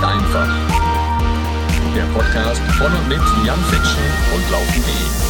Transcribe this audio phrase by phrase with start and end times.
[0.00, 0.48] Ist einfach.
[1.94, 4.02] Der Podcast von und mit Jan Fitschen
[4.34, 5.29] und Laufen.de.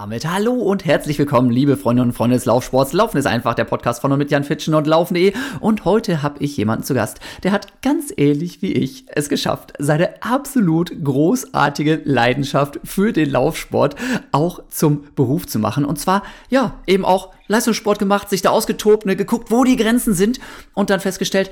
[0.00, 2.94] damit hallo und herzlich willkommen, liebe Freundinnen und Freunde des Laufsports.
[2.94, 5.34] Laufen ist einfach der Podcast von und mit Jan Fitschen und Laufen.de.
[5.60, 9.74] Und heute habe ich jemanden zu Gast, der hat ganz ähnlich wie ich es geschafft,
[9.78, 13.94] seine absolut großartige Leidenschaft für den Laufsport
[14.32, 15.84] auch zum Beruf zu machen.
[15.84, 20.14] Und zwar, ja, eben auch Leistungssport gemacht, sich da ausgetobt, ne, geguckt, wo die Grenzen
[20.14, 20.40] sind
[20.72, 21.50] und dann festgestellt,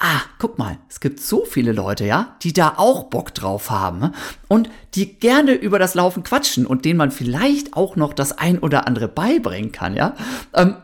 [0.00, 4.12] ah, guck mal, es gibt so viele Leute, ja, die da auch Bock drauf haben
[4.48, 8.58] und die gerne über das Laufen quatschen und denen man vielleicht auch noch das ein
[8.58, 10.16] oder andere beibringen kann, ja.
[10.54, 10.76] Ähm,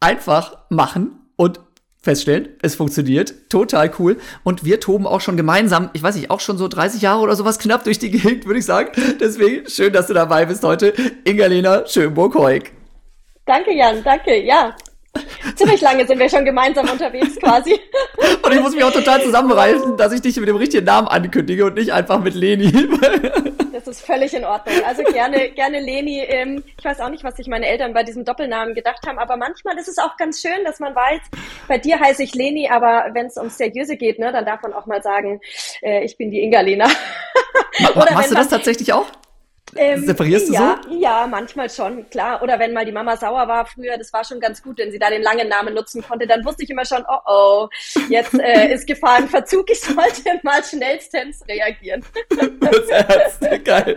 [0.00, 1.60] einfach machen und
[2.00, 4.16] feststellen, es funktioniert, total cool.
[4.44, 7.36] Und wir toben auch schon gemeinsam, ich weiß nicht, auch schon so 30 Jahre oder
[7.36, 8.90] sowas knapp durch die Gegend, würde ich sagen.
[9.20, 10.94] Deswegen schön, dass du dabei bist heute,
[11.24, 12.70] Ingalena Schönburg-Heuk.
[13.44, 14.74] Danke, Jan, danke, ja.
[15.56, 17.78] Ziemlich lange sind wir schon gemeinsam unterwegs quasi.
[18.42, 21.66] Und ich muss mich auch total zusammenreißen, dass ich dich mit dem richtigen Namen ankündige
[21.66, 22.72] und nicht einfach mit Leni.
[23.86, 24.74] Das ist völlig in Ordnung.
[24.84, 26.20] Also gerne, gerne Leni.
[26.20, 29.36] Ähm, ich weiß auch nicht, was sich meine Eltern bei diesem Doppelnamen gedacht haben, aber
[29.36, 31.20] manchmal ist es auch ganz schön, dass man weiß,
[31.68, 34.72] bei dir heiße ich Leni, aber wenn es ums Seriöse geht, ne, dann darf man
[34.72, 35.40] auch mal sagen,
[35.82, 36.88] äh, ich bin die Inga-Lena.
[37.94, 39.06] Machst du das tatsächlich auch?
[39.74, 40.94] Ähm, Separierst du ja, so?
[40.96, 42.42] Ja, manchmal schon, klar.
[42.42, 44.98] Oder wenn mal die Mama sauer war früher, das war schon ganz gut, wenn sie
[44.98, 47.68] da den langen Namen nutzen konnte, dann wusste ich immer schon, oh oh,
[48.08, 48.86] jetzt äh, ist
[49.28, 52.02] Verzug, ich sollte mal schnellstens reagieren.
[52.60, 53.96] Das Ernst, geil.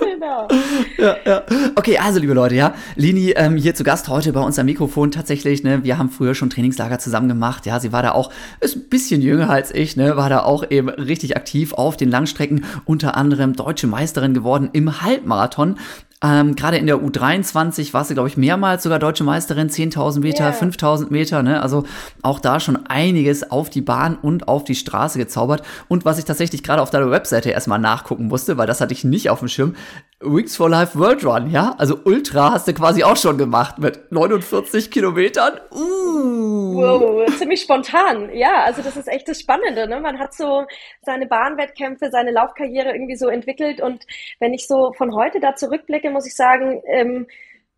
[0.00, 0.48] genau.
[0.96, 1.42] Ja, ja.
[1.74, 5.10] Okay, also liebe Leute, ja, Lini ähm, hier zu Gast heute bei uns am Mikrofon
[5.10, 8.76] tatsächlich, ne, wir haben früher schon Trainingslager zusammen gemacht, ja, sie war da auch, ist
[8.76, 12.64] ein bisschen jünger als ich, ne, war da auch eben richtig aktiv auf den Langstrecken,
[12.84, 15.78] unter anderem deutsche Meisterin geworden geworden im Halbmarathon.
[16.22, 20.44] Ähm, Gerade in der U23 war sie, glaube ich, mehrmals sogar deutsche Meisterin, 10.000 Meter,
[20.44, 20.58] yeah.
[20.58, 21.60] 5.000 Meter, ne?
[21.60, 21.84] Also
[22.22, 25.62] auch da schon einiges auf die Bahn und auf die Straße gezaubert.
[25.88, 29.04] Und was ich tatsächlich gerade auf deiner Webseite erstmal nachgucken musste, weil das hatte ich
[29.04, 29.76] nicht auf dem Schirm,
[30.20, 31.74] Wings for Life World Run, ja?
[31.76, 35.60] Also Ultra hast du quasi auch schon gemacht mit 49 Kilometern.
[35.70, 36.46] Uh.
[36.76, 38.34] Wow, ziemlich spontan.
[38.34, 40.00] Ja, also das ist echt das Spannende, ne?
[40.00, 40.66] Man hat so
[41.02, 44.06] seine Bahnwettkämpfe, seine Laufkarriere irgendwie so entwickelt und
[44.40, 47.26] wenn ich so von heute da zurückblicke, muss ich sagen, ähm,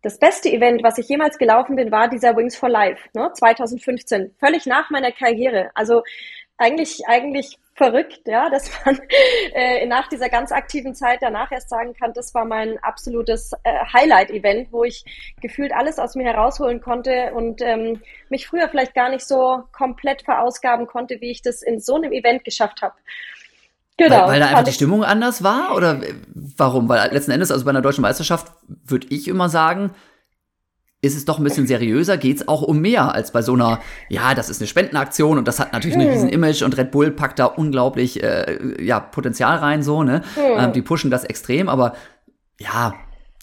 [0.01, 3.31] das beste Event, was ich jemals gelaufen bin, war dieser Wings for Life, ne?
[3.33, 4.33] 2015.
[4.39, 5.71] Völlig nach meiner Karriere.
[5.75, 6.03] Also
[6.57, 8.99] eigentlich, eigentlich verrückt, ja, dass man
[9.53, 13.85] äh, nach dieser ganz aktiven Zeit danach erst sagen kann, das war mein absolutes äh,
[13.93, 15.03] Highlight-Event, wo ich
[15.41, 20.23] gefühlt alles aus mir herausholen konnte und ähm, mich früher vielleicht gar nicht so komplett
[20.23, 22.95] verausgaben konnte, wie ich das in so einem Event geschafft habe.
[23.99, 24.21] Genau.
[24.21, 25.75] Weil, weil da einfach die Stimmung anders war?
[25.75, 25.99] Oder
[26.57, 26.87] warum?
[26.87, 28.51] Weil letzten Endes, also bei einer deutschen Meisterschaft,
[28.85, 29.91] würde ich immer sagen,
[31.01, 33.79] ist es doch ein bisschen seriöser, geht es auch um mehr als bei so einer,
[34.09, 37.11] ja, das ist eine Spendenaktion und das hat natürlich ein riesen Image und Red Bull
[37.11, 40.21] packt da unglaublich äh, ja, Potenzial rein, so, ne?
[40.37, 41.93] Ähm, die pushen das extrem, aber
[42.59, 42.95] ja,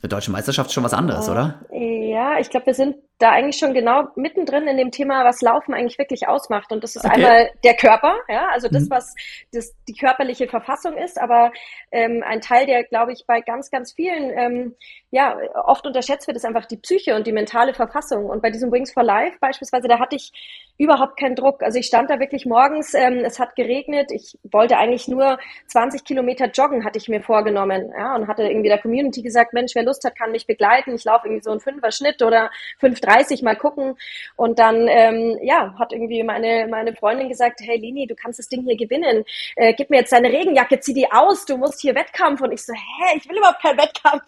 [0.02, 1.60] eine deutsche Meisterschaft ist schon was anderes, oder?
[1.72, 5.72] Ja, ich glaube, wir sind da eigentlich schon genau mittendrin in dem Thema, was Laufen
[5.72, 6.70] eigentlich wirklich ausmacht.
[6.70, 7.14] Und das ist okay.
[7.14, 8.90] einmal der Körper, ja, also das, mhm.
[8.90, 9.14] was
[9.52, 11.50] das, die körperliche Verfassung ist, aber
[11.92, 14.74] ähm, ein Teil, der, glaube ich, bei ganz, ganz vielen ähm,
[15.10, 18.26] ja oft unterschätzt wird, ist einfach die Psyche und die mentale Verfassung.
[18.26, 20.32] Und bei diesem Wings for Life beispielsweise, da hatte ich
[20.78, 21.62] überhaupt keinen Druck.
[21.62, 25.38] Also ich stand da wirklich morgens, ähm, es hat geregnet, ich wollte eigentlich nur
[25.68, 29.74] 20 Kilometer joggen, hatte ich mir vorgenommen, ja, und hatte irgendwie der Community gesagt, Mensch,
[29.74, 30.94] wer Lust hat, kann mich begleiten.
[30.94, 33.96] Ich laufe irgendwie so einen Fünfer Schnitt oder fünf 30 mal gucken.
[34.36, 38.48] Und dann, ähm, ja, hat irgendwie meine, meine Freundin gesagt, hey Lini, du kannst das
[38.48, 39.24] Ding hier gewinnen.
[39.56, 42.40] Äh, gib mir jetzt deine Regenjacke, zieh die aus, du musst hier Wettkampf.
[42.40, 44.24] Und ich so, hä, ich will überhaupt keinen Wettkampf.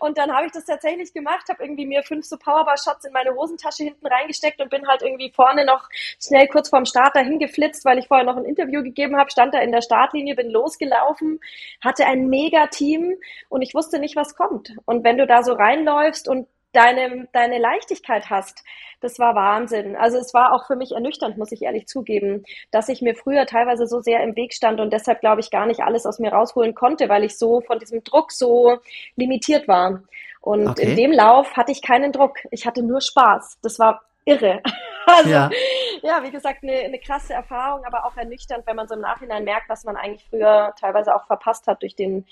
[0.00, 3.34] Und dann habe ich das tatsächlich gemacht, habe irgendwie mir fünf so Powerbar-Shots in meine
[3.34, 5.88] Hosentasche hinten reingesteckt und bin halt irgendwie vorne noch
[6.20, 9.54] schnell kurz vorm Start dahin geflitzt, weil ich vorher noch ein Interview gegeben habe, stand
[9.54, 11.40] da in der Startlinie, bin losgelaufen,
[11.80, 13.14] hatte ein mega Team
[13.48, 14.74] und ich wusste nicht, was kommt.
[14.84, 18.64] Und wenn du da so reinläufst und deine, deine Leichtigkeit hast.
[19.00, 19.96] Das war Wahnsinn.
[19.96, 23.46] Also es war auch für mich ernüchternd, muss ich ehrlich zugeben, dass ich mir früher
[23.46, 26.32] teilweise so sehr im Weg stand und deshalb, glaube ich, gar nicht alles aus mir
[26.32, 28.78] rausholen konnte, weil ich so von diesem Druck so
[29.16, 30.02] limitiert war.
[30.40, 30.90] Und okay.
[30.90, 32.38] in dem Lauf hatte ich keinen Druck.
[32.50, 33.58] Ich hatte nur Spaß.
[33.62, 34.62] Das war irre.
[35.04, 35.50] Also, ja.
[36.02, 39.42] ja, wie gesagt, eine, eine krasse Erfahrung, aber auch ernüchternd, wenn man so im Nachhinein
[39.42, 42.24] merkt, was man eigentlich früher teilweise auch verpasst hat durch den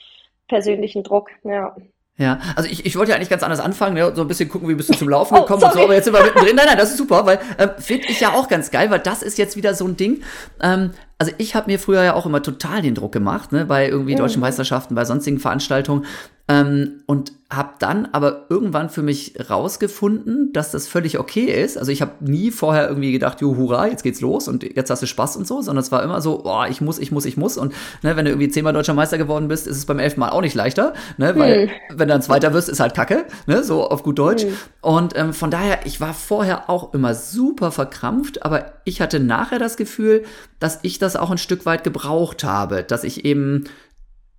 [0.47, 1.31] persönlichen Druck.
[1.43, 1.75] Ja.
[2.21, 4.13] Ja, also ich, ich wollte ja eigentlich ganz anders anfangen, ne?
[4.15, 5.95] so ein bisschen gucken, wie bist du zum Laufen oh, gekommen oh, und so, aber
[5.95, 6.55] jetzt sind wir mittendrin.
[6.55, 9.23] Nein, nein, das ist super, weil äh, finde ich ja auch ganz geil, weil das
[9.23, 10.23] ist jetzt wieder so ein Ding.
[10.61, 13.89] Ähm, also ich habe mir früher ja auch immer total den Druck gemacht, ne, bei
[13.89, 14.19] irgendwie mhm.
[14.19, 16.05] deutschen Meisterschaften, bei sonstigen Veranstaltungen.
[16.51, 21.79] Ähm, und habe dann aber irgendwann für mich rausgefunden, dass das völlig okay ist.
[21.79, 25.01] Also ich habe nie vorher irgendwie gedacht, jo, hurra, jetzt geht's los und jetzt hast
[25.01, 27.37] du Spaß und so, sondern es war immer so, oh, ich muss, ich muss, ich
[27.37, 27.57] muss.
[27.57, 30.31] Und ne, wenn du irgendwie zehnmal deutscher Meister geworden bist, ist es beim elften Mal
[30.31, 31.71] auch nicht leichter, ne, weil hm.
[31.91, 34.43] wenn du dann Zweiter wirst, ist halt Kacke, ne, so auf gut Deutsch.
[34.43, 34.57] Hm.
[34.81, 39.61] Und ähm, von daher, ich war vorher auch immer super verkrampft, aber ich hatte nachher
[39.61, 40.25] das Gefühl,
[40.59, 43.65] dass ich das auch ein Stück weit gebraucht habe, dass ich eben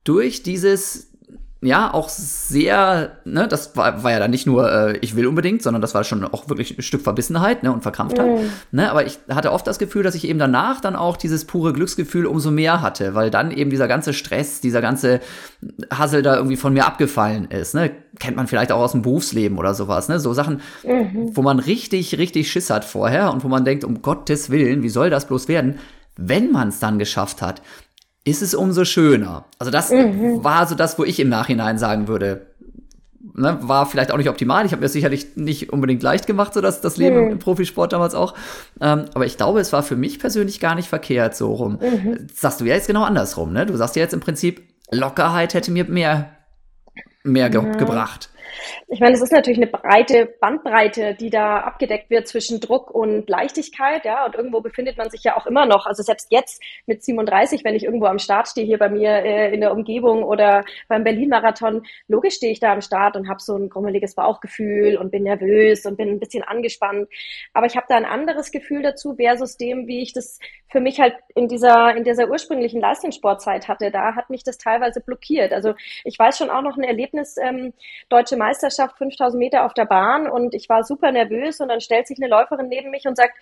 [0.04, 1.11] durch dieses
[1.62, 5.62] ja auch sehr, ne, das war, war ja dann nicht nur, äh, ich will unbedingt,
[5.62, 8.28] sondern das war schon auch wirklich ein Stück Verbissenheit ne, und Verkrampftheit.
[8.28, 8.76] Mm.
[8.76, 11.72] Ne, aber ich hatte oft das Gefühl, dass ich eben danach dann auch dieses pure
[11.72, 15.20] Glücksgefühl umso mehr hatte, weil dann eben dieser ganze Stress, dieser ganze
[15.92, 17.76] Hassel da irgendwie von mir abgefallen ist.
[17.76, 17.92] Ne?
[18.20, 20.10] Kennt man vielleicht auch aus dem Berufsleben oder sowas.
[20.10, 20.20] Ne?
[20.20, 21.36] So Sachen, mhm.
[21.36, 24.90] wo man richtig, richtig Schiss hat vorher und wo man denkt, um Gottes Willen, wie
[24.90, 25.78] soll das bloß werden?
[26.18, 27.62] Wenn man es dann geschafft hat,
[28.24, 29.46] ist es umso schöner.
[29.60, 30.44] Also das mhm.
[30.44, 32.48] war so das, wo ich im Nachhinein sagen würde,
[33.34, 34.66] ne, war vielleicht auch nicht optimal.
[34.66, 37.32] Ich habe mir sicherlich nicht unbedingt leicht gemacht, so das, das Leben mhm.
[37.32, 38.36] im Profisport damals auch.
[38.80, 41.80] Ähm, aber ich glaube, es war für mich persönlich gar nicht verkehrt so rum.
[41.82, 42.28] Mhm.
[42.34, 43.66] Sagst du ja jetzt genau andersrum, ne?
[43.66, 46.32] Du sagst ja jetzt im Prinzip, Lockerheit hätte mir mehr,
[47.24, 47.72] mehr ge ja.
[47.72, 48.30] gebracht.
[48.88, 53.30] Ich meine, es ist natürlich eine breite Bandbreite, die da abgedeckt wird zwischen Druck und
[53.30, 55.86] Leichtigkeit, ja, und irgendwo befindet man sich ja auch immer noch.
[55.86, 59.54] Also selbst jetzt mit 37, wenn ich irgendwo am Start stehe, hier bei mir äh,
[59.54, 63.56] in der Umgebung oder beim Berlin-Marathon, logisch stehe ich da am Start und habe so
[63.56, 67.10] ein grummeliges Bauchgefühl und bin nervös und bin ein bisschen angespannt.
[67.54, 70.40] Aber ich habe da ein anderes Gefühl dazu versus dem, wie ich das
[70.72, 73.92] für mich halt in dieser, in dieser ursprünglichen Leistungssportzeit hatte.
[73.92, 75.52] Da hat mich das teilweise blockiert.
[75.52, 77.74] Also ich weiß schon auch noch ein Erlebnis, ähm,
[78.10, 82.08] Deutsche Meisterschaft, 5000 Meter auf der Bahn und ich war super nervös und dann stellt
[82.08, 83.34] sich eine Läuferin neben mich und sagt,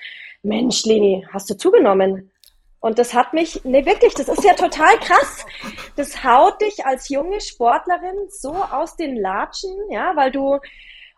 [0.44, 2.32] Mensch, Leni, hast du zugenommen?
[2.82, 5.46] Und das hat mich, nee, wirklich, das ist ja total krass.
[5.96, 10.60] Das haut dich als junge Sportlerin so aus den Latschen, ja, weil du,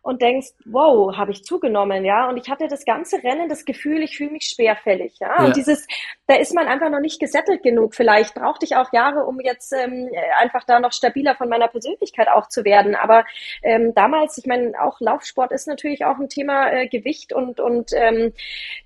[0.03, 2.27] und denkst, wow, habe ich zugenommen, ja.
[2.27, 5.35] Und ich hatte das ganze Rennen das Gefühl, ich fühle mich schwerfällig, ja?
[5.37, 5.45] ja.
[5.45, 5.85] Und dieses,
[6.25, 7.93] da ist man einfach noch nicht gesettelt genug.
[7.93, 10.09] Vielleicht brauchte ich auch Jahre, um jetzt ähm,
[10.39, 12.95] einfach da noch stabiler von meiner Persönlichkeit auch zu werden.
[12.95, 13.25] Aber
[13.61, 17.91] ähm, damals, ich meine, auch Laufsport ist natürlich auch ein Thema äh, Gewicht und und
[17.93, 18.33] ähm,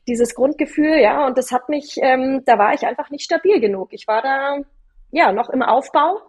[0.08, 1.26] dieses Grundgefühl, ja.
[1.26, 3.94] Und das hat mich, ähm, da war ich einfach nicht stabil genug.
[3.94, 4.58] Ich war da
[5.12, 6.20] ja noch im Aufbau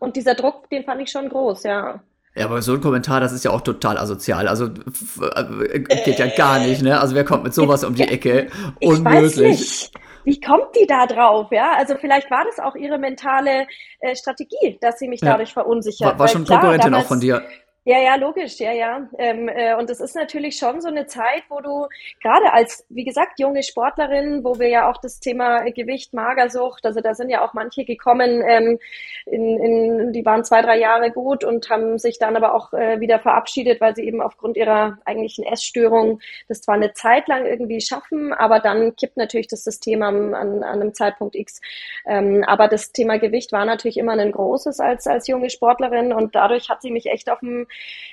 [0.00, 2.02] und dieser Druck, den fand ich schon groß, ja.
[2.36, 4.48] Ja, aber so ein Kommentar, das ist ja auch total asozial.
[4.48, 7.00] Also äh, geht ja gar nicht, ne?
[7.00, 8.48] Also wer kommt mit sowas um die Ecke?
[8.80, 9.92] Unmöglich.
[10.24, 11.48] Wie kommt die da drauf?
[11.52, 13.66] Ja, also vielleicht war das auch ihre mentale
[14.00, 15.62] äh, Strategie, dass sie mich dadurch ja.
[15.62, 16.12] verunsichert.
[16.12, 17.42] War, war schon Konkurrentin damals, auch von dir.
[17.86, 19.06] Ja, ja, logisch, ja, ja.
[19.18, 21.86] Ähm, äh, und es ist natürlich schon so eine Zeit, wo du
[22.22, 27.02] gerade als, wie gesagt, junge Sportlerin, wo wir ja auch das Thema Gewicht, Magersucht, also
[27.02, 28.78] da sind ja auch manche gekommen, ähm,
[29.26, 33.00] in, in, die waren zwei, drei Jahre gut und haben sich dann aber auch äh,
[33.00, 37.82] wieder verabschiedet, weil sie eben aufgrund ihrer eigentlichen Essstörung das zwar eine Zeit lang irgendwie
[37.82, 41.60] schaffen, aber dann kippt natürlich das System am, an, an einem Zeitpunkt X.
[42.06, 46.34] Ähm, aber das Thema Gewicht war natürlich immer ein großes als, als junge Sportlerin und
[46.34, 47.66] dadurch hat sie mich echt auf dem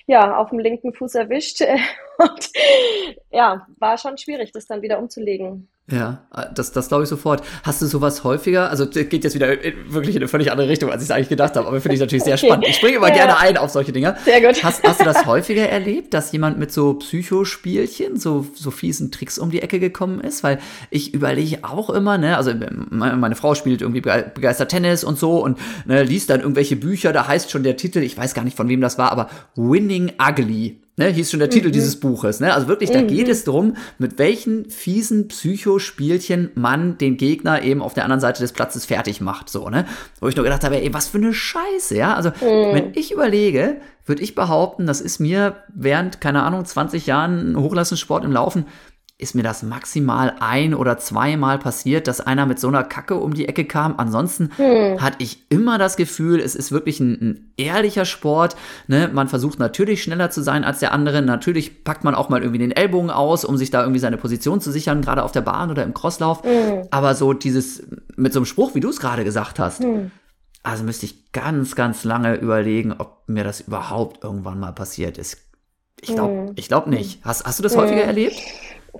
[0.07, 1.61] ja, auf dem linken Fuß erwischt.
[2.17, 2.49] Und
[3.31, 5.67] ja, war schon schwierig, das dann wieder umzulegen.
[5.89, 6.21] Ja,
[6.55, 7.43] das, das glaube ich sofort.
[7.63, 8.69] Hast du sowas häufiger?
[8.69, 9.49] Also geht jetzt wieder
[9.89, 11.99] wirklich in eine völlig andere Richtung, als ich es eigentlich gedacht habe, aber finde ich
[11.99, 12.45] natürlich sehr okay.
[12.47, 12.67] spannend.
[12.67, 13.15] Ich springe immer ja.
[13.15, 14.15] gerne ein auf solche Dinge.
[14.23, 14.63] Sehr gut.
[14.63, 19.37] Hast, hast du das häufiger erlebt, dass jemand mit so Psychospielchen, so, so fiesen Tricks
[19.37, 20.43] um die Ecke gekommen ist?
[20.43, 20.59] Weil
[20.91, 22.53] ich überlege auch immer, ne, also
[22.89, 27.27] meine Frau spielt irgendwie begeistert Tennis und so und ne, liest dann irgendwelche Bücher, da
[27.27, 30.81] heißt schon der Titel, ich weiß gar nicht von wem das war, aber Winning Ugly
[31.01, 31.73] ne, hieß schon der Titel mhm.
[31.73, 32.39] dieses Buches.
[32.39, 32.53] Ne?
[32.53, 33.07] Also wirklich, da mhm.
[33.07, 38.41] geht es darum, mit welchen fiesen Psychospielchen man den Gegner eben auf der anderen Seite
[38.41, 39.49] des Platzes fertig macht.
[39.49, 39.85] So, ne?
[40.19, 42.15] Wo ich nur gedacht habe, ey, was für eine Scheiße, ja.
[42.15, 42.73] Also, mhm.
[42.73, 48.23] wenn ich überlege, würde ich behaupten, das ist mir während, keine Ahnung, 20 Jahren Hochleistungssport
[48.23, 48.65] im Laufen
[49.21, 53.35] ist mir das maximal ein oder zweimal passiert, dass einer mit so einer Kacke um
[53.35, 53.93] die Ecke kam.
[53.97, 54.99] Ansonsten hm.
[54.99, 58.55] hatte ich immer das Gefühl, es ist wirklich ein, ein ehrlicher Sport.
[58.87, 59.11] Ne?
[59.13, 61.21] Man versucht natürlich schneller zu sein als der andere.
[61.21, 64.59] Natürlich packt man auch mal irgendwie den Ellbogen aus, um sich da irgendwie seine Position
[64.59, 66.43] zu sichern, gerade auf der Bahn oder im Crosslauf.
[66.43, 66.87] Hm.
[66.89, 67.83] Aber so dieses
[68.15, 70.09] mit so einem Spruch, wie du es gerade gesagt hast, hm.
[70.63, 75.37] also müsste ich ganz, ganz lange überlegen, ob mir das überhaupt irgendwann mal passiert ist.
[76.01, 76.51] Ich glaube hm.
[76.55, 77.23] ich glaub nicht.
[77.23, 78.07] Hast, hast du das häufiger hm.
[78.07, 78.35] erlebt?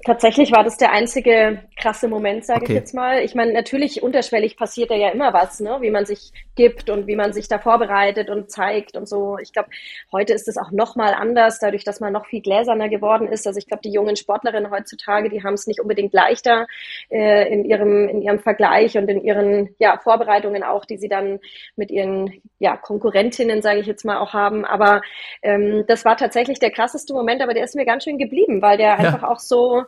[0.06, 2.74] Tatsächlich war das der einzige krasse Moment, sage okay.
[2.74, 3.24] ich jetzt mal.
[3.24, 5.78] Ich meine, natürlich unterschwellig passiert ja immer was, ne?
[5.82, 9.38] wie man sich gibt und wie man sich da vorbereitet und zeigt und so.
[9.42, 9.70] Ich glaube,
[10.12, 13.48] heute ist es auch noch mal anders, dadurch, dass man noch viel gläserner geworden ist.
[13.48, 16.68] Also ich glaube, die jungen Sportlerinnen heutzutage, die haben es nicht unbedingt leichter
[17.10, 21.40] äh, in ihrem in ihrem Vergleich und in ihren ja, Vorbereitungen auch, die sie dann
[21.76, 24.66] mit ihren ja, Konkurrentinnen, sage ich jetzt mal, auch haben.
[24.66, 25.02] Aber
[25.42, 28.78] ähm, das war tatsächlich der krasseste Moment, aber der ist mir ganz schön geblieben, weil
[28.78, 28.96] der ja.
[28.96, 29.81] einfach auch so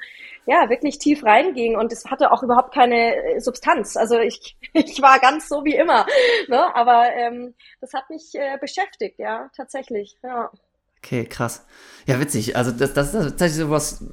[0.45, 3.95] ja, wirklich tief reinging und es hatte auch überhaupt keine äh, Substanz.
[3.95, 6.05] Also ich, ich war ganz so wie immer.
[6.47, 6.75] Ne?
[6.75, 10.17] Aber ähm, das hat mich äh, beschäftigt, ja, tatsächlich.
[10.23, 10.51] Ja.
[10.97, 11.65] Okay, krass.
[12.05, 12.55] Ja, witzig.
[12.55, 14.03] Also das, das ist tatsächlich sowas,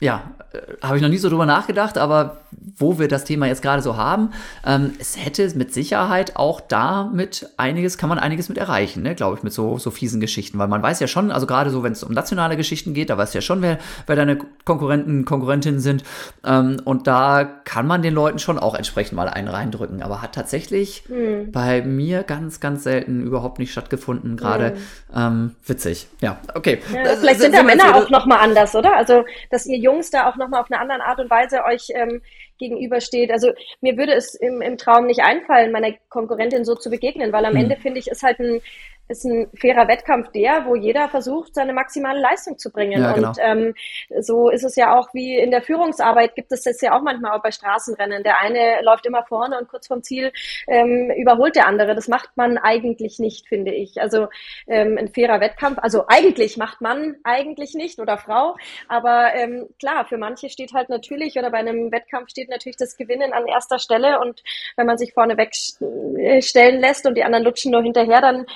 [0.00, 2.38] ja, äh, habe ich noch nie so drüber nachgedacht, aber
[2.78, 4.30] wo wir das Thema jetzt gerade so haben,
[4.66, 9.36] ähm, es hätte mit Sicherheit auch damit einiges, kann man einiges mit erreichen, ne, glaube
[9.36, 11.92] ich, mit so, so fiesen Geschichten, weil man weiß ja schon, also gerade so, wenn
[11.92, 16.04] es um nationale Geschichten geht, da weiß ja schon, wer, wer deine Konkurrenten, Konkurrentinnen sind
[16.44, 20.34] ähm, und da kann man den Leuten schon auch entsprechend mal einen reindrücken, aber hat
[20.34, 21.52] tatsächlich mhm.
[21.52, 25.16] bei mir ganz, ganz selten überhaupt nicht stattgefunden, gerade mhm.
[25.16, 26.80] ähm, witzig, ja, okay.
[26.92, 28.94] Ja, vielleicht sind da Männer auch nochmal anders, oder?
[28.94, 32.22] Also, dass ihr Jungs da auch nochmal auf eine andere Art und Weise euch ähm,
[32.58, 33.30] gegenübersteht.
[33.30, 37.44] Also mir würde es im, im Traum nicht einfallen, meiner Konkurrentin so zu begegnen, weil
[37.44, 37.60] am mhm.
[37.60, 38.60] Ende finde ich, ist halt ein
[39.08, 43.00] ist ein fairer Wettkampf der, wo jeder versucht, seine maximale Leistung zu bringen.
[43.00, 43.28] Ja, genau.
[43.28, 43.74] Und ähm,
[44.20, 47.32] so ist es ja auch wie in der Führungsarbeit gibt es das ja auch manchmal
[47.32, 48.22] auch bei Straßenrennen.
[48.22, 50.32] Der eine läuft immer vorne und kurz vorm Ziel
[50.66, 51.94] ähm, überholt der andere.
[51.94, 54.00] Das macht man eigentlich nicht, finde ich.
[54.00, 54.28] Also
[54.66, 58.56] ähm, ein fairer Wettkampf, also eigentlich macht man eigentlich nicht oder Frau,
[58.88, 62.96] aber ähm, klar, für manche steht halt natürlich oder bei einem Wettkampf steht natürlich das
[62.96, 64.42] Gewinnen an erster Stelle und
[64.76, 68.46] wenn man sich vorne wegstellen lässt und die anderen lutschen nur hinterher, dann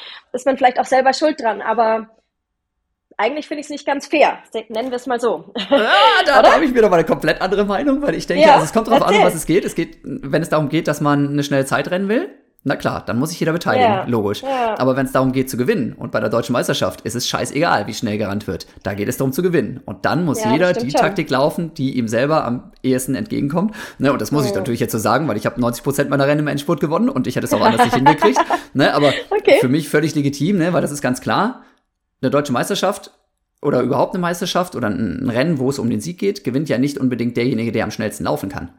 [0.41, 2.09] ist man vielleicht auch selber schuld dran, aber
[3.17, 4.39] eigentlich finde ich es nicht ganz fair.
[4.71, 5.53] Nennen wir es mal so.
[5.71, 5.91] Ja,
[6.25, 8.55] da, da habe ich mir doch mal eine komplett andere Meinung, weil ich denke, ja,
[8.55, 9.65] also es kommt darauf an, was es geht.
[9.65, 12.31] Es geht, wenn es darum geht, dass man eine schnelle Zeit rennen will,
[12.63, 14.43] na klar, dann muss sich jeder beteiligen, ja, logisch.
[14.43, 14.79] Ja.
[14.79, 17.87] Aber wenn es darum geht zu gewinnen und bei der deutschen Meisterschaft ist es scheißegal,
[17.87, 18.67] wie schnell gerannt wird.
[18.83, 19.81] Da geht es darum zu gewinnen.
[19.87, 21.01] Und dann muss ja, jeder die schon.
[21.01, 23.75] Taktik laufen, die ihm selber am ehesten entgegenkommt.
[23.99, 26.27] Ne, und das muss ich natürlich jetzt so sagen, weil ich habe 90 Prozent meiner
[26.27, 28.39] Rennen im Endspurt gewonnen und ich hätte es auch anders nicht hingekriegt.
[28.75, 29.57] Ne, aber okay.
[29.61, 31.63] für mich völlig legitim, ne, weil das ist ganz klar.
[32.21, 33.11] Eine deutsche Meisterschaft
[33.63, 36.77] oder überhaupt eine Meisterschaft oder ein Rennen, wo es um den Sieg geht, gewinnt ja
[36.77, 38.73] nicht unbedingt derjenige, der am schnellsten laufen kann.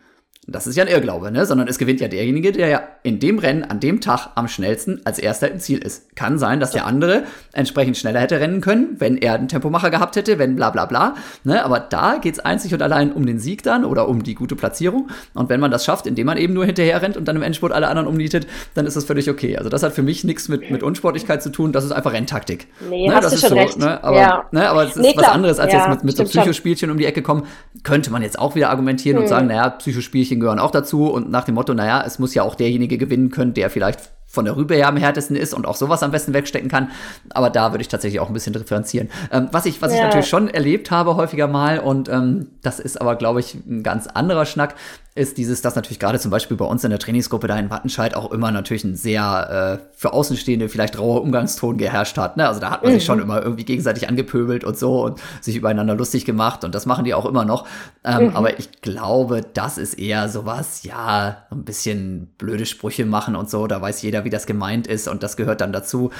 [0.48, 1.46] Das ist ja ein Irrglaube, ne?
[1.46, 5.00] sondern es gewinnt ja derjenige, der ja in dem Rennen an dem Tag am schnellsten
[5.06, 6.16] als erster im Ziel ist.
[6.16, 10.16] Kann sein, dass der andere entsprechend schneller hätte rennen können, wenn er einen Tempomacher gehabt
[10.16, 11.14] hätte, wenn bla bla bla.
[11.44, 11.64] Ne?
[11.64, 15.10] Aber da geht's einzig und allein um den Sieg dann oder um die gute Platzierung.
[15.36, 17.72] Und wenn man das schafft, indem man eben nur hinterher rennt und dann im Endspurt
[17.72, 19.58] alle anderen umnietet, dann ist das völlig okay.
[19.58, 22.66] Also das hat für mich nichts mit, mit Unsportlichkeit zu tun, das ist einfach Renntaktik.
[22.90, 23.14] Nee, ne?
[23.14, 23.78] hast das du schon so, recht.
[23.78, 24.04] Ne?
[24.04, 24.46] Aber, ja.
[24.52, 24.68] ne?
[24.68, 27.06] aber es ist nee, was anderes, als ja, jetzt mit, mit so Psychospielchen um die
[27.06, 27.44] Ecke kommen.
[27.84, 29.24] Könnte man jetzt auch wieder argumentieren hm.
[29.24, 29.70] und sagen, naja,
[30.22, 33.32] Psychospielchen gehören auch dazu und nach dem Motto, naja, es muss ja auch derjenige gewinnen
[33.32, 36.34] können, der vielleicht von der Rübe her am härtesten ist und auch sowas am besten
[36.34, 36.92] wegstecken kann.
[37.32, 39.10] Aber da würde ich tatsächlich auch ein bisschen differenzieren.
[39.30, 39.98] Ähm, was ich, was ja.
[39.98, 43.84] ich natürlich schon erlebt habe häufiger mal und ähm, das ist aber, glaube ich, ein
[43.84, 44.76] ganz anderer Schnack,
[45.14, 48.16] ist dieses, dass natürlich gerade zum Beispiel bei uns in der Trainingsgruppe da in Wattenscheid
[48.16, 52.38] auch immer natürlich ein sehr äh, für Außenstehende vielleicht rauer Umgangston geherrscht hat.
[52.38, 52.48] Ne?
[52.48, 52.96] Also da hat man mhm.
[52.96, 56.86] sich schon immer irgendwie gegenseitig angepöbelt und so und sich übereinander lustig gemacht und das
[56.86, 57.68] machen die auch immer noch.
[58.06, 58.36] Ähm, mhm.
[58.38, 63.68] Aber ich glaube, das ist eher sowas, ja, ein bisschen blöde Sprüche machen und so.
[63.68, 66.12] Da weiß jeder, wie das gemeint ist und das gehört dann dazu.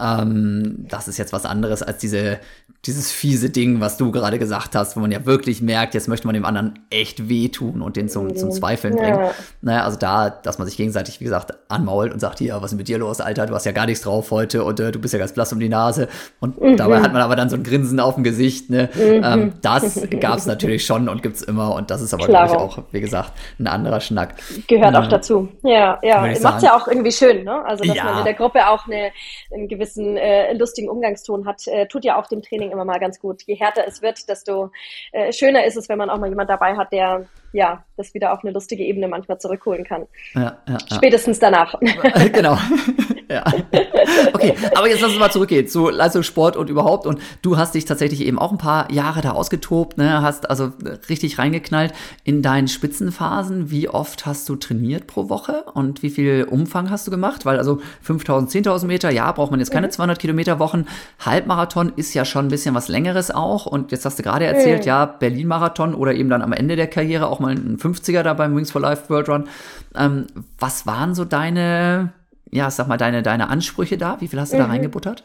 [0.00, 2.38] Ähm, das ist jetzt was anderes als diese,
[2.86, 6.26] dieses fiese Ding, was du gerade gesagt hast, wo man ja wirklich merkt, jetzt möchte
[6.26, 9.02] man dem anderen echt wehtun und den zum, zum Zweifeln ja.
[9.02, 9.30] bringen.
[9.62, 12.78] Naja, also da, dass man sich gegenseitig, wie gesagt, anmault und sagt, hier, was ist
[12.78, 15.12] mit dir los, Alter, du hast ja gar nichts drauf heute und äh, du bist
[15.12, 16.08] ja ganz blass um die Nase.
[16.40, 16.76] Und mhm.
[16.76, 18.70] dabei hat man aber dann so ein Grinsen auf dem Gesicht.
[18.70, 18.88] Ne?
[18.94, 19.22] Mhm.
[19.24, 22.52] Ähm, das gab es natürlich schon und gibt es immer und das ist aber, glaube
[22.52, 24.34] ich, auch, wie gesagt, ein anderer Schnack.
[24.68, 25.00] Gehört ja.
[25.00, 25.48] auch dazu.
[25.62, 26.32] Ja, ja.
[26.42, 27.64] Macht ja auch irgendwie schön, ne?
[27.64, 28.04] Also, dass ja.
[28.04, 29.10] man in der Gruppe auch eine,
[29.52, 33.20] einen gewissen äh, lustigen Umgangston hat, äh, tut ja auch dem Training immer mal ganz
[33.20, 33.42] gut.
[33.46, 34.70] Je härter es wird, desto
[35.12, 38.32] äh, schöner ist es, wenn man auch mal jemand dabei hat, der ja, das wieder
[38.32, 40.06] auf eine lustige Ebene manchmal zurückholen kann.
[40.34, 40.78] Ja, ja, ja.
[40.96, 41.74] Spätestens danach.
[42.32, 42.56] genau.
[43.28, 43.44] ja.
[44.32, 47.06] Okay, aber jetzt lass uns mal zurückgehen zu Leistungssport und überhaupt.
[47.06, 50.22] Und du hast dich tatsächlich eben auch ein paar Jahre da ausgetobt, ne?
[50.22, 50.72] hast also
[51.08, 51.92] richtig reingeknallt
[52.24, 53.70] in deinen Spitzenphasen.
[53.70, 57.46] Wie oft hast du trainiert pro Woche und wie viel Umfang hast du gemacht?
[57.46, 59.92] Weil also 5000, 10.000 Meter, ja, braucht man jetzt keine mhm.
[59.92, 60.86] 200 Kilometer Wochen.
[61.18, 63.66] Halbmarathon ist ja schon ein bisschen was längeres auch.
[63.66, 64.88] Und jetzt hast du gerade erzählt, mhm.
[64.88, 68.54] ja, Berlin-Marathon oder eben dann am Ende der Karriere auch mal ein 50er da beim
[68.56, 69.48] Wings for Life World Run.
[69.94, 70.26] Ähm,
[70.58, 72.12] was waren so deine,
[72.50, 74.20] ja, sag mal, deine, deine Ansprüche da?
[74.20, 74.62] Wie viel hast du mhm.
[74.62, 75.24] da reingebuttert?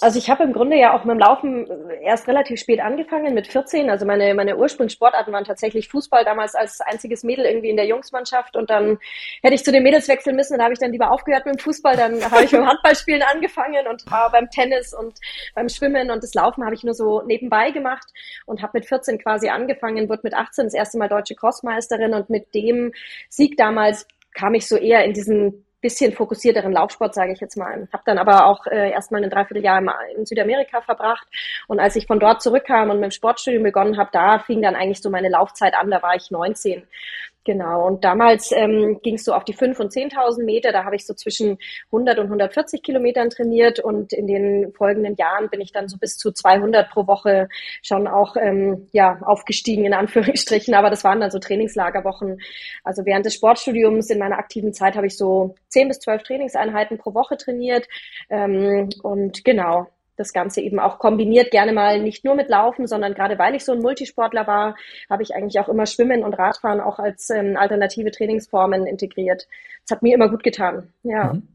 [0.00, 1.66] Also ich habe im Grunde ja auch mit dem Laufen
[2.02, 3.88] erst relativ spät angefangen, mit 14.
[3.88, 8.56] Also meine, meine Ursprungssportarten waren tatsächlich Fußball, damals als einziges Mädel irgendwie in der Jungsmannschaft.
[8.56, 8.98] Und dann
[9.42, 11.58] hätte ich zu den Mädels wechseln müssen, dann habe ich dann lieber aufgehört mit dem
[11.60, 11.96] Fußball.
[11.96, 15.18] Dann habe ich mit dem Handballspielen angefangen und war beim Tennis und
[15.54, 18.06] beim Schwimmen und das Laufen habe ich nur so nebenbei gemacht
[18.46, 22.30] und habe mit 14 quasi angefangen, wurde mit 18 das erste Mal deutsche Crossmeisterin und
[22.30, 22.92] mit dem
[23.28, 27.86] Sieg damals kam ich so eher in diesen bisschen fokussierteren Laufsport, sage ich jetzt mal.
[27.92, 29.82] Habe dann aber auch äh, erstmal ein Dreivierteljahr
[30.16, 31.26] in, Südamerika verbracht.
[31.68, 34.76] Und als ich von dort zurückkam und mit dem Sportstudium begonnen habe, da fing dann
[34.76, 35.90] eigentlich so meine Laufzeit an.
[35.90, 36.84] Da war ich 19.
[37.44, 40.72] Genau, und damals ähm, ging es so auf die 5.000 und 10.000 Meter.
[40.72, 45.50] Da habe ich so zwischen 100 und 140 Kilometern trainiert und in den folgenden Jahren
[45.50, 47.50] bin ich dann so bis zu 200 pro Woche
[47.82, 50.74] schon auch ähm, ja, aufgestiegen, in Anführungsstrichen.
[50.74, 52.40] Aber das waren dann so Trainingslagerwochen.
[52.82, 56.96] Also während des Sportstudiums in meiner aktiven Zeit habe ich so 10 bis 12 Trainingseinheiten
[56.96, 57.86] pro Woche trainiert.
[58.30, 63.14] Ähm, und genau, das Ganze eben auch kombiniert, gerne mal nicht nur mit Laufen, sondern
[63.14, 64.76] gerade weil ich so ein Multisportler war,
[65.10, 69.46] habe ich eigentlich auch immer Schwimmen und Radfahren auch als ähm, alternative Trainingsformen integriert.
[69.82, 70.92] Das hat mir immer gut getan.
[71.02, 71.34] Ja.
[71.34, 71.48] Mhm.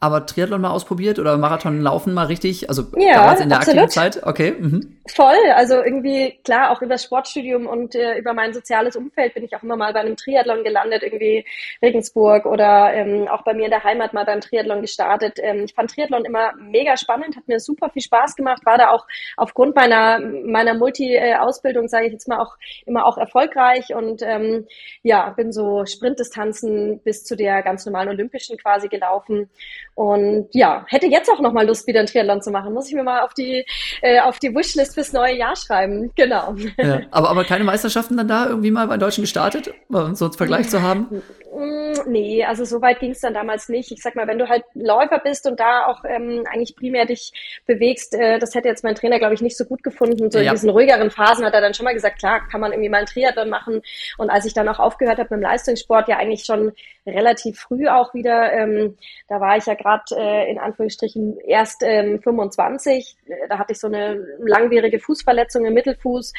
[0.00, 2.68] Aber Triathlon mal ausprobiert oder Marathon laufen mal richtig?
[2.68, 3.82] Also ja, damals in der absolut.
[3.82, 4.26] aktiven Zeit?
[4.26, 4.52] Okay.
[4.58, 4.98] Mhm.
[5.06, 5.36] Voll.
[5.54, 9.54] Also irgendwie, klar, auch über das Sportstudium und äh, über mein soziales Umfeld bin ich
[9.54, 11.44] auch immer mal bei einem Triathlon gelandet, irgendwie
[11.82, 15.38] Regensburg oder ähm, auch bei mir in der Heimat mal beim Triathlon gestartet.
[15.40, 18.90] Ähm, ich fand Triathlon immer mega spannend, hat mir super viel Spaß gemacht, war da
[18.90, 24.66] auch aufgrund meiner, meiner Multi-Ausbildung, sage ich jetzt mal, auch immer auch erfolgreich und ähm,
[25.02, 29.48] ja, bin so Sprintdistanzen bis zu der ganz normalen Olympischen quasi gelaufen.
[29.94, 32.72] Und ja, hätte jetzt auch noch mal Lust, wieder ein Triathlon zu machen.
[32.72, 33.64] Muss ich mir mal auf die,
[34.00, 36.10] äh, auf die Wishlist fürs neue Jahr schreiben.
[36.22, 36.54] Genau.
[36.76, 40.34] Ja, aber, aber keine Meisterschaften dann da irgendwie mal bei Deutschen gestartet, um so einen
[40.34, 41.22] Vergleich zu haben?
[41.54, 43.92] Mm, nee, also so weit ging es dann damals nicht.
[43.92, 47.30] Ich sag mal, wenn du halt Läufer bist und da auch ähm, eigentlich primär dich
[47.66, 50.30] bewegst, äh, das hätte jetzt mein Trainer, glaube ich, nicht so gut gefunden.
[50.30, 50.46] So ja.
[50.46, 53.00] in diesen ruhigeren Phasen hat er dann schon mal gesagt, klar, kann man irgendwie mal
[53.00, 53.82] ein Triathlon machen.
[54.16, 56.72] Und als ich dann auch aufgehört habe mit dem Leistungssport, ja eigentlich schon
[57.06, 58.96] relativ früh auch wieder, ähm,
[59.28, 63.16] da war ich ja gerade äh, in Anführungsstrichen erst ähm, 25.
[63.48, 66.32] Da hatte ich so eine langwierige Fußverletzung im Mittelfuß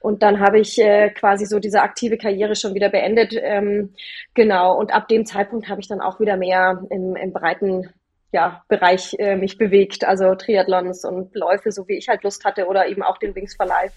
[0.00, 3.32] und dann habe ich äh, quasi so diese aktive Karriere schon wieder beendet.
[3.40, 3.94] Ähm,
[4.34, 7.88] genau, und ab dem Zeitpunkt habe ich dann auch wieder mehr im, im breiten
[8.32, 12.66] ja, Bereich äh, mich bewegt, also Triathlons und Läufe, so wie ich halt Lust hatte
[12.66, 13.94] oder eben auch den Wings for Life.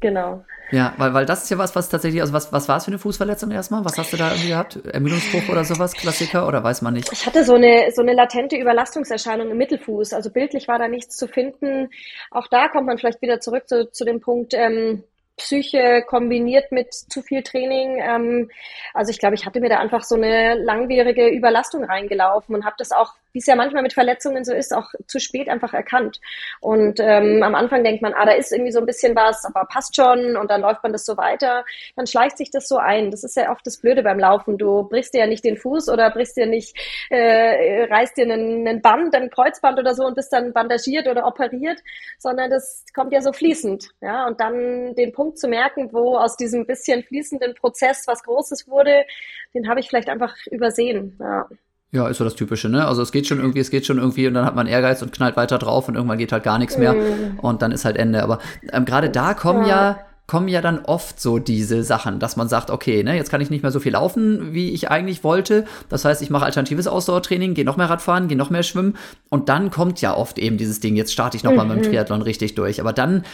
[0.00, 0.44] Genau.
[0.70, 2.90] Ja, weil, weil das ist ja was, was tatsächlich, also was, was war es für
[2.90, 3.84] eine Fußverletzung erstmal?
[3.84, 4.78] Was hast du da irgendwie gehabt?
[4.84, 7.10] Ermüdungsbruch oder sowas, Klassiker oder weiß man nicht?
[7.10, 10.12] Ich hatte so eine, so eine latente Überlastungserscheinung im Mittelfuß.
[10.12, 11.88] Also bildlich war da nichts zu finden.
[12.30, 15.04] Auch da kommt man vielleicht wieder zurück zu, zu dem Punkt, ähm,
[15.36, 18.00] Psyche kombiniert mit zu viel Training.
[18.00, 18.50] Ähm,
[18.92, 22.76] also ich glaube, ich hatte mir da einfach so eine langwierige Überlastung reingelaufen und habe
[22.78, 26.20] das auch, wie es ja manchmal mit Verletzungen so ist, auch zu spät einfach erkannt.
[26.60, 29.66] Und ähm, am Anfang denkt man, ah, da ist irgendwie so ein bisschen was, aber
[29.66, 31.64] passt schon und dann läuft man das so weiter.
[31.96, 33.10] Dann schleicht sich das so ein.
[33.10, 34.56] Das ist ja oft das Blöde beim Laufen.
[34.56, 36.76] Du brichst dir ja nicht den Fuß oder brichst dir nicht,
[37.10, 41.26] äh, reißt dir einen, einen Band, ein Kreuzband oder so und bist dann bandagiert oder
[41.26, 41.80] operiert,
[42.18, 43.90] sondern das kommt ja so fließend.
[44.00, 48.22] Ja, und dann den Punkt Punkt zu merken, wo aus diesem bisschen fließenden Prozess was
[48.24, 49.04] Großes wurde,
[49.54, 51.16] den habe ich vielleicht einfach übersehen.
[51.18, 51.46] Ja.
[51.92, 52.86] Ja, ist so das Typische, ne?
[52.86, 55.12] Also es geht schon irgendwie, es geht schon irgendwie und dann hat man Ehrgeiz und
[55.12, 57.38] knallt weiter drauf und irgendwann geht halt gar nichts mehr mm.
[57.40, 58.22] und dann ist halt Ende.
[58.24, 58.40] Aber
[58.72, 59.68] ähm, gerade da kommen ja.
[59.68, 63.42] ja kommen ja dann oft so diese Sachen, dass man sagt, okay, ne, jetzt kann
[63.42, 65.66] ich nicht mehr so viel laufen, wie ich eigentlich wollte.
[65.88, 68.96] Das heißt, ich mache alternatives Ausdauertraining, gehe noch mehr Radfahren, gehe noch mehr schwimmen
[69.28, 71.74] und dann kommt ja oft eben dieses Ding, jetzt starte ich noch mal mhm.
[71.74, 72.80] mit dem Triathlon richtig durch.
[72.80, 73.24] Aber dann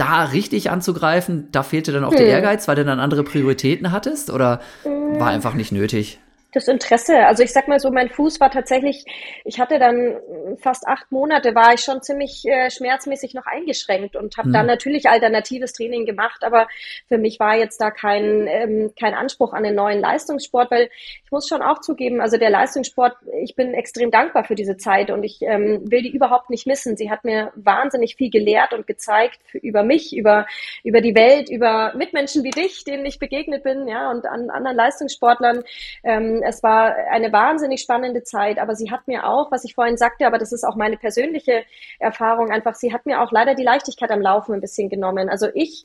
[0.00, 2.18] da richtig anzugreifen, da fehlte dann auch hm.
[2.18, 5.20] der Ehrgeiz, weil du dann andere Prioritäten hattest oder hm.
[5.20, 6.18] war einfach nicht nötig?
[6.52, 7.26] Das Interesse.
[7.26, 9.04] Also ich sag mal so, mein Fuß war tatsächlich,
[9.44, 10.16] ich hatte dann
[10.58, 14.52] fast acht Monate, war ich schon ziemlich äh, schmerzmäßig noch eingeschränkt und habe mhm.
[14.52, 16.68] dann natürlich alternatives Training gemacht, aber
[17.08, 20.90] für mich war jetzt da kein, ähm, kein Anspruch an den neuen Leistungssport, weil
[21.24, 25.10] ich muss schon auch zugeben, also der Leistungssport, ich bin extrem dankbar für diese Zeit
[25.10, 26.96] und ich ähm, will die überhaupt nicht missen.
[26.96, 30.46] Sie hat mir wahnsinnig viel gelehrt und gezeigt für, über mich, über,
[30.84, 34.76] über die Welt, über Mitmenschen wie dich, denen ich begegnet bin, ja, und an anderen
[34.76, 35.62] Leistungssportlern.
[36.02, 39.96] Ähm, es war eine wahnsinnig spannende Zeit, aber sie hat mir auch, was ich vorhin
[39.96, 41.64] sagte, aber das ist auch meine persönliche
[41.98, 45.28] Erfahrung einfach, sie hat mir auch leider die Leichtigkeit am Laufen ein bisschen genommen.
[45.28, 45.84] Also ich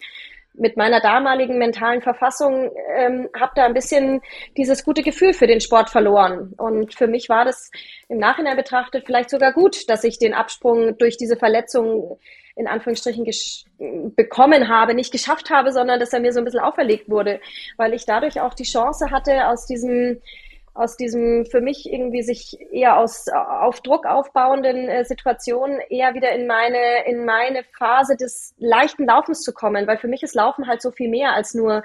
[0.58, 4.22] mit meiner damaligen mentalen Verfassung ähm, habe da ein bisschen
[4.58, 6.54] dieses gute Gefühl für den Sport verloren.
[6.58, 7.72] Und für mich war das
[8.08, 12.20] im Nachhinein betrachtet vielleicht sogar gut, dass ich den Absprung durch diese Verletzung
[12.56, 13.26] in Anführungsstrichen
[14.16, 17.42] bekommen habe, nicht geschafft habe, sondern dass er mir so ein bisschen auferlegt wurde,
[17.76, 20.22] weil ich dadurch auch die Chance hatte, aus diesem
[20.76, 26.34] aus diesem für mich irgendwie sich eher aus auf Druck aufbauenden äh, Situationen eher wieder
[26.34, 30.68] in meine in meine Phase des leichten Laufens zu kommen, weil für mich ist Laufen
[30.68, 31.82] halt so viel mehr als nur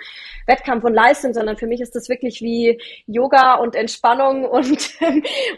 [0.47, 4.91] Wettkampf und Leistung, sondern für mich ist das wirklich wie Yoga und Entspannung und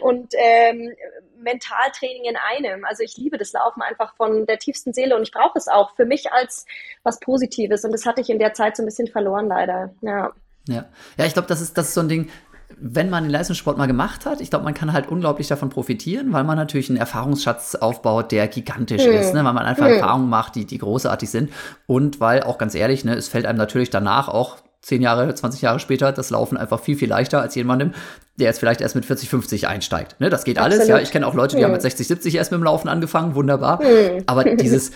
[0.01, 0.93] und ähm,
[1.37, 2.85] Mentaltraining in einem.
[2.85, 5.95] Also ich liebe das Laufen einfach von der tiefsten Seele und ich brauche es auch
[5.95, 6.67] für mich als
[7.01, 9.93] was Positives und das hatte ich in der Zeit so ein bisschen verloren leider.
[10.01, 10.31] Ja.
[10.67, 10.85] Ja,
[11.17, 12.29] ja ich glaube, das ist, das ist so ein Ding,
[12.79, 16.33] wenn man den Leistungssport mal gemacht hat, ich glaube, man kann halt unglaublich davon profitieren,
[16.33, 19.13] weil man natürlich einen Erfahrungsschatz aufbaut, der gigantisch mhm.
[19.13, 19.43] ist, ne?
[19.43, 19.93] weil man einfach mhm.
[19.93, 21.51] Erfahrungen macht, die, die großartig sind
[21.85, 25.61] und weil auch ganz ehrlich, ne, es fällt einem natürlich danach auch zehn Jahre, 20
[25.61, 27.93] Jahre später das Laufen einfach viel, viel leichter als jemandem,
[28.35, 30.19] der jetzt vielleicht erst mit 40, 50 einsteigt.
[30.19, 30.79] Ne, das geht Absolut.
[30.79, 30.87] alles.
[30.89, 31.65] Ja, ich kenne auch Leute, die mhm.
[31.65, 33.81] haben mit 60, 70 erst mit dem Laufen angefangen, wunderbar.
[33.81, 34.23] Mhm.
[34.27, 34.91] Aber dieses,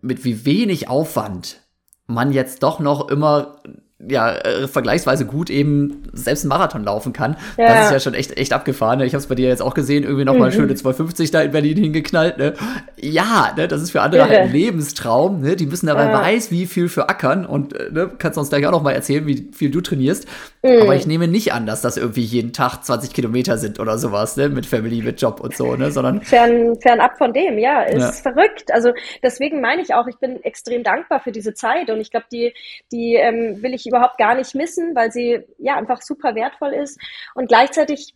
[0.00, 1.60] mit wie wenig Aufwand
[2.06, 3.62] man jetzt doch noch immer
[4.08, 7.36] ja, äh, vergleichsweise gut eben selbst einen Marathon laufen kann.
[7.56, 7.66] Ja.
[7.66, 8.98] Das ist ja schon echt, echt abgefahren.
[8.98, 9.06] Ne?
[9.06, 10.54] Ich habe es bei dir jetzt auch gesehen, irgendwie nochmal mhm.
[10.54, 12.38] schöne 250 da in Berlin hingeknallt.
[12.38, 12.54] Ne?
[13.00, 15.40] Ja, ne, das ist für andere halt ein Lebenstraum.
[15.40, 15.56] Ne?
[15.56, 16.12] Die müssen dabei ja.
[16.12, 19.26] weiß, wie viel für ackern und äh, ne, kannst uns gleich auch noch mal erzählen,
[19.26, 20.26] wie viel du trainierst.
[20.62, 20.82] Mhm.
[20.82, 24.36] Aber ich nehme nicht an, dass das irgendwie jeden Tag 20 Kilometer sind oder sowas,
[24.36, 24.48] ne?
[24.48, 25.90] Mit Family, mit Job und so, ne?
[25.90, 26.22] Sondern.
[26.22, 28.32] Fern, fernab von dem, ja, ist ja.
[28.32, 28.72] verrückt.
[28.72, 32.26] Also deswegen meine ich auch, ich bin extrem dankbar für diese Zeit und ich glaube,
[32.30, 32.54] die,
[32.92, 36.98] die ähm, will ich überhaupt gar nicht missen, weil sie ja einfach super wertvoll ist.
[37.34, 38.14] Und gleichzeitig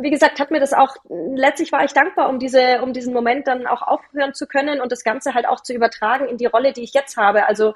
[0.00, 3.46] wie gesagt, hat mir das auch, letztlich war ich dankbar, um diese, um diesen Moment
[3.46, 6.72] dann auch aufhören zu können und das Ganze halt auch zu übertragen in die Rolle,
[6.72, 7.46] die ich jetzt habe.
[7.46, 7.74] Also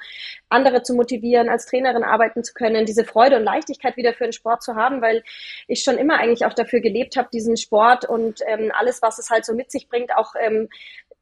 [0.49, 4.33] andere zu motivieren, als Trainerin arbeiten zu können, diese Freude und Leichtigkeit wieder für den
[4.33, 5.23] Sport zu haben, weil
[5.69, 9.31] ich schon immer eigentlich auch dafür gelebt habe, diesen Sport und ähm, alles, was es
[9.31, 10.69] halt so mit sich bringt, auch ähm,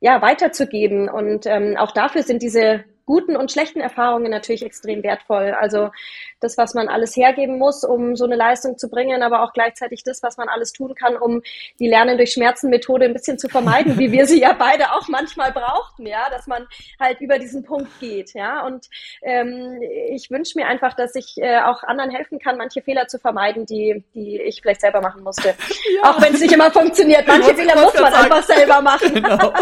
[0.01, 1.11] ja, weiterzugeben.
[1.11, 5.53] Und ähm, auch dafür sind diese guten und schlechten Erfahrungen natürlich extrem wertvoll.
[5.59, 5.91] Also
[6.39, 10.05] das, was man alles hergeben muss, um so eine Leistung zu bringen, aber auch gleichzeitig
[10.05, 11.43] das, was man alles tun kann, um
[11.81, 15.09] die Lernen durch Schmerzen Methode ein bisschen zu vermeiden, wie wir sie ja beide auch
[15.09, 16.69] manchmal brauchten, ja, dass man
[17.01, 18.65] halt über diesen Punkt geht, ja.
[18.65, 18.87] Und
[19.23, 23.19] ähm, ich wünsche mir einfach, dass ich äh, auch anderen helfen kann, manche Fehler zu
[23.19, 25.55] vermeiden, die, die ich vielleicht selber machen musste.
[26.03, 26.11] Ja.
[26.11, 27.27] Auch wenn es nicht immer funktioniert.
[27.27, 28.25] Manche Fehler muss man sagen.
[28.25, 29.15] einfach selber machen.
[29.21, 29.53] Genau.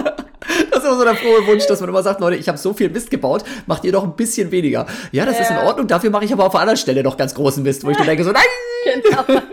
[0.71, 2.73] Das ist immer so der frohe Wunsch, dass man immer sagt, Leute, ich habe so
[2.73, 4.87] viel Mist gebaut, macht ihr doch ein bisschen weniger.
[5.13, 5.43] Ja, das ja.
[5.43, 7.91] ist in Ordnung, dafür mache ich aber auf einer Stelle noch ganz großen Mist, wo
[7.91, 8.43] ich dann denke so, nein!
[8.85, 9.41] Genau.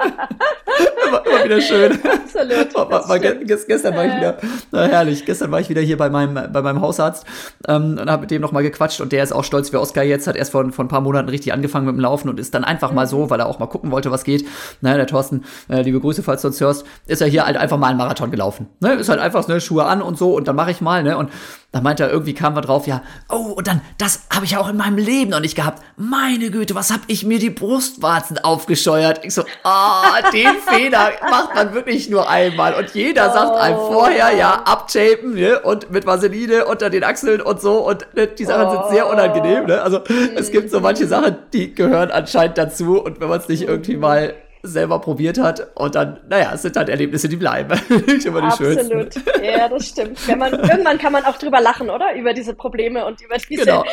[1.08, 1.92] immer, immer wieder schön.
[2.04, 2.76] Absolut.
[2.76, 4.38] War, war, gestern war ich wieder,
[4.72, 7.26] na herrlich, gestern war ich wieder hier bei meinem, bei meinem Hausarzt
[7.68, 10.28] ähm, und habe mit dem nochmal gequatscht und der ist auch stolz wie Oskar jetzt,
[10.28, 12.64] hat erst vor, vor ein paar Monaten richtig angefangen mit dem Laufen und ist dann
[12.64, 12.96] einfach mhm.
[12.96, 14.46] mal so, weil er auch mal gucken wollte, was geht.
[14.82, 17.78] Naja, der Thorsten, äh, liebe Grüße, falls du uns hörst, ist er hier halt einfach
[17.78, 18.68] mal einen Marathon gelaufen.
[18.80, 18.94] Ne?
[18.94, 21.18] Ist halt einfach ne, Schuhe an und so und dann mache ich mal, ne?
[21.18, 21.30] Und
[21.76, 24.70] da meinte er, irgendwie kam er drauf, ja, oh, und dann, das habe ich auch
[24.70, 25.84] in meinem Leben noch nicht gehabt.
[25.98, 29.26] Meine Güte, was hab ich mir die Brustwarzen aufgescheuert?
[29.26, 32.76] Ich so, ah, oh, den Fehler macht man wirklich nur einmal.
[32.76, 33.34] Und jeder oh.
[33.34, 37.86] sagt einem vorher, ja, abtapen, ne, und mit Vaseline unter den Achseln und so.
[37.86, 38.72] Und ne, die Sachen oh.
[38.72, 39.82] sind sehr unangenehm, ne?
[39.82, 40.00] Also,
[40.38, 43.04] es gibt so manche Sachen, die gehören anscheinend dazu.
[43.04, 44.34] Und wenn man es nicht irgendwie mal
[44.66, 47.80] selber probiert hat und dann, naja, es sind halt Erlebnisse, die bleiben.
[48.08, 48.88] nicht immer die Absolut.
[48.90, 49.24] Schönsten.
[49.44, 50.28] Ja, das stimmt.
[50.28, 52.16] Wenn man, irgendwann kann man auch drüber lachen, oder?
[52.16, 53.84] Über diese Probleme und über diese genau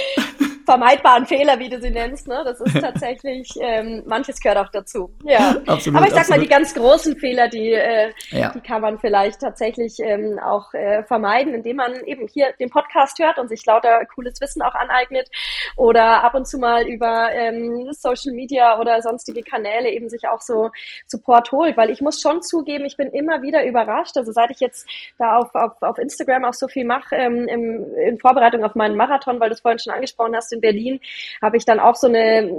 [0.64, 2.28] vermeidbaren Fehler, wie du sie nennst.
[2.28, 2.42] Ne?
[2.44, 5.10] Das ist tatsächlich, ähm, manches gehört auch dazu.
[5.24, 5.56] Ja.
[5.66, 6.28] Absolut, Aber ich sag absolut.
[6.28, 8.50] mal, die ganz großen Fehler, die, äh, ja.
[8.50, 13.18] die kann man vielleicht tatsächlich ähm, auch äh, vermeiden, indem man eben hier den Podcast
[13.18, 15.28] hört und sich lauter cooles Wissen auch aneignet
[15.76, 20.40] oder ab und zu mal über ähm, Social Media oder sonstige Kanäle eben sich auch
[20.40, 20.70] so
[21.06, 21.76] Support holt.
[21.76, 24.16] Weil ich muss schon zugeben, ich bin immer wieder überrascht.
[24.16, 27.94] Also seit ich jetzt da auf, auf, auf Instagram auch so viel mache ähm, im,
[27.96, 31.00] in Vorbereitung auf meinen Marathon, weil du es vorhin schon angesprochen hast, in Berlin,
[31.40, 32.50] habe ich dann auch so eine,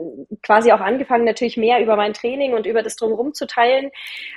[0.42, 3.92] quasi auch angefangen, natürlich mehr über mein Training und über das Drumherum zu teilen.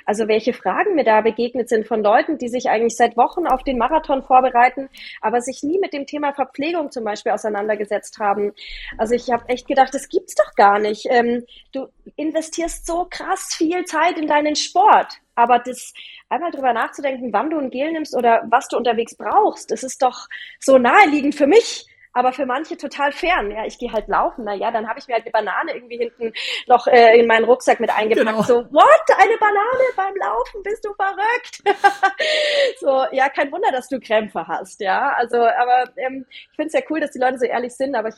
[0.05, 3.63] Also welche Fragen mir da begegnet sind von Leuten, die sich eigentlich seit Wochen auf
[3.63, 4.89] den Marathon vorbereiten,
[5.21, 8.53] aber sich nie mit dem Thema Verpflegung zum Beispiel auseinandergesetzt haben.
[8.97, 11.05] Also ich habe echt gedacht, das gibt's doch gar nicht.
[11.09, 15.13] Ähm, du investierst so krass viel Zeit in deinen Sport.
[15.35, 15.93] Aber das
[16.29, 20.01] einmal drüber nachzudenken, wann du ein Gel nimmst oder was du unterwegs brauchst, das ist
[20.01, 20.27] doch
[20.59, 23.51] so naheliegend für mich aber für manche total fern.
[23.51, 25.97] Ja, ich gehe halt laufen, na ja, dann habe ich mir halt eine Banane irgendwie
[25.97, 26.33] hinten
[26.67, 28.27] noch äh, in meinen Rucksack mit eingepackt.
[28.27, 28.41] Genau.
[28.43, 29.17] So, what?
[29.17, 30.63] Eine Banane beim Laufen?
[30.63, 31.63] Bist du verrückt?
[32.79, 35.13] so, ja, kein Wunder, dass du Krämpfe hast, ja.
[35.17, 38.09] Also, aber ähm, ich finde es ja cool, dass die Leute so ehrlich sind, aber
[38.09, 38.15] ich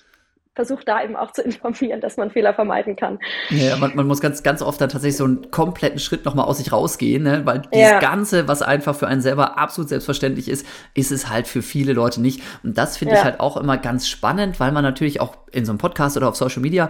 [0.59, 3.17] versuche da eben auch zu informieren, dass man Fehler vermeiden kann.
[3.49, 6.57] Ja, man, man muss ganz, ganz oft dann tatsächlich so einen kompletten Schritt nochmal aus
[6.57, 7.45] sich rausgehen, ne?
[7.45, 7.99] weil dieses ja.
[8.01, 12.19] Ganze, was einfach für einen selber absolut selbstverständlich ist, ist es halt für viele Leute
[12.19, 12.41] nicht.
[12.61, 13.19] Und das finde ja.
[13.19, 16.27] ich halt auch immer ganz spannend, weil man natürlich auch in so einem Podcast oder
[16.27, 16.89] auf Social Media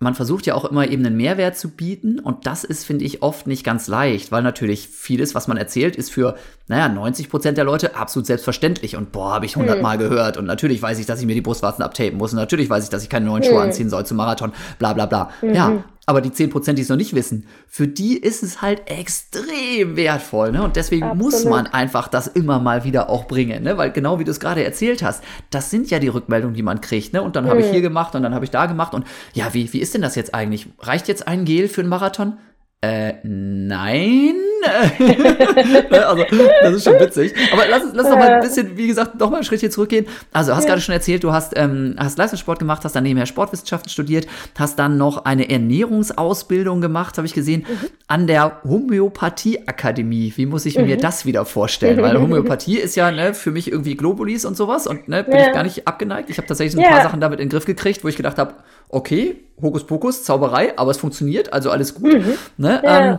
[0.00, 3.22] man versucht ja auch immer eben einen Mehrwert zu bieten und das ist, finde ich,
[3.22, 6.36] oft nicht ganz leicht, weil natürlich vieles, was man erzählt, ist für,
[6.68, 10.08] naja, 90 Prozent der Leute absolut selbstverständlich und boah, habe ich hundertmal hm.
[10.08, 12.84] gehört und natürlich weiß ich, dass ich mir die Brustwarzen abtapen muss und natürlich weiß
[12.84, 13.50] ich, dass ich keine neuen hm.
[13.50, 15.30] Schuhe anziehen soll zum Marathon, bla bla bla.
[15.42, 15.54] Mhm.
[15.54, 19.94] Ja, aber die 10%, die es noch nicht wissen, für die ist es halt extrem
[19.94, 20.50] wertvoll.
[20.50, 20.64] Ne?
[20.64, 21.32] Und deswegen Absolut.
[21.32, 23.62] muss man einfach das immer mal wieder auch bringen.
[23.62, 23.78] Ne?
[23.78, 26.80] Weil genau wie du es gerade erzählt hast, das sind ja die Rückmeldungen, die man
[26.80, 27.12] kriegt.
[27.12, 27.22] Ne?
[27.22, 27.50] Und dann mhm.
[27.50, 28.92] habe ich hier gemacht und dann habe ich da gemacht.
[28.92, 30.66] Und ja, wie, wie ist denn das jetzt eigentlich?
[30.80, 32.38] Reicht jetzt ein Gel für einen Marathon?
[32.80, 34.34] Äh, nein.
[35.90, 36.24] also,
[36.62, 37.34] das ist schon witzig.
[37.52, 40.06] Aber lass, lass doch mal ein bisschen, wie gesagt, noch mal ein Schrittchen zurückgehen.
[40.32, 40.70] Also, hast ja.
[40.70, 44.26] gerade schon erzählt, du hast, ähm, hast Leistungssport gemacht, hast dann nebenher Sportwissenschaften studiert,
[44.58, 47.86] hast dann noch eine Ernährungsausbildung gemacht, habe ich gesehen, mhm.
[48.06, 50.32] an der Homöopathieakademie.
[50.36, 50.86] Wie muss ich mhm.
[50.86, 52.02] mir das wieder vorstellen?
[52.02, 55.46] Weil Homöopathie ist ja ne, für mich irgendwie Globulis und sowas und ne, bin ja.
[55.46, 56.30] ich gar nicht abgeneigt.
[56.30, 56.96] Ich habe tatsächlich ein ja.
[56.96, 58.54] paar Sachen damit in den Griff gekriegt, wo ich gedacht habe,
[58.88, 62.14] okay, Hokuspokus, Zauberei, aber es funktioniert, also alles gut.
[62.14, 62.34] Mhm.
[62.56, 62.80] Ne?
[62.84, 63.10] Ja.
[63.12, 63.18] Ähm,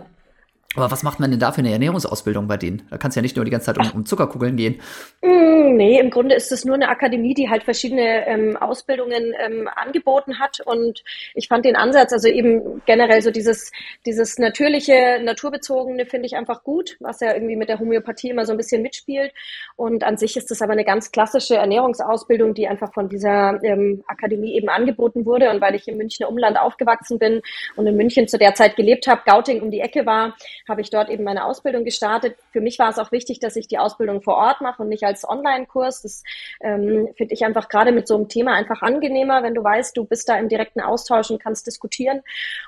[0.76, 2.84] aber was macht man denn da für eine Ernährungsausbildung bei denen?
[2.90, 4.80] Da kannst du ja nicht nur die ganze Zeit um, um Zuckerkugeln gehen.
[5.22, 9.70] Mm, nee, im Grunde ist es nur eine Akademie, die halt verschiedene ähm, Ausbildungen ähm,
[9.76, 10.62] angeboten hat.
[10.64, 11.04] Und
[11.36, 13.72] ich fand den Ansatz, also eben generell so dieses,
[14.06, 18.54] dieses natürliche, naturbezogene finde ich einfach gut, was ja irgendwie mit der Homöopathie immer so
[18.54, 19.34] ein bisschen mitspielt.
[19.76, 24.06] Und an sich ist es aber eine ganz klassische Ernährungsausbildung, die einfach von dieser ähm,
[24.08, 25.50] Akademie eben angeboten wurde.
[25.50, 27.42] Und weil ich im Münchner Umland aufgewachsen bin
[27.76, 30.34] und in München zu der Zeit gelebt habe, Gauting um die Ecke war,
[30.68, 32.38] habe ich dort eben meine Ausbildung gestartet.
[32.52, 35.04] Für mich war es auch wichtig, dass ich die Ausbildung vor Ort mache und nicht
[35.04, 36.02] als Online-Kurs.
[36.02, 36.24] Das
[36.62, 40.06] ähm, finde ich einfach gerade mit so einem Thema einfach angenehmer, wenn du weißt, du
[40.06, 42.22] bist da im direkten Austausch und kannst diskutieren.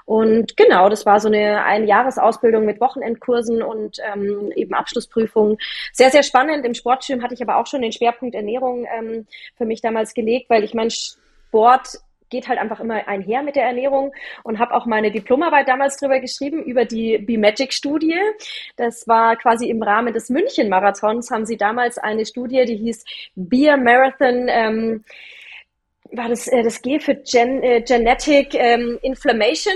[0.06, 5.58] Und genau, das war so eine Einjahresausbildung mit Wochenendkursen und ähm, eben Abschlussprüfungen.
[5.92, 6.66] Sehr, sehr spannend.
[6.66, 10.50] Im Sportschirm hatte ich aber auch schon den Schwerpunkt Ernährung ähm, für mich damals gelegt,
[10.50, 12.00] weil ich mein Sport
[12.34, 16.20] geht halt einfach immer einher mit der Ernährung und habe auch meine Diplomarbeit damals drüber
[16.20, 18.20] geschrieben, über die B-Magic-Studie.
[18.76, 23.78] Das war quasi im Rahmen des München-Marathons, haben sie damals eine Studie, die hieß Beer
[23.78, 24.48] Marathon.
[24.50, 25.04] Ähm,
[26.16, 29.74] war das äh, das G für Gen, äh, Genetic ähm, Inflammation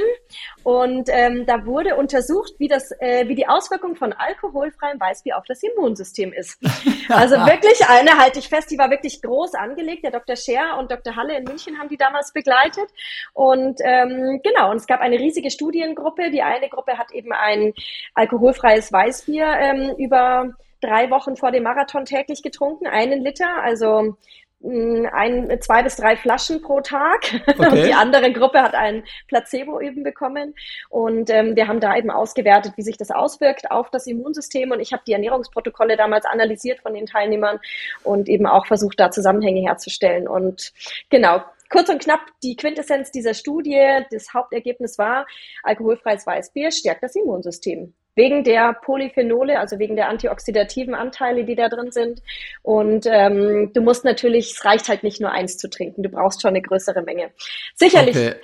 [0.63, 5.45] und ähm, da wurde untersucht, wie das äh, wie die Auswirkung von alkoholfreiem Weißbier auf
[5.47, 6.59] das Immunsystem ist.
[7.09, 10.03] Also wirklich eine halte ich fest, die war wirklich groß angelegt.
[10.03, 10.35] Der Dr.
[10.35, 11.15] Scher und Dr.
[11.15, 12.89] Halle in München haben die damals begleitet
[13.33, 16.31] und ähm, genau und es gab eine riesige Studiengruppe.
[16.31, 17.73] Die eine Gruppe hat eben ein
[18.13, 24.17] alkoholfreies Weißbier ähm, über drei Wochen vor dem Marathon täglich getrunken, einen Liter, also
[24.63, 27.41] ein, zwei bis drei Flaschen pro Tag.
[27.57, 27.69] Okay.
[27.69, 30.53] Und die andere Gruppe hat ein Placebo eben bekommen.
[30.89, 34.71] Und ähm, wir haben da eben ausgewertet, wie sich das auswirkt auf das Immunsystem.
[34.71, 37.59] Und ich habe die Ernährungsprotokolle damals analysiert von den Teilnehmern
[38.03, 40.27] und eben auch versucht, da Zusammenhänge herzustellen.
[40.27, 40.71] Und
[41.09, 45.25] genau, kurz und knapp, die Quintessenz dieser Studie, das Hauptergebnis war,
[45.63, 51.69] alkoholfreies Weißbier stärkt das Immunsystem wegen der Polyphenole, also wegen der antioxidativen Anteile, die da
[51.69, 52.21] drin sind.
[52.63, 56.41] Und ähm, du musst natürlich, es reicht halt nicht nur eins zu trinken, du brauchst
[56.41, 57.31] schon eine größere Menge.
[57.75, 58.17] Sicherlich.
[58.17, 58.35] Okay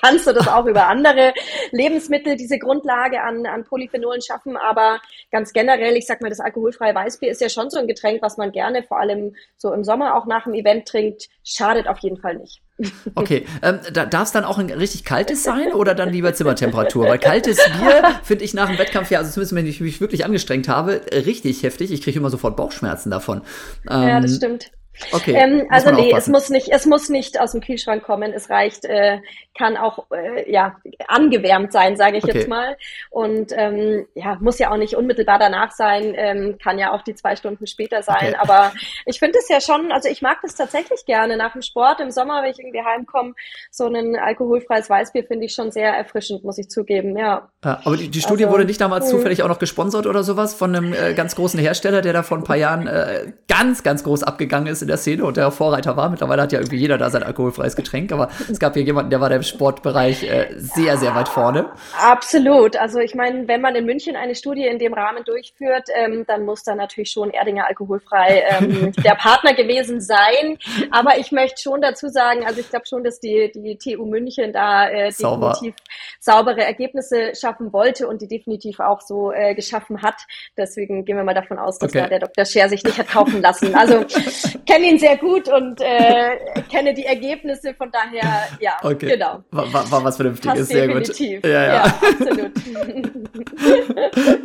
[0.00, 1.32] kannst du das auch über andere
[1.70, 4.56] Lebensmittel, diese Grundlage an, an Polyphenolen schaffen.
[4.56, 8.22] Aber ganz generell, ich sag mal, das alkoholfreie Weißbier ist ja schon so ein Getränk,
[8.22, 11.28] was man gerne vor allem so im Sommer auch nach dem Event trinkt.
[11.44, 12.62] Schadet auf jeden Fall nicht.
[13.14, 17.06] Okay, ähm, da, darf es dann auch ein richtig kaltes sein oder dann lieber Zimmertemperatur?
[17.06, 20.24] Weil kaltes Bier finde ich nach dem Wettkampf ja, also zumindest wenn ich mich wirklich
[20.24, 21.90] angestrengt habe, richtig heftig.
[21.90, 23.42] Ich kriege immer sofort Bauchschmerzen davon.
[23.90, 24.70] Ähm, ja, das stimmt.
[25.12, 25.34] Okay.
[25.34, 28.32] Ähm, also nee, es muss nicht, es muss nicht aus dem Kühlschrank kommen.
[28.32, 29.20] Es reicht, äh,
[29.56, 32.38] kann auch äh, ja angewärmt sein, sage ich okay.
[32.38, 32.76] jetzt mal.
[33.10, 36.14] Und ähm, ja, muss ja auch nicht unmittelbar danach sein.
[36.16, 38.34] Ähm, kann ja auch die zwei Stunden später sein.
[38.34, 38.36] Okay.
[38.38, 38.72] Aber
[39.06, 42.10] ich finde es ja schon, also ich mag das tatsächlich gerne nach dem Sport im
[42.10, 43.34] Sommer, wenn ich irgendwie heimkomme.
[43.70, 47.16] So ein alkoholfreies Weißbier finde ich schon sehr erfrischend, muss ich zugeben.
[47.16, 47.48] Ja.
[47.62, 49.10] aber die, die Studie also, wurde nicht damals mh.
[49.10, 52.38] zufällig auch noch gesponsert oder sowas von einem äh, ganz großen Hersteller, der da vor
[52.38, 55.98] ein paar Jahren äh, ganz, ganz groß abgegangen ist in der Szene und der Vorreiter
[55.98, 56.08] war.
[56.08, 59.20] Mittlerweile hat ja irgendwie jeder da sein alkoholfreies Getränk, aber es gab hier jemanden, der
[59.20, 61.70] war da im Sportbereich äh, sehr, sehr weit vorne.
[62.00, 62.76] Absolut.
[62.76, 66.46] Also ich meine, wenn man in München eine Studie in dem Rahmen durchführt, ähm, dann
[66.46, 70.58] muss da natürlich schon Erdinger alkoholfrei ähm, der Partner gewesen sein.
[70.90, 74.54] Aber ich möchte schon dazu sagen, also ich glaube schon, dass die, die TU München
[74.54, 75.52] da äh, Sauber.
[75.52, 75.74] definitiv
[76.18, 80.16] saubere Ergebnisse schaffen wollte und die definitiv auch so äh, geschaffen hat.
[80.56, 82.00] Deswegen gehen wir mal davon aus, dass okay.
[82.00, 82.46] da der Dr.
[82.46, 83.74] Scher sich nicht hat kaufen lassen.
[83.74, 84.04] Also
[84.78, 89.08] kenne ihn sehr gut und äh, kenne die Ergebnisse, von daher, ja, okay.
[89.08, 89.42] genau.
[89.50, 91.42] War, war, war was Vernünftiges, Passt sehr definitiv.
[91.42, 91.50] gut.
[91.50, 91.74] Ja, ja.
[91.74, 92.52] ja absolut.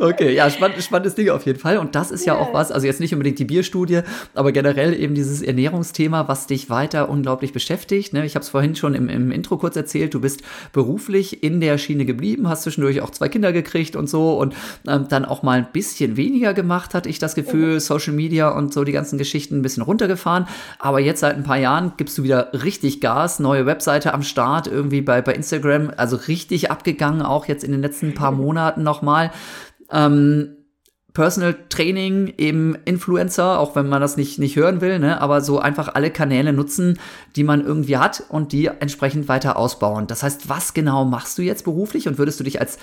[0.00, 1.78] okay, ja, spannend, spannendes Ding auf jeden Fall.
[1.78, 4.00] Und das ist ja, ja auch was, also jetzt nicht unbedingt die Bierstudie,
[4.34, 8.12] aber generell eben dieses Ernährungsthema, was dich weiter unglaublich beschäftigt.
[8.12, 8.24] Ne?
[8.24, 10.42] Ich habe es vorhin schon im, im Intro kurz erzählt, du bist
[10.72, 14.54] beruflich in der Schiene geblieben, hast zwischendurch auch zwei Kinder gekriegt und so und
[14.88, 17.80] ähm, dann auch mal ein bisschen weniger gemacht, hatte ich das Gefühl, mhm.
[17.80, 19.82] Social Media und so die ganzen Geschichten ein bisschen
[20.14, 20.46] runtergefahren.
[20.78, 24.66] Aber jetzt seit ein paar Jahren gibst du wieder richtig Gas, neue Webseite am Start,
[24.66, 29.30] irgendwie bei, bei Instagram, also richtig abgegangen, auch jetzt in den letzten paar Monaten nochmal.
[29.90, 30.56] Ähm,
[31.12, 35.60] Personal Training, eben Influencer, auch wenn man das nicht, nicht hören will, ne, aber so
[35.60, 36.98] einfach alle Kanäle nutzen,
[37.36, 40.08] die man irgendwie hat und die entsprechend weiter ausbauen.
[40.08, 42.78] Das heißt, was genau machst du jetzt beruflich und würdest du dich als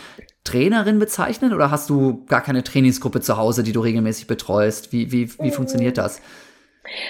[0.45, 4.93] Trainerin bezeichnen oder hast du gar keine Trainingsgruppe zu Hause, die du regelmäßig betreust?
[4.93, 6.21] Wie, wie, wie funktioniert das?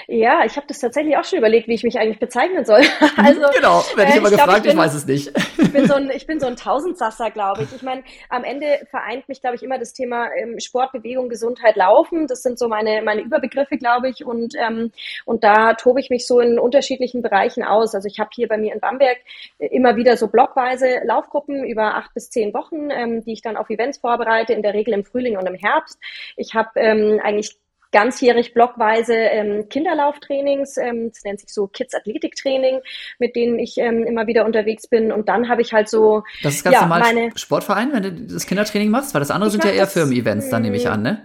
[0.08, 2.82] Ja, ich habe das tatsächlich auch schon überlegt, wie ich mich eigentlich bezeichnen soll.
[3.02, 5.06] Mhm, also, genau, werde ich äh, immer ich gefragt, glaub, ich, bin, ich, weiß es
[5.06, 5.32] nicht.
[5.58, 7.74] Ich bin so ein, ich bin so ein Tausendsasser, glaube ich.
[7.76, 11.76] Ich meine, am Ende vereint mich, glaube ich, immer das Thema ähm, Sport, Bewegung, Gesundheit,
[11.76, 12.28] Laufen.
[12.28, 14.24] Das sind so meine, meine Überbegriffe, glaube ich.
[14.26, 14.92] Und, ähm,
[15.26, 17.96] und da tobe ich mich so in unterschiedlichen Bereichen aus.
[17.96, 19.18] Also ich habe hier bei mir in Bamberg
[19.58, 23.70] immer wieder so blockweise Laufgruppen über acht bis zehn Wochen, ähm, die ich dann auf
[23.70, 26.00] Events vorbereite, in der Regel im Frühling und im Herbst.
[26.38, 27.58] Ich habe ähm, eigentlich
[27.92, 32.80] ganzjährig blockweise ähm, Kinderlauftrainings, ähm, das nennt sich so Kids Athletic Training,
[33.20, 35.12] mit denen ich ähm, immer wieder unterwegs bin.
[35.12, 36.24] Und dann habe ich halt so.
[36.44, 39.52] Das ist ganz ja, normal meine, Sportverein, wenn du das Kindertraining machst, weil das andere
[39.52, 41.22] sind ja eher Firmen-Events, dann nehme ich an, ne?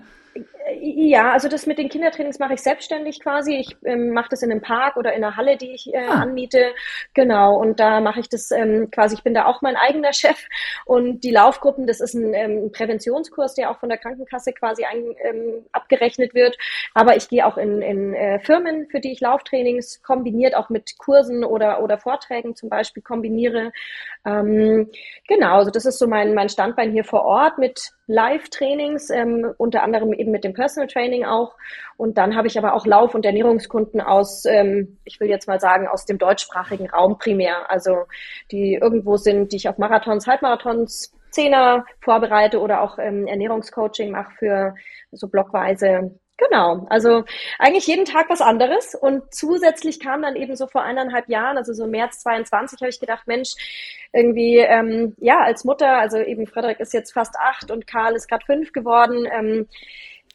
[0.88, 3.56] Ja, also das mit den Kindertrainings mache ich selbstständig quasi.
[3.56, 6.20] Ich ähm, mache das in einem Park oder in einer Halle, die ich äh, ah.
[6.20, 6.74] anmiete.
[7.12, 10.38] Genau, und da mache ich das ähm, quasi, ich bin da auch mein eigener Chef.
[10.84, 15.16] Und die Laufgruppen, das ist ein ähm, Präventionskurs, der auch von der Krankenkasse quasi ein,
[15.24, 16.56] ähm, abgerechnet wird.
[16.94, 20.98] Aber ich gehe auch in, in äh, Firmen, für die ich Lauftrainings kombiniert, auch mit
[20.98, 23.72] Kursen oder, oder Vorträgen zum Beispiel kombiniere.
[24.24, 24.88] Ähm,
[25.26, 29.82] genau, also das ist so mein, mein Standbein hier vor Ort mit Live-Trainings, ähm, unter
[29.82, 31.54] anderem eben mit dem Personal Training auch.
[31.96, 35.60] Und dann habe ich aber auch Lauf- und Ernährungskunden aus, ähm, ich will jetzt mal
[35.60, 37.70] sagen, aus dem deutschsprachigen Raum primär.
[37.70, 38.04] Also
[38.50, 44.32] die irgendwo sind, die ich auf Marathons, Halbmarathons, Zehner vorbereite oder auch ähm, Ernährungscoaching mache
[44.38, 44.74] für
[45.12, 47.24] so blockweise Genau, also
[47.58, 51.72] eigentlich jeden Tag was anderes und zusätzlich kam dann eben so vor eineinhalb Jahren, also
[51.72, 53.54] so März 22, habe ich gedacht, Mensch,
[54.12, 58.28] irgendwie, ähm, ja, als Mutter, also eben Frederik ist jetzt fast acht und Karl ist
[58.28, 59.66] gerade fünf geworden, ähm,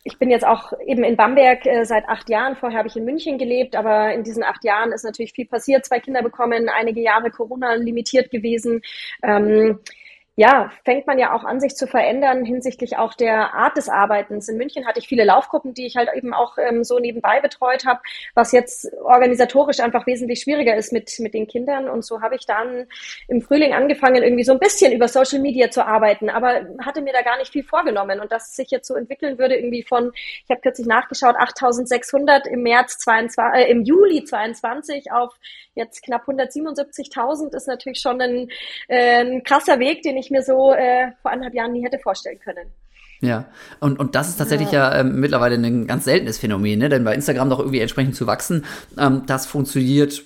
[0.04, 2.56] ich bin jetzt auch eben in Bamberg äh, seit acht Jahren.
[2.56, 5.86] Vorher habe ich in München gelebt, aber in diesen acht Jahren ist natürlich viel passiert.
[5.86, 8.82] Zwei Kinder bekommen, einige Jahre Corona limitiert gewesen.
[9.22, 9.80] Ähm,
[10.42, 14.50] ja, fängt man ja auch an, sich zu verändern hinsichtlich auch der Art des Arbeitens.
[14.50, 17.86] In München hatte ich viele Laufgruppen, die ich halt eben auch ähm, so nebenbei betreut
[17.86, 18.00] habe,
[18.34, 21.88] was jetzt organisatorisch einfach wesentlich schwieriger ist mit, mit den Kindern.
[21.88, 22.88] Und so habe ich dann
[23.28, 27.14] im Frühling angefangen, irgendwie so ein bisschen über Social Media zu arbeiten, aber hatte mir
[27.14, 28.20] da gar nicht viel vorgenommen.
[28.20, 32.48] Und dass es sich jetzt so entwickeln würde, irgendwie von, ich habe kürzlich nachgeschaut, 8600
[32.48, 35.36] im März 22, äh, im Juli 22 auf
[35.76, 38.50] jetzt knapp 177.000 ist natürlich schon ein,
[38.88, 42.40] äh, ein krasser Weg, den ich mir so äh, vor anderthalb Jahren nie hätte vorstellen
[42.40, 42.68] können.
[43.22, 43.46] Ja,
[43.80, 46.90] und, und das ist tatsächlich ja, ja ähm, mittlerweile ein ganz seltenes Phänomen, ne?
[46.90, 48.66] denn bei Instagram doch irgendwie entsprechend zu wachsen,
[48.98, 50.24] ähm, das funktioniert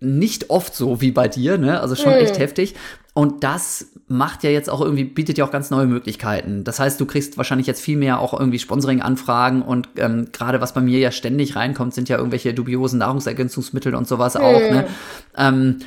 [0.00, 1.80] nicht oft so wie bei dir, ne?
[1.80, 2.18] Also schon mhm.
[2.18, 2.74] echt heftig.
[3.14, 6.62] Und das macht ja jetzt auch irgendwie, bietet ja auch ganz neue Möglichkeiten.
[6.62, 10.72] Das heißt, du kriegst wahrscheinlich jetzt viel mehr auch irgendwie Sponsoring-Anfragen und ähm, gerade was
[10.72, 14.40] bei mir ja ständig reinkommt, sind ja irgendwelche dubiosen Nahrungsergänzungsmittel und sowas mhm.
[14.40, 14.60] auch.
[14.60, 14.86] Ne?
[15.36, 15.78] Ähm,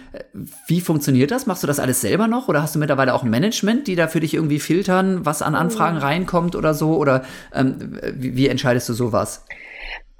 [0.67, 1.47] wie funktioniert das?
[1.47, 4.07] Machst du das alles selber noch oder hast du mittlerweile auch ein Management, die da
[4.07, 6.03] für dich irgendwie filtern, was an Anfragen mhm.
[6.03, 6.97] reinkommt oder so?
[6.97, 7.23] Oder
[7.55, 9.45] ähm, wie, wie entscheidest du sowas?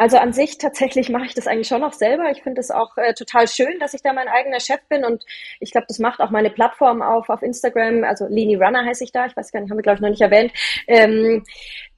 [0.01, 2.31] Also an sich tatsächlich mache ich das eigentlich schon noch selber.
[2.31, 5.23] Ich finde es auch äh, total schön, dass ich da mein eigener Chef bin und
[5.59, 8.03] ich glaube, das macht auch meine Plattform auf auf Instagram.
[8.03, 9.27] Also Leni Runner heiße ich da.
[9.27, 10.53] Ich weiß gar nicht, haben wir glaube ich noch nicht erwähnt.
[10.87, 11.43] Ähm,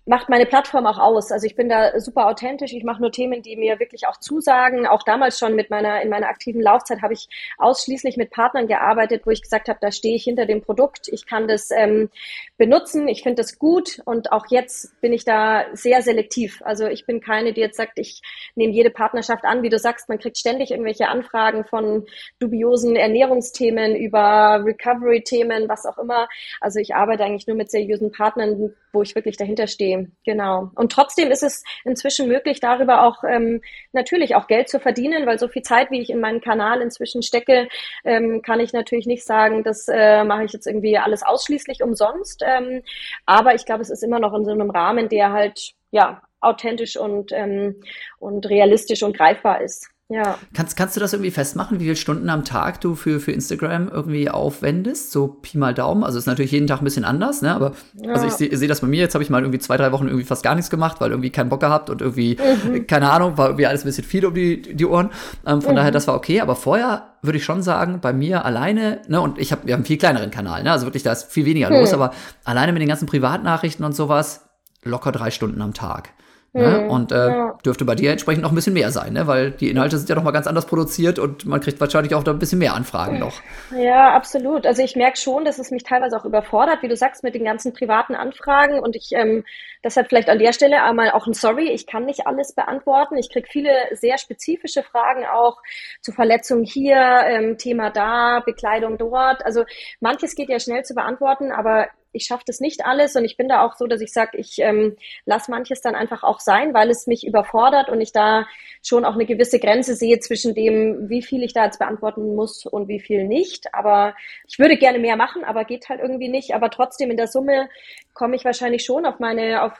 [0.05, 1.31] macht meine Plattform auch aus.
[1.31, 2.73] Also ich bin da super authentisch.
[2.73, 4.85] Ich mache nur Themen, die mir wirklich auch zusagen.
[4.85, 9.25] Auch damals schon mit meiner in meiner aktiven Laufzeit habe ich ausschließlich mit Partnern gearbeitet,
[9.25, 11.07] wo ich gesagt habe, da stehe ich hinter dem Produkt.
[11.07, 12.09] Ich kann das ähm,
[12.57, 13.07] benutzen.
[13.07, 16.61] Ich finde das gut und auch jetzt bin ich da sehr selektiv.
[16.65, 18.21] Also ich bin keine, die jetzt sagt, ich
[18.55, 19.63] nehme jede Partnerschaft an.
[19.63, 22.05] Wie du sagst, man kriegt ständig irgendwelche Anfragen von
[22.39, 26.27] dubiosen Ernährungsthemen über Recovery-Themen, was auch immer.
[26.59, 29.92] Also ich arbeite eigentlich nur mit seriösen Partnern, wo ich wirklich dahinter stehe.
[30.25, 30.71] Genau.
[30.75, 35.39] Und trotzdem ist es inzwischen möglich, darüber auch ähm, natürlich auch Geld zu verdienen, weil
[35.39, 37.67] so viel Zeit, wie ich in meinen Kanal inzwischen stecke,
[38.03, 42.43] ähm, kann ich natürlich nicht sagen, das äh, mache ich jetzt irgendwie alles ausschließlich umsonst.
[42.45, 42.83] Ähm,
[43.25, 46.97] aber ich glaube, es ist immer noch in so einem Rahmen, der halt ja authentisch
[46.97, 47.81] und, ähm,
[48.19, 49.92] und realistisch und greifbar ist.
[50.13, 50.37] Ja.
[50.53, 53.89] Kannst, kannst du das irgendwie festmachen, wie viele Stunden am Tag du für, für Instagram
[53.89, 55.11] irgendwie aufwendest?
[55.11, 56.03] So Pi mal Daumen.
[56.03, 57.53] Also ist natürlich jeden Tag ein bisschen anders, ne?
[57.55, 58.13] Aber Ja.
[58.13, 58.99] also ich sehe seh das bei mir.
[58.99, 61.31] Jetzt habe ich mal irgendwie zwei, drei Wochen irgendwie fast gar nichts gemacht, weil irgendwie
[61.31, 62.85] keinen Bock gehabt und irgendwie, Mhm.
[62.87, 65.09] keine Ahnung, war irgendwie alles ein bisschen viel um die, die Ohren.
[65.47, 66.41] Ähm, von daher, das war okay.
[66.41, 69.79] Aber vorher würde ich schon sagen, bei mir alleine, ne, und ich habe, wir haben
[69.79, 70.71] einen viel kleineren Kanal, ne?
[70.71, 72.01] Also wirklich, da ist viel weniger los, Hm.
[72.01, 74.41] aber alleine mit den ganzen Privatnachrichten und sowas,
[74.83, 76.09] locker drei Stunden am Tag.
[76.55, 76.81] Ne?
[76.81, 77.31] Hm, Und äh,
[77.65, 79.25] dürfte bei dir entsprechend noch ein bisschen mehr sein, ne?
[79.25, 82.23] weil die Inhalte sind ja noch mal ganz anders produziert und man kriegt wahrscheinlich auch
[82.23, 83.41] da ein bisschen mehr Anfragen noch.
[83.75, 84.67] Ja, absolut.
[84.67, 87.43] Also ich merke schon, dass es mich teilweise auch überfordert, wie du sagst, mit den
[87.43, 88.79] ganzen privaten Anfragen.
[88.79, 89.43] Und ich ähm,
[89.83, 93.17] deshalb vielleicht an der Stelle einmal auch ein Sorry, ich kann nicht alles beantworten.
[93.17, 95.59] Ich kriege viele sehr spezifische Fragen auch
[96.01, 99.43] zu Verletzungen hier, ähm, Thema da, Bekleidung dort.
[99.43, 99.63] Also
[100.01, 103.49] manches geht ja schnell zu beantworten, aber ich schaffe das nicht alles und ich bin
[103.49, 104.95] da auch so, dass ich sage, ich ähm,
[105.25, 108.47] lasse manches dann einfach auch sein, weil es mich überfordert und ich da
[108.81, 112.65] schon auch eine gewisse Grenze sehe zwischen dem, wie viel ich da jetzt beantworten muss
[112.65, 113.73] und wie viel nicht.
[113.73, 114.15] Aber
[114.47, 116.53] ich würde gerne mehr machen, aber geht halt irgendwie nicht.
[116.53, 117.69] Aber trotzdem in der Summe
[118.13, 119.73] komme ich wahrscheinlich schon auf meine, auf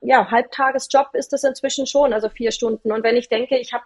[0.00, 2.90] ja, Halbtagesjob ist das inzwischen schon, also vier Stunden.
[2.90, 3.84] Und wenn ich denke, ich habe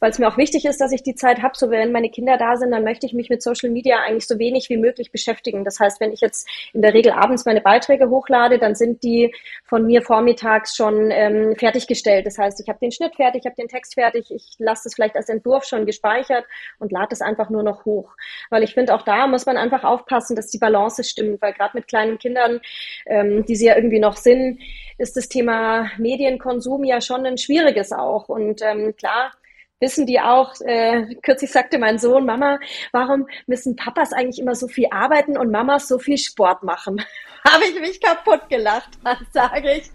[0.00, 2.36] weil es mir auch wichtig ist, dass ich die Zeit habe, so wenn meine Kinder
[2.38, 5.64] da sind, dann möchte ich mich mit Social Media eigentlich so wenig wie möglich beschäftigen.
[5.64, 9.32] Das heißt, wenn ich jetzt in der Regel abends meine Beiträge hochlade, dann sind die
[9.64, 12.26] von mir vormittags schon ähm, fertiggestellt.
[12.26, 14.94] Das heißt, ich habe den Schnitt fertig, ich habe den Text fertig, ich lasse das
[14.94, 16.44] vielleicht als Entwurf schon gespeichert
[16.78, 18.14] und lade es einfach nur noch hoch.
[18.48, 21.76] Weil ich finde, auch da muss man einfach aufpassen, dass die Balance stimmt, weil gerade
[21.76, 22.60] mit kleinen Kindern,
[23.06, 24.60] ähm, die sie ja irgendwie noch sind,
[24.98, 28.28] ist das Thema Medienkonsum ja schon ein schwieriges auch.
[28.28, 29.32] Und ähm, klar,
[29.80, 32.60] wissen die auch, äh, kürzlich sagte mein Sohn, Mama,
[32.92, 37.04] warum müssen Papas eigentlich immer so viel arbeiten und Mamas so viel Sport machen?
[37.50, 38.90] Habe ich mich kaputt gelacht,
[39.32, 39.90] sage ich.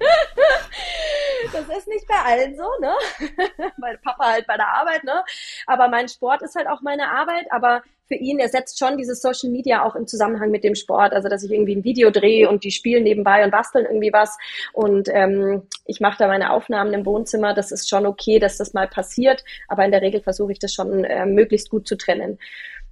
[1.54, 2.94] Das ist nicht bei allen so, ne?
[3.78, 5.24] Mein Papa halt bei der Arbeit, ne?
[5.68, 9.22] Aber mein Sport ist halt auch meine Arbeit, aber für ihn, er setzt schon dieses
[9.22, 11.14] Social Media auch im Zusammenhang mit dem Sport.
[11.14, 14.38] Also, dass ich irgendwie ein Video drehe und die spielen nebenbei und basteln irgendwie was.
[14.74, 17.54] Und ähm, ich mache da meine Aufnahmen im Wohnzimmer.
[17.54, 19.44] Das ist schon okay, dass das mal passiert.
[19.68, 22.38] Aber in der Regel versuche ich das schon äh, möglichst gut zu trennen.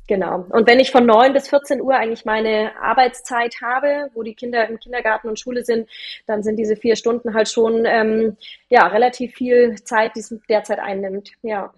[0.07, 0.45] Genau.
[0.49, 4.67] Und wenn ich von 9 bis 14 Uhr eigentlich meine Arbeitszeit habe, wo die Kinder
[4.67, 5.89] im Kindergarten und Schule sind,
[6.25, 8.35] dann sind diese vier Stunden halt schon ähm,
[8.69, 11.31] ja relativ viel Zeit, die es derzeit einnimmt.
[11.41, 11.73] Ja.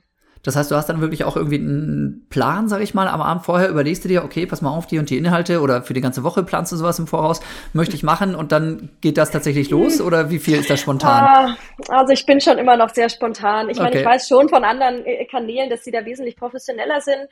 [0.45, 3.43] Das heißt, du hast dann wirklich auch irgendwie einen Plan, sag ich mal, am Abend
[3.43, 6.01] vorher überlegst du dir, okay, pass mal auf, die und die Inhalte oder für die
[6.01, 7.41] ganze Woche planst du sowas im Voraus,
[7.73, 11.23] möchte ich machen und dann geht das tatsächlich los oder wie viel ist das spontan?
[11.23, 11.57] Ah,
[11.89, 13.69] also ich bin schon immer noch sehr spontan.
[13.69, 13.99] Ich meine, Okay.
[14.01, 17.27] ich weiß schon von anderen äh, Kanälen, dass sie da wesentlich professioneller sind.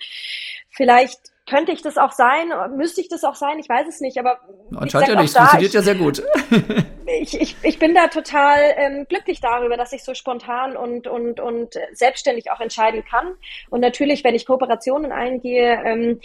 [0.70, 4.18] Vielleicht könnte ich das auch sein, müsste ich das auch sein, ich weiß es nicht,
[4.18, 4.40] aber
[4.76, 6.24] Anscheinend ja nicht, da, funktioniert ja sehr gut.
[7.22, 11.40] ich, ich, ich bin da total ähm, glücklich darüber, dass ich so spontan und, und,
[11.40, 13.36] und selbstständig auch entscheiden kann.
[13.70, 16.22] Und natürlich, wenn ich Kooperationen eingehe, ähm,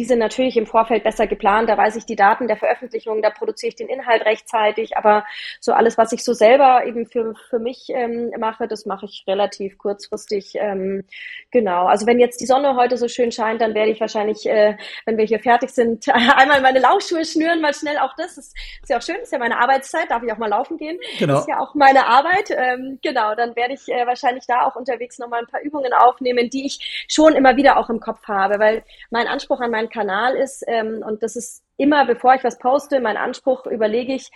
[0.00, 1.68] die sind natürlich im Vorfeld besser geplant.
[1.68, 4.96] Da weiß ich die Daten der Veröffentlichung, da produziere ich den Inhalt rechtzeitig.
[4.96, 5.26] Aber
[5.60, 9.24] so alles, was ich so selber eben für, für mich ähm, mache, das mache ich
[9.26, 10.54] relativ kurzfristig.
[10.54, 11.04] Ähm,
[11.50, 11.84] genau.
[11.84, 15.18] Also wenn jetzt die Sonne heute so schön scheint, dann werde ich wahrscheinlich, äh, wenn
[15.18, 18.38] wir hier fertig sind, einmal meine Laufschuhe schnüren, mal schnell auch das.
[18.38, 20.98] Ist, ist ja auch schön, ist ja meine Arbeitszeit, darf ich auch mal laufen gehen.
[21.18, 21.40] Genau.
[21.40, 22.50] Ist ja auch meine Arbeit.
[22.56, 26.48] Ähm, genau, dann werde ich äh, wahrscheinlich da auch unterwegs nochmal ein paar Übungen aufnehmen,
[26.48, 30.36] die ich schon immer wieder auch im Kopf habe, weil mein Anspruch an meinen Kanal
[30.36, 34.30] ist, ähm, und das ist immer, bevor ich was poste, mein Anspruch, überlege ich,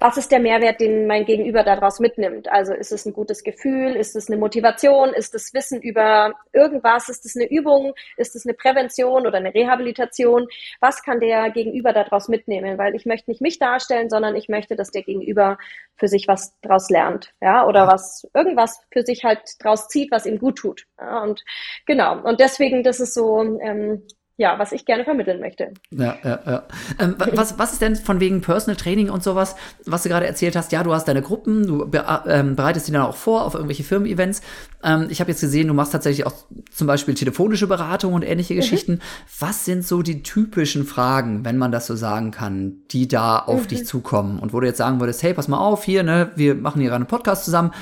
[0.00, 2.48] was ist der Mehrwert, den mein Gegenüber daraus mitnimmt?
[2.48, 3.94] Also ist es ein gutes Gefühl?
[3.94, 5.14] Ist es eine Motivation?
[5.14, 7.08] Ist es Wissen über irgendwas?
[7.08, 7.94] Ist es eine Übung?
[8.16, 10.48] Ist es eine Prävention oder eine Rehabilitation?
[10.80, 12.76] Was kann der Gegenüber daraus mitnehmen?
[12.76, 15.58] Weil ich möchte nicht mich darstellen, sondern ich möchte, dass der Gegenüber
[15.96, 20.26] für sich was daraus lernt, ja, oder was irgendwas für sich halt draus zieht, was
[20.26, 20.86] ihm gut tut.
[20.98, 21.44] Ja, und
[21.86, 22.20] genau.
[22.20, 24.02] Und deswegen, das ist so ähm,
[24.36, 25.72] ja, was ich gerne vermitteln möchte.
[25.90, 26.62] Ja, ja, ja.
[26.98, 29.54] Ähm, wa- was, was ist denn von wegen Personal Training und sowas,
[29.86, 30.72] was du gerade erzählt hast?
[30.72, 33.84] Ja, du hast deine Gruppen, du be ähm, bereitest die dann auch vor auf irgendwelche
[33.84, 34.42] Firmen-Events.
[34.82, 36.34] Ähm, ich habe jetzt gesehen, du machst tatsächlich auch
[36.70, 39.00] zum Beispiel telefonische Beratung und ähnliche Geschichten.
[39.38, 43.66] Was sind so die typischen Fragen, wenn man das so sagen kann, die da auf
[43.68, 44.40] dich zukommen?
[44.40, 46.90] Und wo du jetzt sagen würdest, hey, pass mal auf, hier, ne, wir machen hier
[46.90, 47.72] gerade einen Podcast zusammen.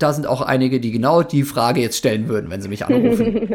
[0.00, 3.54] Da sind auch einige, die genau die Frage jetzt stellen würden, wenn sie mich anrufen.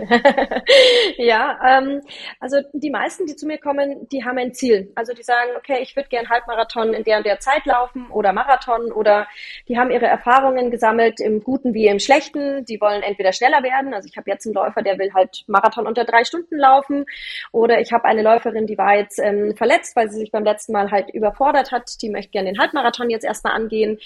[1.17, 2.01] ja, ähm,
[2.39, 4.91] also die meisten, die zu mir kommen, die haben ein Ziel.
[4.93, 8.31] Also die sagen, okay, ich würde gern Halbmarathon in der und der Zeit laufen oder
[8.31, 9.27] Marathon oder
[9.67, 12.63] die haben ihre Erfahrungen gesammelt im Guten wie im Schlechten.
[12.65, 13.95] Die wollen entweder schneller werden.
[13.95, 17.05] Also ich habe jetzt einen Läufer, der will halt Marathon unter drei Stunden laufen
[17.51, 20.73] oder ich habe eine Läuferin, die war jetzt ähm, verletzt, weil sie sich beim letzten
[20.73, 22.03] Mal halt überfordert hat.
[22.03, 23.97] Die möchte gerne den Halbmarathon jetzt erstmal angehen.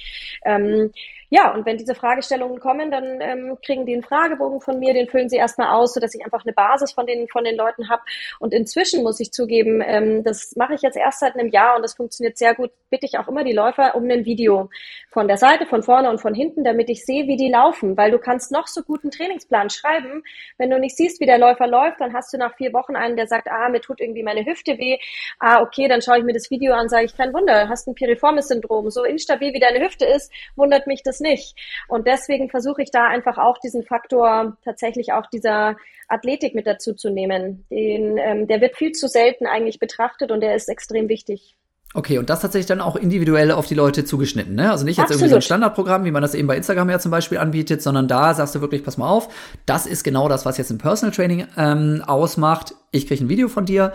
[0.46, 0.94] Ähm,
[1.30, 5.08] ja, und wenn diese Fragestellungen kommen, dann ähm, kriegen die einen Fragebogen von mir, den
[5.08, 8.02] füllen sie erstmal aus, sodass ich einfach eine Basis von den, von den Leuten habe.
[8.40, 11.84] Und inzwischen muss ich zugeben, ähm, das mache ich jetzt erst seit einem Jahr und
[11.84, 14.70] das funktioniert sehr gut, bitte ich auch immer die Läufer um ein Video
[15.12, 18.10] von der Seite, von vorne und von hinten, damit ich sehe, wie die laufen, weil
[18.12, 20.24] du kannst noch so guten Trainingsplan schreiben.
[20.58, 23.16] Wenn du nicht siehst, wie der Läufer läuft, dann hast du nach vier Wochen einen,
[23.16, 24.98] der sagt, ah, mir tut irgendwie meine Hüfte weh.
[25.40, 27.94] Ah, okay, dann schaue ich mir das Video an, sage ich, kein Wunder, hast ein
[27.94, 28.90] Piriformis-Syndrom.
[28.90, 31.56] So instabil wie deine Hüfte ist, wundert mich das nicht.
[31.88, 35.76] Und deswegen versuche ich da einfach auch diesen Faktor tatsächlich auch dieser
[36.08, 37.66] Athletik mit dazu zu nehmen.
[37.70, 41.56] Den, ähm, der wird viel zu selten eigentlich betrachtet und der ist extrem wichtig.
[41.96, 44.70] Okay, und das tatsächlich dann auch individuell auf die Leute zugeschnitten, ne?
[44.70, 45.22] Also nicht jetzt Absolut.
[45.22, 48.08] irgendwie so ein Standardprogramm, wie man das eben bei Instagram ja zum Beispiel anbietet, sondern
[48.08, 49.34] da sagst du wirklich, pass mal auf,
[49.66, 52.76] das ist genau das, was jetzt ein Personal Training ähm, ausmacht.
[52.92, 53.94] Ich kriege ein Video von dir,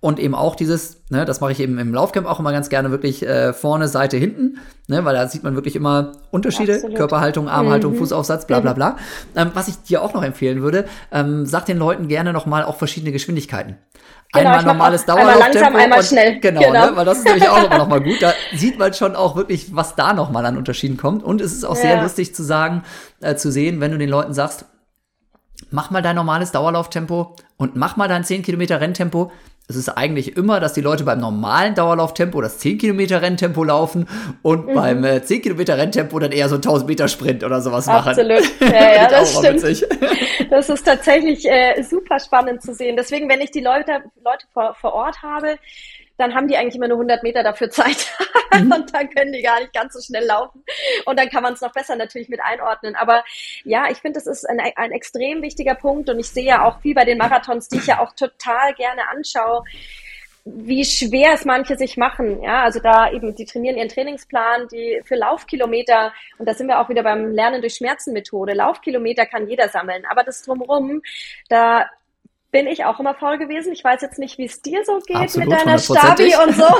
[0.00, 2.90] und eben auch dieses, ne, das mache ich eben im Laufcamp auch immer ganz gerne,
[2.90, 6.96] wirklich äh, vorne, Seite, hinten, ne, weil da sieht man wirklich immer Unterschiede, Absolut.
[6.96, 7.98] Körperhaltung, Armhaltung, mhm.
[7.98, 8.76] Fußaufsatz, bla bla mhm.
[8.76, 8.96] bla.
[9.36, 12.76] Ähm, was ich dir auch noch empfehlen würde, ähm, sag den Leuten gerne nochmal auch
[12.76, 13.76] verschiedene Geschwindigkeiten.
[14.32, 15.58] Genau, einmal normales Dauerlauftempo.
[15.58, 16.40] Einmal langsam, einmal schnell.
[16.40, 16.86] Genau, genau.
[16.86, 18.22] Ne, weil das ist nämlich auch immer noch mal gut.
[18.22, 21.22] Da sieht man schon auch wirklich, was da noch mal an Unterschieden kommt.
[21.24, 21.82] Und es ist auch ja.
[21.82, 22.84] sehr lustig zu sagen,
[23.20, 24.66] äh, zu sehen, wenn du den Leuten sagst,
[25.70, 29.32] mach mal dein normales Dauerlauftempo und mach mal dein 10 Kilometer Renntempo
[29.70, 34.08] es ist eigentlich immer, dass die Leute beim normalen Dauerlauftempo das 10 Kilometer Renntempo laufen
[34.42, 34.74] und mhm.
[34.74, 38.10] beim äh, 10 Kilometer Renntempo dann eher so 1000 Meter Sprint oder sowas machen.
[38.10, 38.42] Absolut.
[38.60, 39.86] Ja, ja, das stimmt.
[40.50, 42.96] Das ist tatsächlich äh, super spannend zu sehen.
[42.96, 45.58] Deswegen, wenn ich die Leute, Leute vor, vor Ort habe,
[46.20, 48.12] dann haben die eigentlich immer nur 100 Meter dafür Zeit
[48.54, 48.72] mhm.
[48.72, 50.64] und dann können die gar nicht ganz so schnell laufen
[51.06, 52.94] und dann kann man es noch besser natürlich mit einordnen.
[52.96, 53.24] Aber
[53.64, 56.80] ja, ich finde, das ist ein, ein extrem wichtiger Punkt und ich sehe ja auch
[56.80, 59.64] viel bei den Marathons, die ich ja auch total gerne anschaue,
[60.44, 62.42] wie schwer es manche sich machen.
[62.42, 66.80] Ja, also da eben, die trainieren ihren Trainingsplan, die für Laufkilometer, und da sind wir
[66.80, 68.54] auch wieder beim Lernen durch Schmerzen Methode.
[68.54, 71.02] Laufkilometer kann jeder sammeln, aber das drumherum,
[71.48, 71.88] da
[72.50, 73.72] bin ich auch immer faul gewesen.
[73.72, 76.64] Ich weiß jetzt nicht, wie es dir so geht Absolut, mit deiner Stabi und so.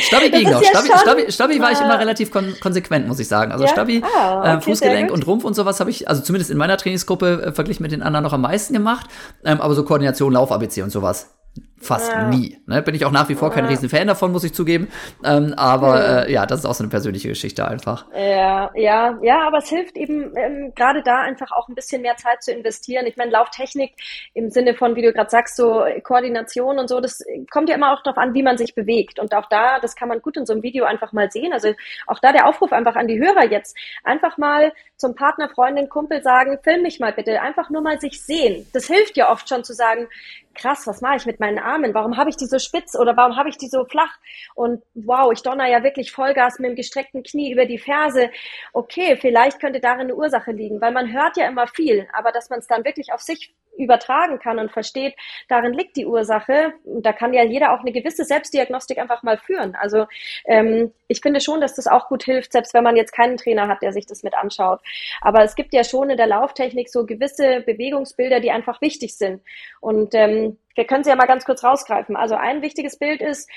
[0.00, 0.62] Stabi ging noch.
[0.62, 3.52] Ja Stabi, Stabi, Stabi war ich immer relativ kon konsequent, muss ich sagen.
[3.52, 3.70] Also ja?
[3.70, 6.76] Stabi, ah, okay, äh, Fußgelenk und Rumpf und sowas habe ich, also zumindest in meiner
[6.76, 9.06] Trainingsgruppe äh, verglichen mit den anderen noch am meisten gemacht.
[9.44, 11.34] Ähm, aber so Koordination, Lauf-ABC und sowas
[11.82, 12.28] fast ja.
[12.28, 12.58] nie.
[12.66, 12.82] Ne?
[12.82, 13.70] Bin ich auch nach wie vor kein ja.
[13.70, 14.88] riesen Fan davon, muss ich zugeben.
[15.24, 16.22] Ähm, aber ja.
[16.22, 18.06] Äh, ja, das ist auch so eine persönliche Geschichte einfach.
[18.14, 22.16] Ja, ja, ja, aber es hilft eben ähm, gerade da einfach auch ein bisschen mehr
[22.16, 23.06] Zeit zu investieren.
[23.06, 23.92] Ich meine, Lauftechnik
[24.34, 27.92] im Sinne von, wie du gerade sagst, so Koordination und so, das kommt ja immer
[27.92, 29.18] auch darauf an, wie man sich bewegt.
[29.18, 31.52] Und auch da, das kann man gut in so einem Video einfach mal sehen.
[31.52, 31.72] Also
[32.06, 36.22] auch da der Aufruf einfach an die Hörer jetzt, einfach mal zum Partner, Freundin, Kumpel
[36.22, 38.66] sagen, film mich mal bitte, einfach nur mal sich sehen.
[38.72, 40.08] Das hilft ja oft schon zu sagen,
[40.54, 41.71] krass, was mache ich mit meinen Armen?
[41.94, 44.18] Warum habe ich die so spitz oder warum habe ich die so flach?
[44.54, 48.30] Und wow, ich donner ja wirklich Vollgas mit dem gestreckten Knie über die Ferse.
[48.72, 52.50] Okay, vielleicht könnte darin eine Ursache liegen, weil man hört ja immer viel, aber dass
[52.50, 55.14] man es dann wirklich auf sich übertragen kann und versteht,
[55.48, 56.72] darin liegt die Ursache.
[56.84, 59.74] Und da kann ja jeder auch eine gewisse Selbstdiagnostik einfach mal führen.
[59.74, 60.06] Also
[60.44, 63.68] ähm, ich finde schon, dass das auch gut hilft, selbst wenn man jetzt keinen Trainer
[63.68, 64.80] hat, der sich das mit anschaut.
[65.20, 69.42] Aber es gibt ja schon in der Lauftechnik so gewisse Bewegungsbilder, die einfach wichtig sind.
[69.80, 72.16] Und ähm, wir können sie ja mal ganz kurz rausgreifen.
[72.16, 73.50] Also ein wichtiges Bild ist,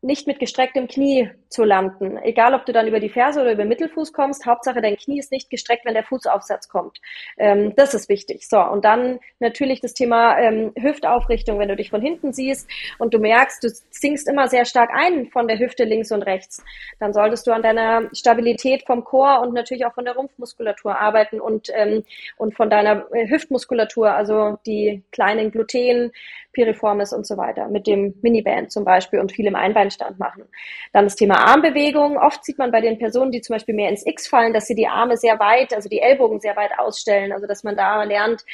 [0.00, 2.18] nicht mit gestrecktem Knie zu landen.
[2.18, 5.18] Egal, ob du dann über die Ferse oder über den Mittelfuß kommst, Hauptsache dein Knie
[5.18, 7.00] ist nicht gestreckt, wenn der Fußaufsatz kommt.
[7.36, 8.48] Ähm, das ist wichtig.
[8.48, 13.12] So, und dann natürlich das Thema ähm, Hüftaufrichtung, wenn du dich von hinten siehst und
[13.12, 16.62] du merkst, du sinkst immer sehr stark ein von der Hüfte links und rechts,
[17.00, 21.40] dann solltest du an deiner Stabilität vom Chor und natürlich auch von der Rumpfmuskulatur arbeiten
[21.40, 22.04] und, ähm,
[22.36, 26.12] und von deiner äh, Hüftmuskulatur, also die kleinen Gluten,
[26.52, 29.54] Piriformis und so weiter, mit dem Miniband zum Beispiel und viel im
[29.88, 30.44] Einbeinstand machen.
[30.92, 32.16] Dann das Thema Armbewegung.
[32.18, 34.74] Oft sieht man bei den Personen, die zum Beispiel mehr ins X fallen, dass sie
[34.74, 38.44] die Arme sehr weit, also die Ellbogen sehr weit ausstellen, also dass man da lernt,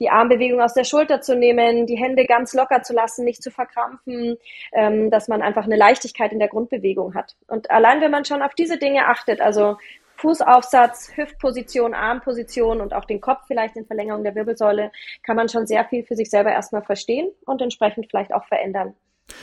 [0.00, 3.52] die Armbewegung aus der Schulter zu nehmen, die Hände ganz locker zu lassen, nicht zu
[3.52, 4.36] verkrampfen,
[4.72, 7.36] ähm, dass man einfach eine Leichtigkeit in der Grundbewegung hat.
[7.46, 9.76] Und allein wenn man schon auf diese Dinge achtet, also
[10.16, 14.90] Fußaufsatz, Hüftposition, Armposition und auch den Kopf vielleicht in Verlängerung der Wirbelsäule,
[15.22, 18.94] kann man schon sehr viel für sich selber erstmal verstehen und entsprechend vielleicht auch verändern,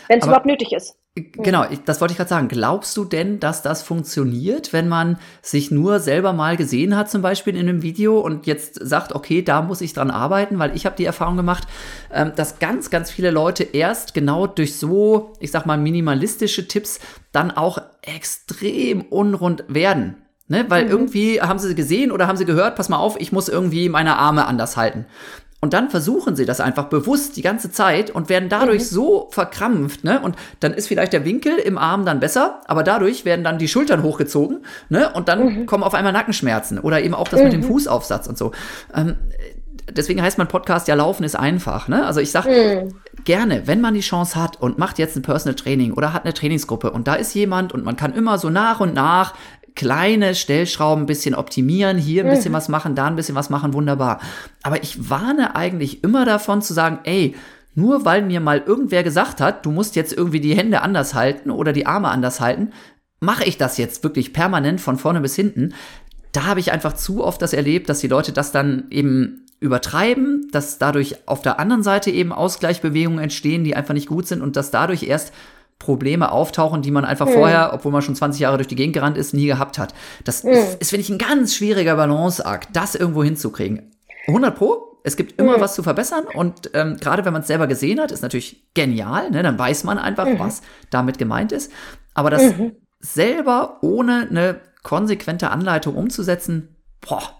[0.07, 0.95] wenn es überhaupt nötig ist.
[1.15, 2.47] Genau, das wollte ich gerade sagen.
[2.47, 7.21] Glaubst du denn, dass das funktioniert, wenn man sich nur selber mal gesehen hat, zum
[7.21, 10.85] Beispiel in einem Video und jetzt sagt, okay, da muss ich dran arbeiten, weil ich
[10.85, 11.67] habe die Erfahrung gemacht,
[12.13, 16.99] ähm, dass ganz, ganz viele Leute erst genau durch so, ich sag mal, minimalistische Tipps
[17.31, 20.15] dann auch extrem unrund werden.
[20.49, 20.65] Ne?
[20.67, 20.91] Weil mhm.
[20.91, 24.17] irgendwie haben sie gesehen oder haben sie gehört, pass mal auf, ich muss irgendwie meine
[24.17, 25.05] Arme anders halten.
[25.61, 28.85] Und dann versuchen sie das einfach bewusst die ganze Zeit und werden dadurch mhm.
[28.85, 30.21] so verkrampft, ne?
[30.21, 33.67] Und dann ist vielleicht der Winkel im Arm dann besser, aber dadurch werden dann die
[33.67, 35.11] Schultern hochgezogen, ne?
[35.13, 35.65] Und dann mhm.
[35.65, 37.45] kommen auf einmal Nackenschmerzen oder eben auch das mhm.
[37.45, 37.65] mit dem mhm.
[37.65, 38.53] Fußaufsatz und so.
[38.95, 39.15] Ähm,
[39.91, 42.05] deswegen heißt mein Podcast ja Laufen ist einfach, ne?
[42.05, 42.93] Also ich sag mhm.
[43.25, 46.33] gerne, wenn man die Chance hat und macht jetzt ein Personal Training oder hat eine
[46.33, 49.33] Trainingsgruppe und da ist jemand und man kann immer so nach und nach
[49.75, 52.57] kleine Stellschrauben ein bisschen optimieren, hier ein bisschen mhm.
[52.57, 54.19] was machen, da ein bisschen was machen, wunderbar.
[54.63, 57.35] Aber ich warne eigentlich immer davon zu sagen, ey,
[57.75, 61.51] nur weil mir mal irgendwer gesagt hat, du musst jetzt irgendwie die Hände anders halten
[61.51, 62.71] oder die Arme anders halten,
[63.19, 65.73] mache ich das jetzt wirklich permanent von vorne bis hinten.
[66.31, 70.47] Da habe ich einfach zu oft das erlebt, dass die Leute das dann eben übertreiben,
[70.51, 74.55] dass dadurch auf der anderen Seite eben Ausgleichbewegungen entstehen, die einfach nicht gut sind und
[74.55, 75.33] dass dadurch erst
[75.79, 77.33] Probleme auftauchen, die man einfach mhm.
[77.33, 79.93] vorher, obwohl man schon 20 Jahre durch die Gegend gerannt ist, nie gehabt hat.
[80.25, 80.51] Das mhm.
[80.51, 83.91] ist, ist finde ich, ein ganz schwieriger Balanceakt, das irgendwo hinzukriegen.
[84.27, 85.61] 100 Pro, es gibt immer mhm.
[85.61, 89.31] was zu verbessern und ähm, gerade wenn man es selber gesehen hat, ist natürlich genial,
[89.31, 89.41] ne?
[89.41, 90.37] dann weiß man einfach, mhm.
[90.37, 91.71] was damit gemeint ist.
[92.13, 92.73] Aber das mhm.
[92.99, 97.38] selber ohne eine konsequente Anleitung umzusetzen, boah,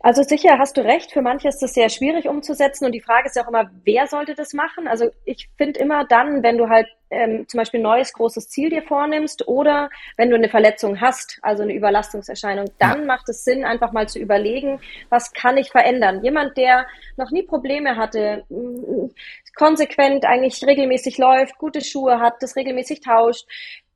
[0.00, 3.26] also sicher hast du recht, für manche ist das sehr schwierig umzusetzen und die Frage
[3.28, 4.88] ist ja auch immer, wer sollte das machen?
[4.88, 8.70] Also ich finde immer dann, wenn du halt ähm, zum Beispiel ein neues großes Ziel
[8.70, 13.04] dir vornimmst oder wenn du eine Verletzung hast, also eine Überlastungserscheinung, dann ja.
[13.04, 16.24] macht es Sinn, einfach mal zu überlegen, was kann ich verändern?
[16.24, 16.86] Jemand, der
[17.16, 18.44] noch nie Probleme hatte,
[19.54, 23.46] konsequent eigentlich regelmäßig läuft, gute Schuhe hat, das regelmäßig tauscht,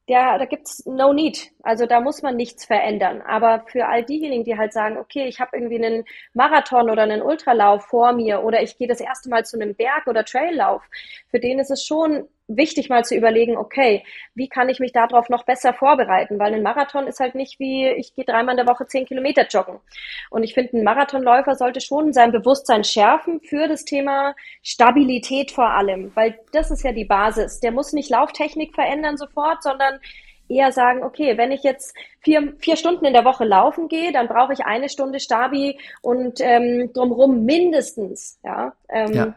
[0.09, 1.51] ja, da gibt's no need.
[1.63, 3.23] Also da muss man nichts verändern.
[3.23, 7.23] Aber für all diejenigen, die halt sagen, okay, ich habe irgendwie einen Marathon oder einen
[7.23, 10.83] Ultralauf vor mir oder ich gehe das erste Mal zu einem Berg- oder Traillauf,
[11.31, 15.29] für den ist es schon wichtig mal zu überlegen, okay, wie kann ich mich darauf
[15.29, 16.39] noch besser vorbereiten?
[16.39, 19.47] Weil ein Marathon ist halt nicht wie, ich gehe dreimal in der Woche zehn Kilometer
[19.47, 19.81] joggen.
[20.31, 25.71] Und ich finde, ein Marathonläufer sollte schon sein Bewusstsein schärfen für das Thema Stabilität vor
[25.71, 27.61] allem, weil das ist ja die Basis.
[27.61, 29.99] Der muss nicht Lauftechnik verändern sofort, sondern
[30.49, 34.29] eher sagen, okay, wenn ich jetzt vier, vier Stunden in der Woche laufen gehe, dann
[34.29, 38.39] brauche ich eine Stunde Stabi und ähm, drumherum mindestens.
[38.45, 39.35] Ja, ähm, ja.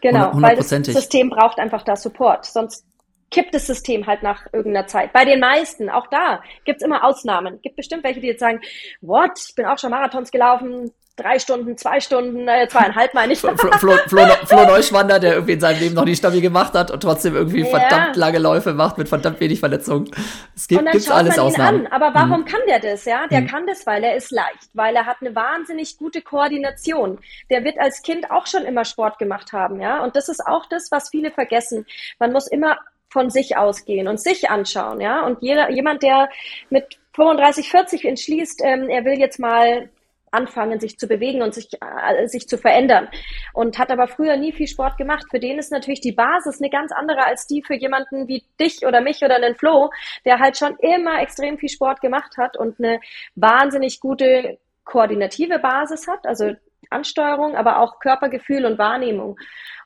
[0.00, 2.46] Genau, weil das System braucht einfach da Support.
[2.46, 2.84] Sonst
[3.30, 5.12] kippt das System halt nach irgendeiner Zeit.
[5.12, 7.60] Bei den meisten, auch da, gibt's immer Ausnahmen.
[7.62, 8.60] Gibt bestimmt welche, die jetzt sagen,
[9.00, 13.40] what, ich bin auch schon Marathons gelaufen, drei Stunden, zwei Stunden, äh, zweieinhalb meine ich.
[13.40, 13.70] Flo, Flo,
[14.06, 17.34] Flo, Flo, Neuschwander, der irgendwie in seinem Leben noch nie stabil gemacht hat und trotzdem
[17.34, 17.66] irgendwie ja.
[17.66, 20.10] verdammt lange Läufe macht mit verdammt wenig Verletzungen.
[20.54, 21.86] Es gibt gibt's alles man ihn Ausnahmen.
[21.86, 21.92] An.
[21.92, 22.44] Aber warum mhm.
[22.46, 23.04] kann der das?
[23.04, 23.46] Ja, der mhm.
[23.48, 27.18] kann das, weil er ist leicht, weil er hat eine wahnsinnig gute Koordination.
[27.50, 30.02] Der wird als Kind auch schon immer Sport gemacht haben, ja.
[30.02, 31.86] Und das ist auch das, was viele vergessen.
[32.18, 32.78] Man muss immer
[33.10, 35.24] von sich ausgehen und sich anschauen, ja.
[35.24, 36.28] Und jeder, jemand, der
[36.70, 39.88] mit 35, 40 entschließt, ähm, er will jetzt mal
[40.32, 43.08] anfangen, sich zu bewegen und sich, äh, sich zu verändern.
[43.52, 45.26] Und hat aber früher nie viel Sport gemacht.
[45.30, 48.86] Für den ist natürlich die Basis eine ganz andere als die für jemanden wie dich
[48.86, 49.90] oder mich oder einen Flo,
[50.24, 53.00] der halt schon immer extrem viel Sport gemacht hat und eine
[53.34, 56.54] wahnsinnig gute koordinative Basis hat, also
[56.90, 59.38] Ansteuerung, aber auch Körpergefühl und Wahrnehmung.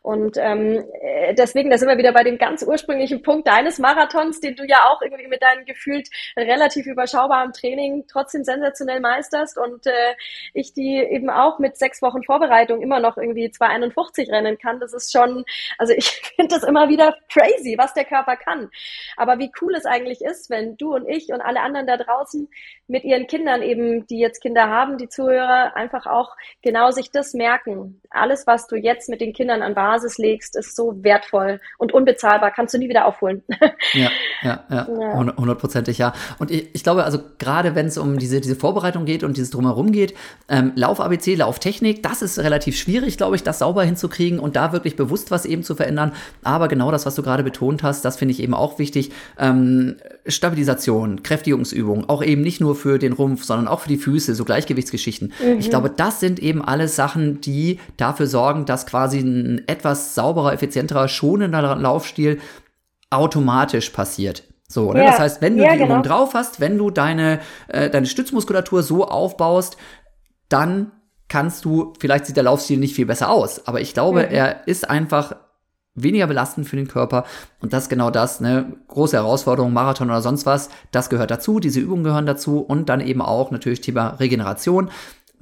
[0.02, 4.40] Und ähm, äh, deswegen, da sind wir wieder bei dem ganz ursprünglichen Punkt deines Marathons,
[4.40, 9.86] den du ja auch irgendwie mit deinem gefühlt relativ überschaubaren Training trotzdem sensationell meisterst und
[9.86, 10.14] äh,
[10.54, 14.80] ich die eben auch mit sechs Wochen Vorbereitung immer noch irgendwie 2,51 rennen kann.
[14.80, 15.44] Das ist schon,
[15.78, 18.70] also ich finde das immer wieder crazy, was der Körper kann.
[19.16, 22.48] Aber wie cool es eigentlich ist, wenn du und ich und alle anderen da draußen
[22.88, 27.34] mit ihren Kindern eben, die jetzt Kinder haben, die Zuhörer, einfach auch genau sich das
[27.34, 28.02] merken.
[28.10, 31.92] Alles, was du jetzt mit den Kindern an Basis Basis legst, ist so wertvoll und
[31.92, 33.42] unbezahlbar, kannst du nie wieder aufholen.
[33.92, 34.10] ja,
[34.42, 34.86] ja, ja,
[35.36, 36.14] hundertprozentig ja.
[36.38, 39.50] Und ich, ich glaube, also gerade wenn es um diese, diese Vorbereitung geht und dieses
[39.50, 40.14] Drumherum geht,
[40.48, 44.96] ähm, Lauf-ABC, Lauftechnik, das ist relativ schwierig, glaube ich, das sauber hinzukriegen und da wirklich
[44.96, 46.12] bewusst was eben zu verändern.
[46.42, 49.12] Aber genau das, was du gerade betont hast, das finde ich eben auch wichtig.
[49.38, 54.34] Ähm, Stabilisation, Kräftigungsübungen, auch eben nicht nur für den Rumpf, sondern auch für die Füße,
[54.34, 55.32] so Gleichgewichtsgeschichten.
[55.44, 55.58] Mhm.
[55.58, 59.81] Ich glaube, das sind eben alles Sachen, die dafür sorgen, dass quasi ein etwas
[60.14, 62.40] sauberer, effizienterer, schonender Laufstil
[63.10, 64.44] automatisch passiert.
[64.68, 65.00] So, ne?
[65.00, 65.10] Ja.
[65.10, 65.92] Das heißt, wenn du ja, die genau.
[65.92, 69.76] Übung drauf hast, wenn du deine, äh, deine Stützmuskulatur so aufbaust,
[70.48, 70.92] dann
[71.28, 74.34] kannst du, vielleicht sieht der Laufstil nicht viel besser aus, aber ich glaube, mhm.
[74.34, 75.34] er ist einfach
[75.94, 77.24] weniger belastend für den Körper.
[77.60, 81.60] Und das ist genau das, ne, große Herausforderung, Marathon oder sonst was, das gehört dazu,
[81.60, 84.90] diese Übungen gehören dazu und dann eben auch natürlich Thema Regeneration.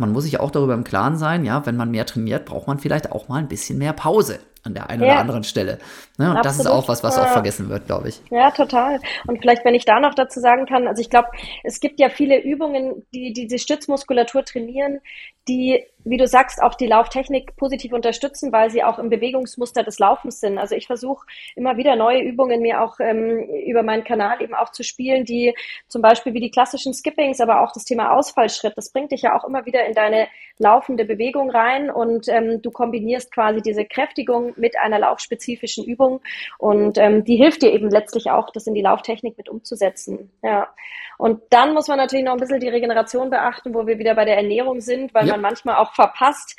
[0.00, 2.78] Man muss sich auch darüber im Klaren sein, ja, wenn man mehr trainiert, braucht man
[2.78, 4.40] vielleicht auch mal ein bisschen mehr Pause.
[4.62, 5.12] an der einen ja.
[5.12, 5.78] oder anderen Stelle.
[6.18, 6.30] Ne?
[6.30, 6.44] Und Absolut.
[6.44, 8.20] das ist auch was, was auch vergessen wird, glaube ich.
[8.30, 9.00] Ja, total.
[9.26, 11.28] Und vielleicht, wenn ich da noch dazu sagen kann, also ich glaube,
[11.64, 15.00] es gibt ja viele Übungen, die, die die Stützmuskulatur trainieren,
[15.48, 19.98] die, wie du sagst, auch die Lauftechnik positiv unterstützen, weil sie auch im Bewegungsmuster des
[19.98, 20.58] Laufens sind.
[20.58, 21.26] Also ich versuche
[21.56, 25.54] immer wieder neue Übungen mir auch ähm, über meinen Kanal eben auch zu spielen, die
[25.88, 29.36] zum Beispiel wie die klassischen Skippings, aber auch das Thema Ausfallschritt, das bringt dich ja
[29.36, 30.28] auch immer wieder in deine
[30.58, 36.20] laufende Bewegung rein und ähm, du kombinierst quasi diese Kräftigung mit einer laufspezifischen Übung
[36.58, 40.30] und ähm, die hilft dir eben letztlich auch, das in die Lauftechnik mit umzusetzen.
[40.42, 40.68] Ja.
[41.16, 44.24] Und dann muss man natürlich noch ein bisschen die Regeneration beachten, wo wir wieder bei
[44.24, 45.32] der Ernährung sind, weil ja.
[45.32, 46.56] man manchmal auch verpasst,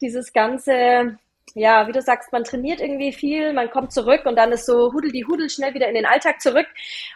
[0.00, 1.18] dieses ganze
[1.54, 4.92] ja, wie du sagst, man trainiert irgendwie viel, man kommt zurück und dann ist so
[4.92, 6.66] hudel die Hudel schnell wieder in den Alltag zurück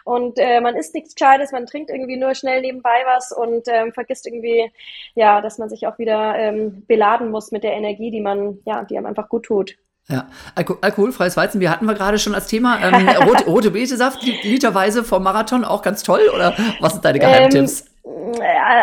[0.03, 3.93] und äh, man isst nichts Gescheites, man trinkt irgendwie nur schnell nebenbei was und ähm,
[3.93, 4.71] vergisst irgendwie,
[5.15, 8.83] ja, dass man sich auch wieder ähm, beladen muss mit der Energie, die man, ja,
[8.83, 9.75] die einem einfach gut tut.
[10.07, 12.79] Ja, Alko alkoholfreies Weizenbier hatten wir gerade schon als Thema.
[12.79, 17.85] Ähm, rote, rote Betesaft literweise vom Marathon auch ganz toll oder was sind deine Geheimtipps?
[18.05, 18.33] Ähm,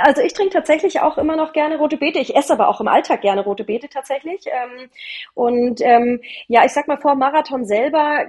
[0.04, 2.18] also ich trinke tatsächlich auch immer noch gerne rote Beete.
[2.18, 4.46] Ich esse aber auch im Alltag gerne rote Beete tatsächlich.
[4.46, 4.88] Ähm,
[5.34, 8.26] und ähm, ja, ich sag mal vor Marathon selber,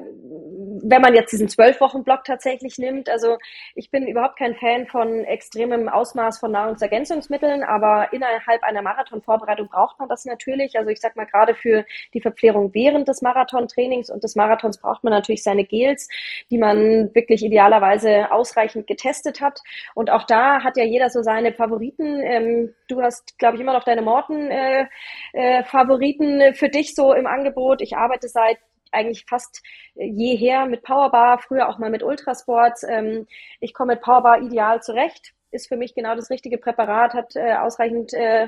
[0.85, 3.37] wenn man jetzt diesen zwölf Wochen Block tatsächlich nimmt, also
[3.75, 9.99] ich bin überhaupt kein Fan von extremem Ausmaß von Nahrungsergänzungsmitteln, aber innerhalb einer Marathonvorbereitung braucht
[9.99, 10.77] man das natürlich.
[10.77, 15.03] Also ich sag mal gerade für die Verpflegung während des Marathontrainings und des Marathons braucht
[15.03, 16.09] man natürlich seine Gels,
[16.51, 19.61] die man wirklich idealerweise ausreichend getestet hat.
[19.95, 22.19] Und auch da hat ja jeder so seine Favoriten.
[22.21, 27.27] Ähm, du hast, glaube ich, immer noch deine Morten-Favoriten äh, äh, für dich so im
[27.27, 27.81] Angebot.
[27.81, 28.57] Ich arbeite seit
[28.91, 29.61] eigentlich fast
[29.95, 32.84] jeher mit Powerbar, früher auch mal mit Ultrasports.
[32.84, 33.25] Ähm,
[33.59, 37.54] ich komme mit Powerbar ideal zurecht ist für mich genau das richtige Präparat, hat äh,
[37.56, 38.47] ausreichend äh,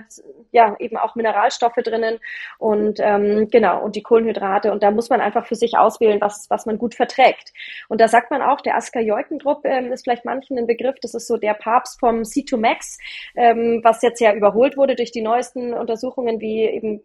[0.51, 2.20] ja eben auch Mineralstoffe drinnen
[2.58, 6.47] und ähm, genau und die Kohlenhydrate und da muss man einfach für sich auswählen, was
[6.49, 7.53] was man gut verträgt.
[7.89, 10.95] Und da sagt man auch, der Asker Jeukendrupp ähm, ist vielleicht manchen ein Begriff.
[11.01, 12.97] Das ist so der Papst vom C2 Max,
[13.36, 17.01] ähm, was jetzt ja überholt wurde durch die neuesten Untersuchungen, wie eben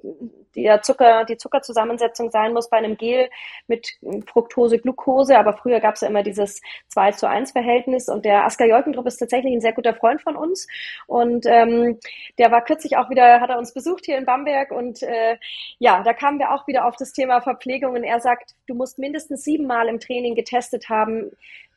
[0.54, 3.28] der Zucker, die Zuckerzusammensetzung sein muss bei einem Gel
[3.66, 3.88] mit
[4.26, 5.38] Fructose, Glucose.
[5.38, 9.06] Aber früher gab es ja immer dieses 2 zu 1 Verhältnis und der Asker Jeukendrupp
[9.06, 10.66] ist tatsächlich ein sehr guter guter Freund von uns.
[11.06, 11.98] Und ähm,
[12.38, 14.70] der war kürzlich auch wieder, hat er uns besucht hier in Bamberg.
[14.70, 15.36] Und äh,
[15.78, 17.94] ja, da kamen wir auch wieder auf das Thema Verpflegung.
[17.94, 21.30] Und er sagt, du musst mindestens siebenmal im Training getestet haben,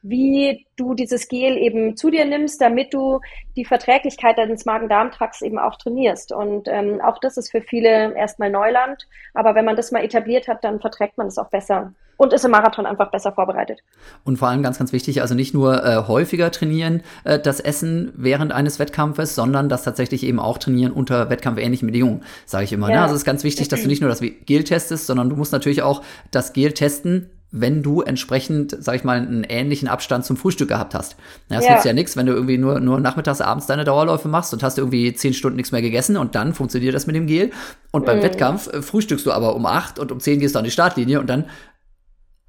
[0.03, 3.21] wie du dieses Gel eben zu dir nimmst, damit du
[3.55, 6.33] die Verträglichkeit deines Magen-Darm-Trakts eben auch trainierst.
[6.33, 9.07] Und ähm, auch das ist für viele erstmal Neuland.
[9.33, 12.45] Aber wenn man das mal etabliert hat, dann verträgt man es auch besser und ist
[12.45, 13.79] im Marathon einfach besser vorbereitet.
[14.23, 18.11] Und vor allem ganz, ganz wichtig, also nicht nur äh, häufiger trainieren äh, das Essen
[18.15, 22.87] während eines Wettkampfes, sondern das tatsächlich eben auch trainieren unter wettkampfähnlichen Bedingungen, sage ich immer.
[22.87, 22.93] Ne?
[22.93, 22.99] Ja.
[22.99, 23.03] Ne?
[23.03, 25.53] Also es ist ganz wichtig, dass du nicht nur das Gel testest, sondern du musst
[25.53, 30.37] natürlich auch das Gel testen wenn du entsprechend, sag ich mal, einen ähnlichen Abstand zum
[30.37, 31.15] Frühstück gehabt hast.
[31.49, 31.73] Ja, das ja.
[31.73, 34.79] nützt ja nichts, wenn du irgendwie nur, nur nachmittags, abends deine Dauerläufe machst und hast
[34.79, 37.51] irgendwie zehn Stunden nichts mehr gegessen und dann funktioniert das mit dem Gel.
[37.91, 38.23] Und beim mm.
[38.23, 41.19] Wettkampf äh, frühstückst du aber um acht und um zehn gehst du an die Startlinie
[41.19, 41.45] und dann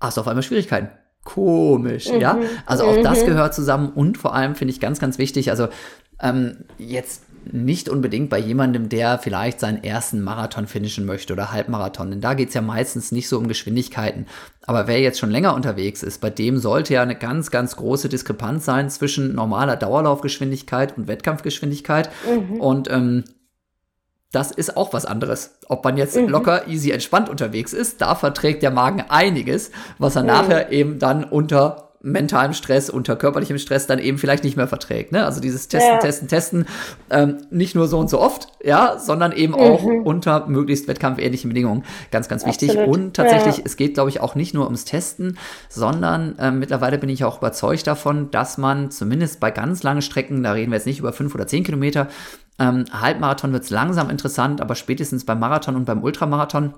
[0.01, 0.89] hast du auf einmal Schwierigkeiten.
[1.23, 2.21] Komisch, mhm.
[2.21, 2.39] ja.
[2.65, 3.03] Also auch mhm.
[3.03, 5.69] das gehört zusammen und vor allem finde ich ganz, ganz wichtig, also
[6.19, 12.11] ähm, jetzt nicht unbedingt bei jemandem, der vielleicht seinen ersten Marathon finishen möchte oder Halbmarathon.
[12.11, 14.27] Denn da geht es ja meistens nicht so um Geschwindigkeiten.
[14.67, 18.09] Aber wer jetzt schon länger unterwegs ist, bei dem sollte ja eine ganz, ganz große
[18.09, 22.11] Diskrepanz sein zwischen normaler Dauerlaufgeschwindigkeit und Wettkampfgeschwindigkeit.
[22.27, 22.61] Mhm.
[22.61, 23.25] Und ähm,
[24.33, 25.59] das ist auch was anderes.
[25.69, 26.29] Ob man jetzt mhm.
[26.29, 30.29] locker, easy, entspannt unterwegs ist, da verträgt der Magen einiges, was er mhm.
[30.29, 35.11] nachher eben dann unter mentalem Stress, unter körperlichem Stress dann eben vielleicht nicht mehr verträgt.
[35.11, 35.25] Ne?
[35.25, 35.99] Also dieses Testen, ja.
[35.99, 36.67] Testen, Testen,
[37.09, 39.59] ähm, nicht nur so und so oft, ja, sondern eben mhm.
[39.59, 41.83] auch unter möglichst wettkampfähnlichen Bedingungen.
[42.11, 42.71] Ganz, ganz wichtig.
[42.71, 42.95] Absolut.
[42.95, 43.63] Und tatsächlich, ja.
[43.65, 45.39] es geht, glaube ich, auch nicht nur ums Testen,
[45.71, 50.43] sondern äh, mittlerweile bin ich auch überzeugt davon, dass man zumindest bei ganz langen Strecken,
[50.43, 52.09] da reden wir jetzt nicht über fünf oder zehn Kilometer,
[52.59, 56.75] ähm, Halbmarathon wird es langsam interessant, aber spätestens beim Marathon und beim Ultramarathon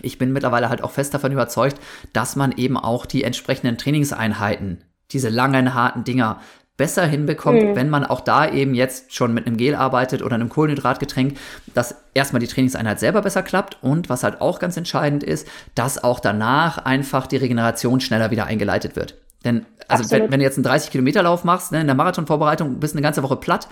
[0.00, 1.78] ich bin mittlerweile halt auch fest davon überzeugt,
[2.12, 6.40] dass man eben auch die entsprechenden Trainingseinheiten, diese langen, harten Dinger,
[6.78, 7.76] besser hinbekommt, mhm.
[7.76, 11.38] wenn man auch da eben jetzt schon mit einem Gel arbeitet oder einem Kohlenhydratgetränk,
[11.74, 16.02] dass erstmal die Trainingseinheit selber besser klappt und was halt auch ganz entscheidend ist, dass
[16.02, 19.16] auch danach einfach die Regeneration schneller wieder eingeleitet wird.
[19.44, 22.80] Denn also wenn, wenn, du jetzt einen 30 Kilometer Lauf machst, ne, in der Marathonvorbereitung
[22.80, 23.68] bist du eine ganze Woche platt,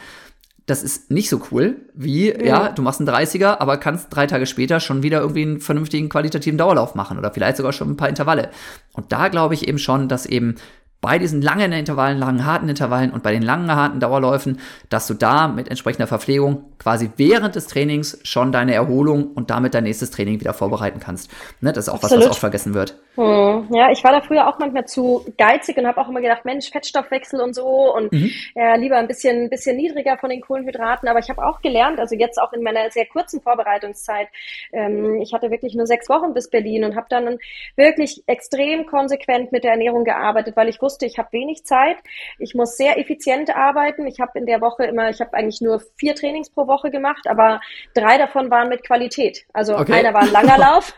[0.71, 2.45] das ist nicht so cool, wie, ja.
[2.45, 2.69] ja.
[2.73, 6.59] du machst einen 30er, aber kannst drei Tage später schon wieder irgendwie einen vernünftigen qualitativen
[6.59, 8.51] Dauerlauf machen oder vielleicht sogar schon ein paar Intervalle.
[8.93, 10.55] Und da glaube ich eben schon, dass eben
[11.01, 14.61] bei diesen langen Intervallen, langen harten Intervallen und bei den langen harten Dauerläufen,
[14.91, 19.75] dass du da mit entsprechender Verpflegung quasi während des Trainings schon deine Erholung und damit
[19.75, 21.31] dein nächstes Training wieder vorbereiten kannst.
[21.63, 22.19] Ne, das ist auch Absolut.
[22.19, 22.99] was, was oft vergessen wird.
[23.21, 23.75] Hm.
[23.75, 26.71] Ja, ich war da früher auch manchmal zu geizig und habe auch immer gedacht, Mensch,
[26.71, 28.31] Fettstoffwechsel und so und mhm.
[28.55, 31.09] ja, lieber ein bisschen, bisschen niedriger von den Kohlenhydraten.
[31.09, 34.29] Aber ich habe auch gelernt, also jetzt auch in meiner sehr kurzen Vorbereitungszeit,
[34.73, 37.39] ähm, ich hatte wirklich nur sechs Wochen bis Berlin und habe dann
[37.77, 41.97] wirklich extrem konsequent mit der Ernährung gearbeitet, weil ich wusste, ich habe wenig Zeit,
[42.39, 44.07] ich muss sehr effizient arbeiten.
[44.07, 47.27] Ich habe in der Woche immer, ich habe eigentlich nur vier Trainings pro Woche gemacht,
[47.27, 47.61] aber
[47.95, 49.45] drei davon waren mit Qualität.
[49.53, 49.93] Also okay.
[49.93, 50.95] einer war ein langer Lauf,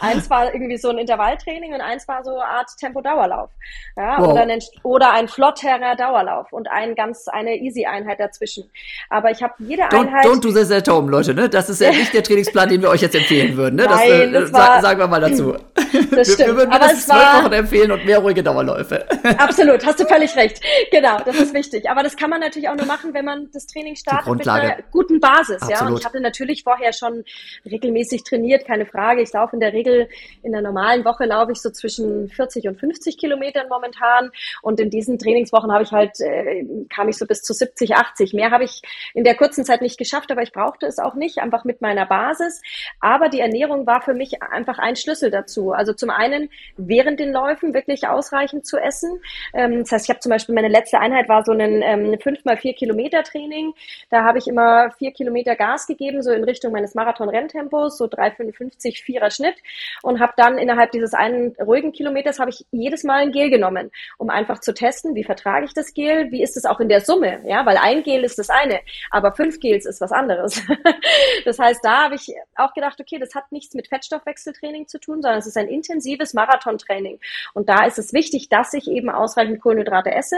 [0.00, 0.98] eins war irgendwie so ein
[1.46, 3.50] Intervalltraining und eins war so eine Art Tempo-Dauerlauf.
[3.96, 4.28] Ja, wow.
[4.28, 8.70] oder, ein, oder ein flotterer Dauerlauf und ein ganz eine Easy-Einheit dazwischen.
[9.08, 10.24] Aber ich habe jede don't, Einheit.
[10.24, 11.34] Don't do this at home, Leute.
[11.34, 11.48] Ne?
[11.48, 13.76] Das ist ja nicht der Trainingsplan, den wir euch jetzt empfehlen würden.
[13.76, 13.84] Ne?
[13.84, 15.56] Das, Nein, das äh, war, sagen wir mal dazu.
[16.10, 16.48] Das stimmt.
[16.48, 19.04] Wir, würden aber mindestens zwölf Wochen empfehlen und mehr ruhige Dauerläufe.
[19.38, 20.60] Absolut, hast du völlig recht.
[20.90, 21.88] Genau, das ist wichtig.
[21.90, 24.76] Aber das kann man natürlich auch nur machen, wenn man das Training startet mit einer
[24.90, 25.62] guten Basis.
[25.62, 25.70] Absolut.
[25.70, 27.24] Ja, und ich hatte natürlich vorher schon
[27.64, 29.22] regelmäßig trainiert, keine Frage.
[29.22, 30.08] Ich laufe in der Regel
[30.42, 34.30] in der normalen Woche laufe ich so zwischen 40 und 50 Kilometern momentan.
[34.62, 38.32] Und in diesen Trainingswochen habe ich halt äh, kam ich so bis zu 70, 80.
[38.32, 38.82] Mehr habe ich
[39.14, 42.06] in der kurzen Zeit nicht geschafft, aber ich brauchte es auch nicht, einfach mit meiner
[42.06, 42.62] Basis.
[43.00, 45.72] Aber die Ernährung war für mich einfach ein Schlüssel dazu.
[45.72, 49.20] Also zum einen während den Läufen wirklich ausreichend zu essen.
[49.54, 52.44] Ähm, das heißt, ich habe zum Beispiel meine letzte Einheit war so ein ähm, 5
[52.44, 53.74] mal 4 Kilometer Training.
[54.10, 59.04] Da habe ich immer vier Kilometer Gas gegeben, so in Richtung meines Marathon-Renntempos, so 3,55,
[59.04, 59.56] 4er Schnitt
[60.02, 63.90] und habe dann innerhalb dieses einen ruhigen Kilometers habe ich jedes Mal ein Gel genommen,
[64.18, 67.00] um einfach zu testen, wie vertrage ich das Gel, wie ist es auch in der
[67.00, 70.62] Summe, ja, weil ein Gel ist das eine, aber fünf Gels ist was anderes.
[71.44, 75.22] das heißt, da habe ich auch gedacht, okay, das hat nichts mit Fettstoffwechseltraining zu tun,
[75.22, 77.18] sondern es ist ein intensives Marathontraining
[77.54, 80.36] und da ist es wichtig, dass ich eben ausreichend Kohlenhydrate esse.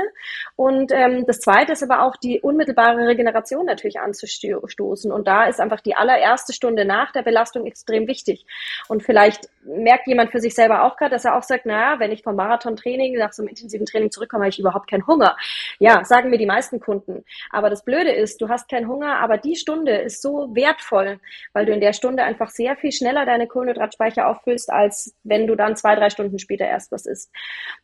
[0.56, 5.12] Und ähm, das Zweite ist aber auch die unmittelbare Regeneration natürlich anzustoßen.
[5.12, 8.46] Und da ist einfach die allererste Stunde nach der Belastung extrem wichtig.
[8.88, 12.12] Und vielleicht merkt jemand für sich selber auch gerade, dass er auch sagt, naja, wenn
[12.12, 15.36] ich vom Marathontraining nach so einem intensiven Training zurückkomme, habe ich überhaupt keinen Hunger.
[15.78, 17.24] Ja, sagen mir die meisten Kunden.
[17.50, 21.20] Aber das Blöde ist, du hast keinen Hunger, aber die Stunde ist so wertvoll,
[21.52, 25.54] weil du in der Stunde einfach sehr viel schneller deine Kohlenhydratspeicher auffüllst, als wenn du
[25.54, 27.30] dann zwei, drei Stunden später erst was isst.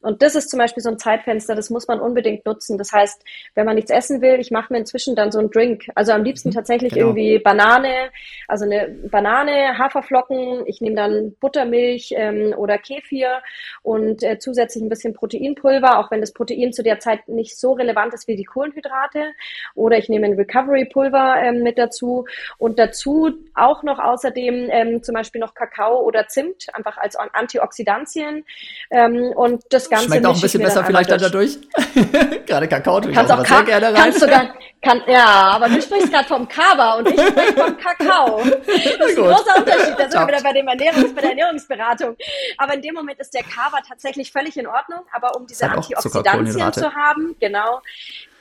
[0.00, 2.78] Und das ist zum Beispiel so ein Zeitfenster, das muss man unbedingt nutzen.
[2.78, 3.22] Das heißt,
[3.54, 5.88] wenn man nichts essen will, ich mache mir inzwischen dann so einen Drink.
[5.94, 7.08] Also am liebsten mhm, tatsächlich genau.
[7.08, 8.10] irgendwie Banane,
[8.48, 13.42] also eine Banane, Haferflocken, ich nehme dann Buttermilch ähm, oder Kefir
[13.82, 17.72] und äh, zusätzlich ein bisschen Proteinpulver, auch wenn das Protein zu der Zeit nicht so
[17.72, 19.32] relevant ist wie die Kohlenhydrate.
[19.74, 22.26] Oder ich nehme ein Recovery-Pulver ähm, mit dazu
[22.58, 28.44] und dazu auch noch außerdem ähm, zum Beispiel noch Kakao oder Zimt, einfach als Antioxidantien.
[28.90, 31.58] Ähm, und das Ganze Schmeckt auch ein bisschen besser vielleicht dann dadurch.
[32.46, 33.94] gerade Kakao tue ich auch, auch sehr gerne rein.
[33.94, 34.50] Kannst du dann,
[34.82, 38.42] kann, ja, aber du sprichst gerade vom Kaba und ich spreche vom Kakao.
[38.64, 39.94] Das ist ein großer Unterschied.
[39.98, 42.16] Da sind wir wieder bei, dem Ernährungs, bei der Ernährungsberatung.
[42.64, 45.00] Aber in dem Moment ist der Kaba tatsächlich völlig in Ordnung.
[45.12, 47.82] Aber um diese Antioxidantien zu haben, genau,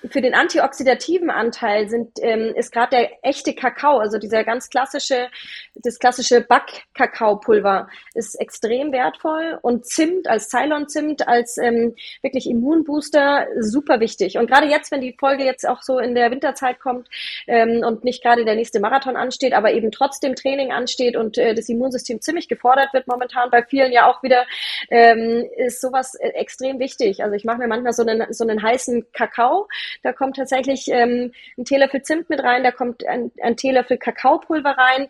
[0.10, 5.30] für den antioxidativen Anteil sind, ähm, ist gerade der echte Kakao, also dieser ganz klassische,
[5.76, 14.00] das klassische Back-Kakaopulver ist extrem wertvoll und Zimt als Ceylon-Zimt als ähm, wirklich Immunbooster super
[14.00, 14.38] wichtig.
[14.38, 17.08] Und gerade jetzt, wenn die Folge jetzt auch so in der Winterzeit kommt
[17.48, 21.54] ähm, und nicht gerade der nächste Marathon ansteht, aber eben trotzdem Training ansteht und äh,
[21.54, 24.46] das Immunsystem ziemlich gefordert wird momentan bei vielen ja auch wieder,
[24.90, 27.24] ähm, ist sowas äh, extrem wichtig.
[27.24, 29.68] Also ich mache mir manchmal so einen, so einen heißen Kakao,
[30.02, 34.72] da kommt tatsächlich ähm, ein Teelöffel Zimt mit rein, da kommt ein, ein Teelöffel Kakaopulver
[34.78, 35.08] rein,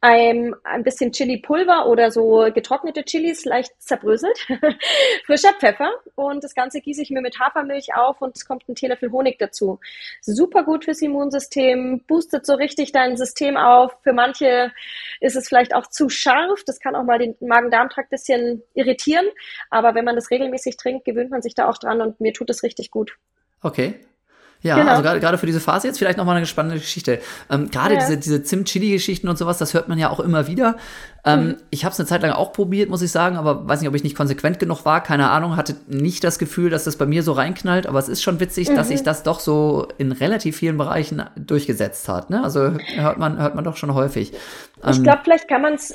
[0.00, 4.38] ein, ein bisschen Chili-Pulver oder so getrocknete Chilis, leicht zerbröselt,
[5.26, 8.74] frischer Pfeffer und das Ganze gieße ich mir mit Hafermilch auf und es kommt ein
[8.74, 9.80] Teelöffel Honig dazu.
[10.20, 13.96] Super gut fürs Immunsystem, boostet so richtig dein System auf.
[14.02, 14.72] Für manche
[15.20, 19.26] ist es vielleicht auch zu scharf, das kann auch mal den Magen-Darm-Trakt bisschen irritieren,
[19.70, 22.50] aber wenn man das regelmäßig trinkt, gewöhnt man sich da auch dran und mir tut
[22.50, 23.16] es richtig gut.
[23.62, 23.94] Okay.
[24.62, 24.92] Ja, genau.
[24.92, 27.20] also gerade für diese Phase jetzt vielleicht nochmal eine spannende Geschichte.
[27.50, 28.00] Ähm, gerade ja.
[28.00, 30.76] diese, diese Zimt-Chili-Geschichten und sowas, das hört man ja auch immer wieder.
[31.24, 31.56] Ähm, mhm.
[31.70, 33.94] Ich habe es eine Zeit lang auch probiert, muss ich sagen, aber weiß nicht, ob
[33.94, 37.22] ich nicht konsequent genug war, keine Ahnung, hatte nicht das Gefühl, dass das bei mir
[37.22, 38.76] so reinknallt, aber es ist schon witzig, mhm.
[38.76, 42.30] dass sich das doch so in relativ vielen Bereichen durchgesetzt hat.
[42.30, 42.42] Ne?
[42.42, 44.32] Also hört man, hört man doch schon häufig.
[44.90, 45.94] Ich ähm, glaube, vielleicht kann man es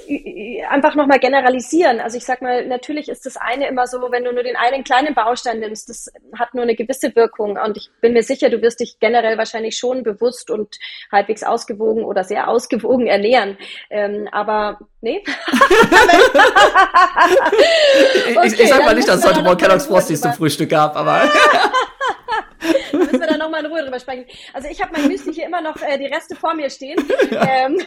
[0.70, 2.00] einfach nochmal generalisieren.
[2.00, 4.86] Also ich sag mal, natürlich ist das eine immer so, wenn du nur den einen
[4.86, 7.58] kleinen Baustein nimmst, das hat nur eine gewisse Wirkung.
[7.58, 10.78] Und ich bin mir sicher, du wirst dich generell wahrscheinlich schon bewusst und
[11.12, 13.58] halbwegs ausgewogen oder sehr ausgewogen ernähren.
[13.90, 15.24] Ähm, aber Nee?
[18.36, 20.96] okay, ich, ich, sag mal nicht, dass es heute Morgen Kellogg's Frosties zum Frühstück gab,
[20.96, 21.22] aber.
[23.08, 24.26] da müssen wir dann nochmal in Ruhe drüber sprechen.
[24.54, 26.98] Also ich habe mein Müsli hier immer noch äh, die Reste vor mir stehen.
[27.32, 27.66] Ja.
[27.66, 27.80] Ähm,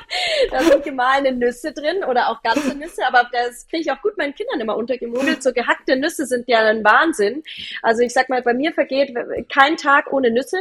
[0.50, 4.16] da sind gemahlene Nüsse drin oder auch ganze Nüsse, aber das kriege ich auch gut
[4.16, 5.42] meinen Kindern immer untergemogelt.
[5.42, 7.42] So gehackte Nüsse sind ja ein Wahnsinn.
[7.82, 9.14] Also ich sag mal, bei mir vergeht
[9.52, 10.58] kein Tag ohne Nüsse,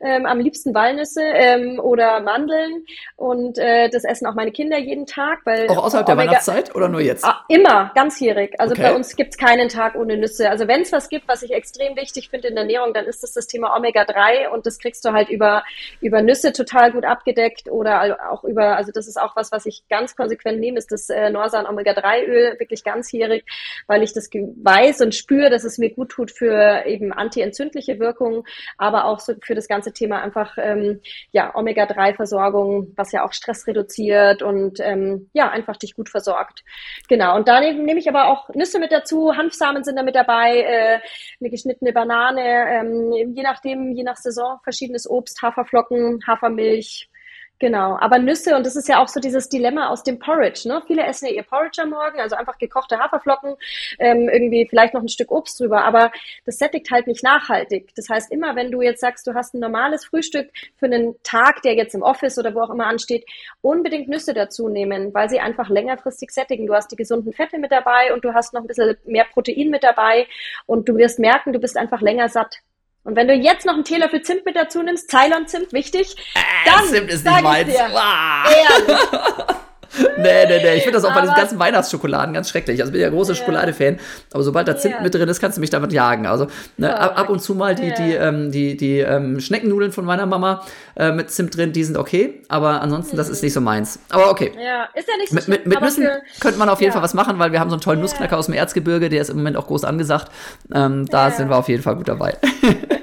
[0.00, 2.84] ähm, am liebsten Walnüsse ähm, oder Mandeln
[3.16, 5.40] und äh, das essen auch meine Kinder jeden Tag.
[5.44, 7.24] Weil auch außerhalb der Weihnachtszeit oder nur jetzt?
[7.24, 8.58] Ah, immer, ganzjährig.
[8.58, 8.82] Also okay.
[8.82, 10.50] bei uns gibt's keinen Tag ohne Nüsse.
[10.50, 13.22] Also wenn es was gibt, was ich extrem wichtig finde in der Ernährung, dann ist
[13.22, 15.62] das das Thema Omega-3 und das kriegst du halt über,
[16.00, 19.84] über Nüsse total gut abgedeckt oder auch über, also das ist auch was, was ich
[19.88, 23.44] ganz konsequent nehme, ist das äh, Norsan Omega-3-Öl, wirklich ganzjährig,
[23.86, 28.44] weil ich das weiß und spüre, dass es mir gut tut für eben antientzündliche Wirkungen,
[28.78, 31.00] aber auch so für das ganze Thema einfach, ähm,
[31.32, 36.64] ja, Omega-3-Versorgung, was ja auch Stress reduziert und ähm, ja, einfach dich gut versorgt.
[37.08, 37.36] Genau.
[37.36, 40.98] Und daneben nehme ich aber auch Nüsse mit dazu, Hanfsamen sind da mit dabei, äh,
[41.40, 47.08] eine geschnittene Banane, ähm, je nachdem, je nach Saison, verschiedenes Obst, Haferflocken, Hafermilch,
[47.62, 50.66] Genau, aber Nüsse, und das ist ja auch so dieses Dilemma aus dem Porridge.
[50.66, 50.82] Ne?
[50.88, 53.54] Viele essen ja ihr Porridge am Morgen, also einfach gekochte Haferflocken,
[54.00, 56.10] ähm, irgendwie vielleicht noch ein Stück Obst drüber, aber
[56.44, 57.94] das sättigt halt nicht nachhaltig.
[57.94, 61.62] Das heißt, immer wenn du jetzt sagst, du hast ein normales Frühstück für einen Tag,
[61.62, 63.24] der jetzt im Office oder wo auch immer ansteht,
[63.60, 66.66] unbedingt Nüsse dazu nehmen, weil sie einfach längerfristig sättigen.
[66.66, 69.70] Du hast die gesunden Fette mit dabei und du hast noch ein bisschen mehr Protein
[69.70, 70.26] mit dabei
[70.66, 72.56] und du wirst merken, du bist einfach länger satt.
[73.04, 76.86] Und wenn du jetzt noch einen Teelöffel Zimt mit dazu nimmst, Ceylon-Zimt, wichtig, äh, dann
[76.86, 77.72] Zimt ist nicht meins.
[77.72, 77.88] Dir,
[79.46, 79.56] wow.
[80.18, 80.74] Nee, nee, nee.
[80.76, 82.80] Ich finde das auch aber bei diesen ganzen Weihnachtsschokoladen ganz schrecklich.
[82.80, 83.40] Also ich bin ja großer yeah.
[83.40, 83.98] Schokolade-Fan,
[84.32, 85.02] aber sobald da Zimt yeah.
[85.02, 86.26] mit drin ist, kannst du mich damit jagen.
[86.26, 87.96] Also ne, ab, ab, und zu mal die, yeah.
[87.96, 90.62] die, ähm, die, die ähm, Schneckennudeln von meiner Mama
[90.96, 93.98] äh, mit Zimt drin, die sind okay, aber ansonsten, das ist nicht so meins.
[94.10, 94.52] Aber okay.
[94.56, 96.08] Ja, ist ja nicht so Mit, mit, mit Nüssen
[96.40, 96.94] könnte man auf jeden ja.
[96.94, 99.30] Fall was machen, weil wir haben so einen tollen Nussknacker aus dem Erzgebirge, der ist
[99.30, 100.30] im Moment auch groß angesagt.
[100.74, 102.36] Ähm, da sind wir auf jeden Fall gut dabei.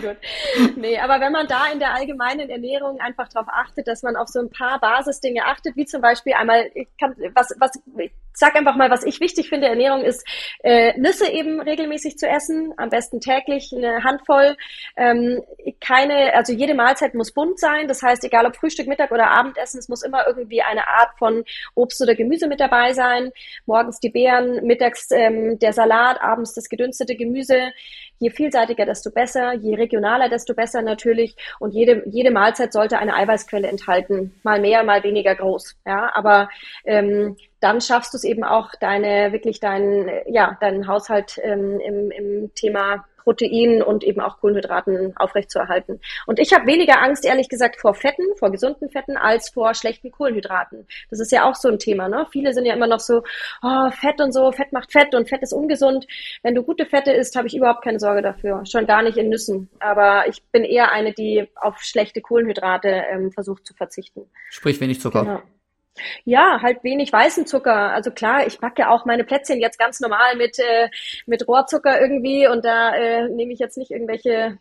[0.00, 0.76] Sehr gut.
[0.76, 4.28] Nee, aber wenn man da in der allgemeinen Ernährung einfach darauf achtet, dass man auf
[4.28, 8.54] so ein paar Basisdinge achtet, wie zum Beispiel einmal, ich kann, was, was, ich sag
[8.54, 10.26] einfach mal, was ich wichtig finde, Ernährung ist,
[10.62, 14.56] äh, Nüsse eben regelmäßig zu essen, am besten täglich eine Handvoll.
[14.96, 15.42] Ähm,
[15.80, 17.88] keine, also jede Mahlzeit muss bunt sein.
[17.88, 21.44] Das heißt, egal ob Frühstück, Mittag oder Abendessen, es muss immer irgendwie eine Art von
[21.74, 23.32] Obst oder Gemüse mit dabei sein.
[23.64, 27.72] Morgens die Beeren, mittags ähm, der Salat, abends das gedünstete Gemüse.
[28.18, 29.52] Je vielseitiger, desto besser.
[29.54, 31.36] Je regionaler, desto besser natürlich.
[31.58, 34.34] Und jede, jede Mahlzeit sollte eine Eiweißquelle enthalten.
[34.42, 35.76] Mal mehr, mal weniger groß.
[35.86, 36.48] Ja, aber
[36.84, 42.10] ähm, dann schaffst du es eben auch, deine, wirklich deinen, ja, deinen Haushalt ähm, im,
[42.10, 46.00] im Thema Protein und eben auch Kohlenhydraten aufrechtzuerhalten.
[46.26, 50.12] Und ich habe weniger Angst, ehrlich gesagt, vor Fetten, vor gesunden Fetten, als vor schlechten
[50.12, 50.86] Kohlenhydraten.
[51.10, 52.08] Das ist ja auch so ein Thema.
[52.08, 52.28] Ne?
[52.30, 53.24] Viele sind ja immer noch so,
[53.62, 56.06] oh, Fett und so, Fett macht Fett und Fett ist ungesund.
[56.44, 58.64] Wenn du gute Fette isst, habe ich überhaupt keine Sorge dafür.
[58.64, 59.68] Schon gar nicht in Nüssen.
[59.80, 64.30] Aber ich bin eher eine, die auf schlechte Kohlenhydrate ähm, versucht zu verzichten.
[64.50, 65.24] Sprich wenig Zucker.
[65.24, 65.42] Genau.
[66.24, 67.92] Ja, halt wenig weißen Zucker.
[67.92, 70.88] Also klar, ich backe auch meine Plätzchen jetzt ganz normal mit, äh,
[71.26, 74.58] mit Rohrzucker irgendwie und da äh, nehme ich jetzt nicht irgendwelche äh,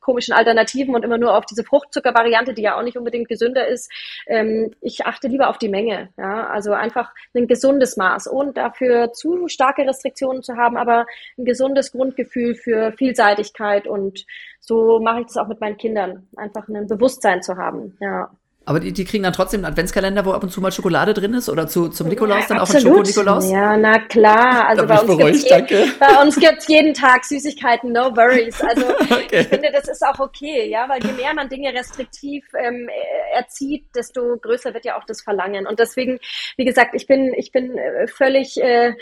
[0.00, 3.90] komischen Alternativen und immer nur auf diese Fruchtzucker-Variante, die ja auch nicht unbedingt gesünder ist.
[4.26, 6.10] Ähm, ich achte lieber auf die Menge.
[6.16, 6.48] Ja?
[6.48, 11.06] Also einfach ein gesundes Maß, ohne dafür zu starke Restriktionen zu haben, aber
[11.36, 14.26] ein gesundes Grundgefühl für Vielseitigkeit und
[14.60, 17.96] so mache ich das auch mit meinen Kindern, einfach ein Bewusstsein zu haben.
[18.00, 18.30] Ja.
[18.68, 21.32] Aber die, die kriegen dann trotzdem einen Adventskalender, wo ab und zu mal Schokolade drin
[21.32, 21.48] ist?
[21.48, 23.50] Oder zu, zum Nikolaus dann auch ein Schoko-Nikolaus?
[23.50, 24.68] Ja, na klar.
[24.68, 28.60] Also bei uns, beruhigt, je, bei uns gibt's jeden Tag Süßigkeiten, no worries.
[28.60, 29.40] Also okay.
[29.40, 32.90] ich finde, das ist auch okay, ja, weil je mehr man Dinge restriktiv ähm,
[33.32, 35.66] erzieht, desto größer wird ja auch das Verlangen.
[35.66, 36.18] Und deswegen,
[36.58, 38.92] wie gesagt, ich bin, ich bin äh, völlig äh,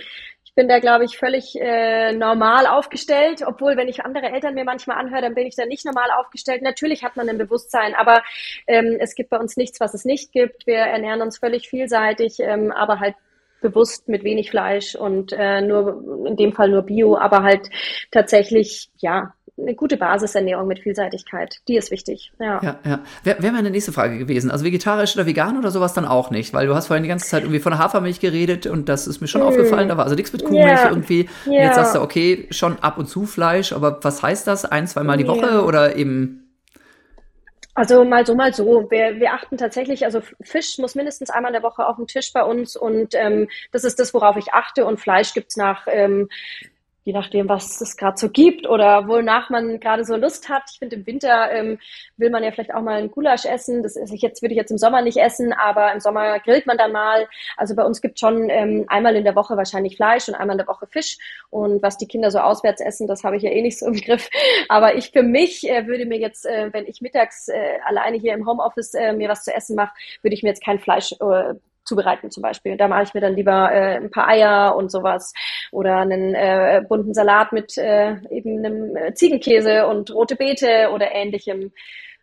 [0.57, 4.99] bin da, glaube ich, völlig äh, normal aufgestellt, obwohl, wenn ich andere Eltern mir manchmal
[4.99, 6.63] anhöre, dann bin ich da nicht normal aufgestellt.
[6.63, 8.23] Natürlich hat man ein Bewusstsein, aber
[8.67, 10.67] ähm, es gibt bei uns nichts, was es nicht gibt.
[10.67, 13.15] Wir ernähren uns völlig vielseitig, ähm, aber halt
[13.61, 17.69] bewusst mit wenig Fleisch und äh, nur in dem Fall nur Bio, aber halt
[18.11, 21.61] tatsächlich ja eine gute Basisernährung mit Vielseitigkeit.
[21.67, 22.33] Die ist wichtig.
[22.39, 22.79] Ja, ja.
[22.85, 23.01] ja.
[23.25, 24.51] Wäre wär meine nächste Frage gewesen.
[24.51, 27.27] Also vegetarisch oder vegan oder sowas dann auch nicht, weil du hast vorhin die ganze
[27.27, 29.45] Zeit irgendwie von Hafermilch geredet und das ist mir schon mm.
[29.45, 29.89] aufgefallen.
[29.89, 30.91] Da war also nichts mit Kuhmilch yeah.
[30.91, 31.29] irgendwie.
[31.47, 31.65] Yeah.
[31.65, 34.65] Jetzt sagst du, okay, schon ab und zu Fleisch, aber was heißt das?
[34.67, 35.63] Ein, zweimal die Woche yeah.
[35.63, 36.43] oder eben
[37.77, 38.91] also mal so, mal so.
[38.91, 42.33] Wir, wir achten tatsächlich, also Fisch muss mindestens einmal in der Woche auf dem Tisch
[42.33, 44.87] bei uns und ähm, das ist das, worauf ich achte.
[44.87, 46.31] Und Fleisch gibt's nach ähm,
[47.07, 50.65] je nachdem, was es gerade so gibt oder wonach man gerade so Lust hat.
[50.73, 51.79] Ich finde, im Winter ähm,
[52.17, 53.85] will man ja vielleicht auch mal ein Gulasch essen.
[53.85, 56.77] Das ist jetzt, würde ich jetzt im Sommer nicht essen, aber im Sommer grillt man
[56.77, 57.29] dann mal.
[57.57, 60.59] Also bei uns gibt schon ähm, einmal in der Woche wahrscheinlich Fleisch und einmal in
[60.59, 61.17] der Woche Fisch.
[61.49, 63.95] Und was die Kinder so auswärts essen, das habe ich ja eh nicht so im
[63.95, 64.29] Griff.
[64.69, 68.35] Aber ich für mich äh, würde mir jetzt, äh, wenn ich mittags äh, alleine hier
[68.35, 71.55] im Homeoffice äh, mir was zu essen mache, würde ich mir jetzt kein Fleisch äh,
[71.87, 72.77] zubereiten zum Beispiel.
[72.77, 75.33] Da mache ich mir dann lieber äh, ein paar Eier und sowas
[75.73, 81.13] oder einen äh, bunten Salat mit äh, eben einem äh, Ziegenkäse und rote Beete oder
[81.15, 81.73] ähnlichem.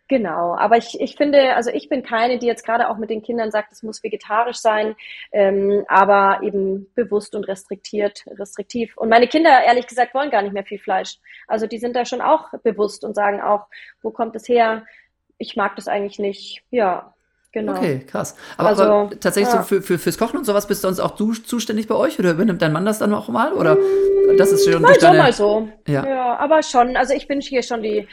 [0.09, 3.23] Genau, aber ich, ich finde, also ich bin keine, die jetzt gerade auch mit den
[3.23, 4.95] Kindern sagt, es muss vegetarisch sein,
[5.31, 8.97] ähm, aber eben bewusst und restriktiert, restriktiv.
[8.97, 11.17] Und meine Kinder, ehrlich gesagt, wollen gar nicht mehr viel Fleisch.
[11.47, 13.67] Also die sind da schon auch bewusst und sagen auch,
[14.01, 14.85] wo kommt es her?
[15.37, 16.63] Ich mag das eigentlich nicht.
[16.69, 17.12] Ja,
[17.53, 17.73] Genau.
[17.73, 18.35] Okay, krass.
[18.57, 19.61] Aber, also, aber tatsächlich ja.
[19.61, 22.17] so für, für, fürs Kochen und sowas bist du uns auch du zuständig bei euch
[22.17, 23.53] oder übernimmt dein Mann das dann auch mal?
[23.53, 23.77] Oder
[24.39, 25.17] das ist schon mal so, deine...
[25.19, 25.69] mal so.
[25.87, 26.03] Ja.
[26.03, 26.97] ja, aber schon.
[26.97, 28.07] Also ich bin hier schon die,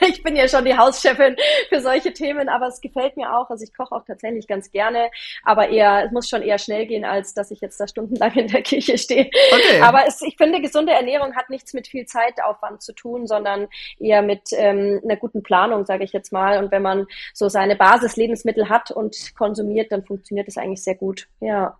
[0.00, 1.36] ich bin ja schon die Hauschefin
[1.68, 3.50] für solche Themen, aber es gefällt mir auch.
[3.50, 5.10] Also ich koche auch tatsächlich ganz gerne,
[5.44, 8.48] aber eher, es muss schon eher schnell gehen, als dass ich jetzt da stundenlang in
[8.48, 9.30] der Küche stehe.
[9.52, 9.80] Okay.
[9.82, 13.68] Aber es, ich finde, gesunde Ernährung hat nichts mit viel Zeitaufwand zu tun, sondern
[13.98, 16.62] eher mit ähm, einer guten Planung, sage ich jetzt mal.
[16.62, 21.28] Und wenn man so seine Basislebensmittel hat und konsumiert, dann funktioniert das eigentlich sehr gut.
[21.40, 21.78] Ja.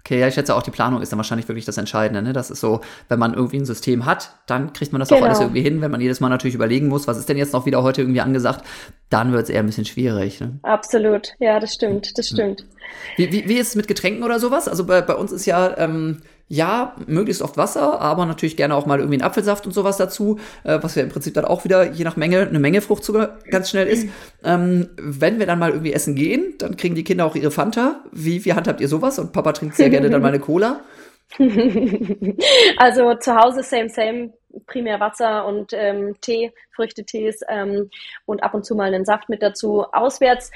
[0.00, 2.22] Okay, ja, ich schätze auch, die Planung ist dann wahrscheinlich wirklich das Entscheidende.
[2.22, 2.32] Ne?
[2.32, 5.20] Das ist so, wenn man irgendwie ein System hat, dann kriegt man das genau.
[5.20, 5.80] auch alles irgendwie hin.
[5.80, 8.20] Wenn man jedes Mal natürlich überlegen muss, was ist denn jetzt noch wieder heute irgendwie
[8.20, 8.64] angesagt,
[9.10, 10.40] dann wird es eher ein bisschen schwierig.
[10.40, 10.58] Ne?
[10.62, 12.64] Absolut, ja, das stimmt, das stimmt.
[13.16, 14.68] Wie, wie, wie ist es mit Getränken oder sowas?
[14.68, 16.22] Also bei, bei uns ist ja ähm,
[16.52, 20.40] ja, möglichst oft Wasser, aber natürlich gerne auch mal irgendwie einen Apfelsaft und sowas dazu,
[20.64, 23.70] äh, was ja im Prinzip dann auch wieder je nach Menge eine Menge Fruchtzucker ganz
[23.70, 24.08] schnell ist.
[24.42, 28.02] Ähm, wenn wir dann mal irgendwie essen gehen, dann kriegen die Kinder auch ihre Fanta.
[28.10, 29.20] Wie, wie handhabt ihr sowas?
[29.20, 30.80] Und Papa trinkt sehr gerne dann mal eine Cola.
[32.76, 34.32] also zu Hause same, same
[34.66, 37.90] primär Wasser und ähm, Tee, Früchtetees ähm,
[38.26, 39.84] und ab und zu mal einen Saft mit dazu.
[39.92, 40.50] Auswärts,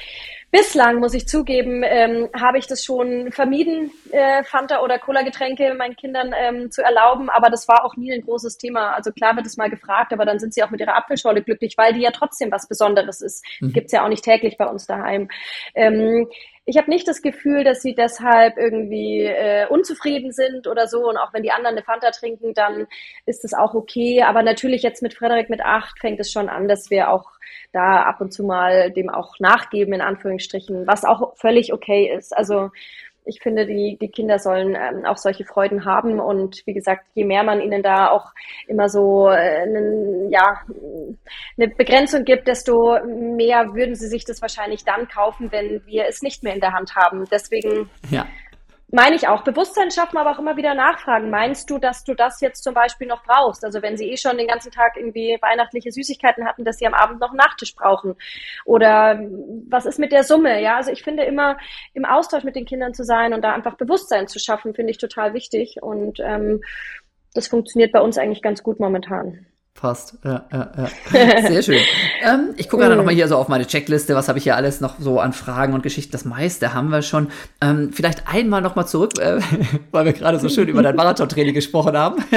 [0.50, 5.96] bislang muss ich zugeben, ähm, habe ich das schon vermieden, äh, Fanta oder Cola-Getränke meinen
[5.96, 8.92] Kindern ähm, zu erlauben, aber das war auch nie ein großes Thema.
[8.92, 11.74] Also klar wird es mal gefragt, aber dann sind sie auch mit ihrer Apfelschorle glücklich,
[11.76, 13.44] weil die ja trotzdem was Besonderes ist.
[13.60, 13.72] Mhm.
[13.72, 15.28] Gibt's ja auch nicht täglich bei uns daheim.
[15.74, 16.28] Ähm,
[16.66, 21.08] ich habe nicht das Gefühl, dass sie deshalb irgendwie äh, unzufrieden sind oder so.
[21.08, 22.86] Und auch wenn die anderen eine Fanta trinken, dann
[23.26, 24.22] ist das auch okay.
[24.22, 27.32] Aber natürlich jetzt mit Frederik mit acht fängt es schon an, dass wir auch
[27.72, 32.34] da ab und zu mal dem auch nachgeben, in Anführungsstrichen, was auch völlig okay ist.
[32.34, 32.70] Also
[33.24, 36.20] ich finde, die, die Kinder sollen ähm, auch solche Freuden haben.
[36.20, 38.32] Und wie gesagt, je mehr man ihnen da auch
[38.66, 40.60] immer so äh, einen, ja,
[41.56, 46.22] eine Begrenzung gibt, desto mehr würden sie sich das wahrscheinlich dann kaufen, wenn wir es
[46.22, 47.24] nicht mehr in der Hand haben.
[47.30, 48.26] Deswegen ja
[48.94, 49.42] meine ich auch.
[49.42, 51.28] Bewusstsein schaffen, aber auch immer wieder nachfragen.
[51.28, 53.64] Meinst du, dass du das jetzt zum Beispiel noch brauchst?
[53.64, 56.94] Also wenn sie eh schon den ganzen Tag irgendwie weihnachtliche Süßigkeiten hatten, dass sie am
[56.94, 58.14] Abend noch einen Nachtisch brauchen.
[58.64, 59.20] Oder
[59.68, 60.62] was ist mit der Summe?
[60.62, 61.58] Ja, also ich finde immer
[61.92, 64.98] im Austausch mit den Kindern zu sein und da einfach Bewusstsein zu schaffen, finde ich
[64.98, 65.78] total wichtig.
[65.82, 66.62] Und ähm,
[67.34, 69.46] das funktioniert bei uns eigentlich ganz gut momentan.
[69.74, 70.14] Passt.
[70.24, 70.88] Ja, ja, ja.
[71.48, 71.80] Sehr schön.
[72.22, 74.14] ähm, ich gucke gerade noch mal hier so auf meine Checkliste.
[74.14, 76.12] Was habe ich hier alles noch so an Fragen und Geschichten?
[76.12, 77.26] Das meiste haben wir schon.
[77.60, 79.40] Ähm, vielleicht einmal noch mal zurück, äh,
[79.90, 82.22] weil wir gerade so schön über dein Marathontraining gesprochen haben.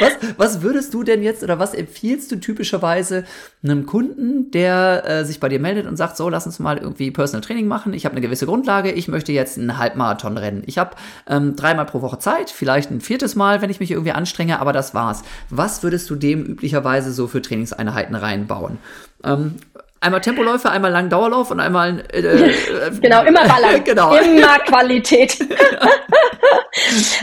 [0.00, 3.24] was, was würdest du denn jetzt oder was empfiehlst du typischerweise
[3.62, 7.10] einem Kunden, der äh, sich bei dir meldet und sagt, so, lass uns mal irgendwie
[7.10, 7.92] Personal Training machen.
[7.92, 8.92] Ich habe eine gewisse Grundlage.
[8.92, 10.62] Ich möchte jetzt einen Halbmarathon rennen.
[10.66, 10.92] Ich habe
[11.28, 14.72] ähm, dreimal pro Woche Zeit, vielleicht ein viertes Mal, wenn ich mich irgendwie anstrenge, aber
[14.72, 15.22] das war's.
[15.50, 18.78] Was würdest du dem üblicherweise so für Trainingseinheiten reinbauen?
[19.24, 19.56] Ähm,
[20.04, 24.14] einmal Tempoläufe, einmal langen Dauerlauf und einmal äh, äh, genau immer ballern, genau.
[24.14, 25.38] immer Qualität.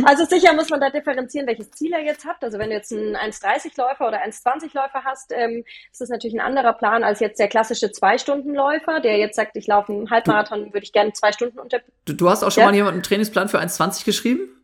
[0.04, 2.44] also sicher muss man da differenzieren, welches Ziel er jetzt hat.
[2.44, 6.36] Also wenn du jetzt einen 1,30 Läufer oder 1,20 Läufer hast, ähm, ist das natürlich
[6.36, 9.92] ein anderer Plan als jetzt der klassische zwei Stunden Läufer, der jetzt sagt, ich laufe
[9.92, 11.80] einen Halbmarathon, würde ich gerne zwei Stunden unter.
[12.06, 12.68] Du, du hast auch schon ja?
[12.68, 14.61] mal jemanden einen Trainingsplan für 1,20 geschrieben?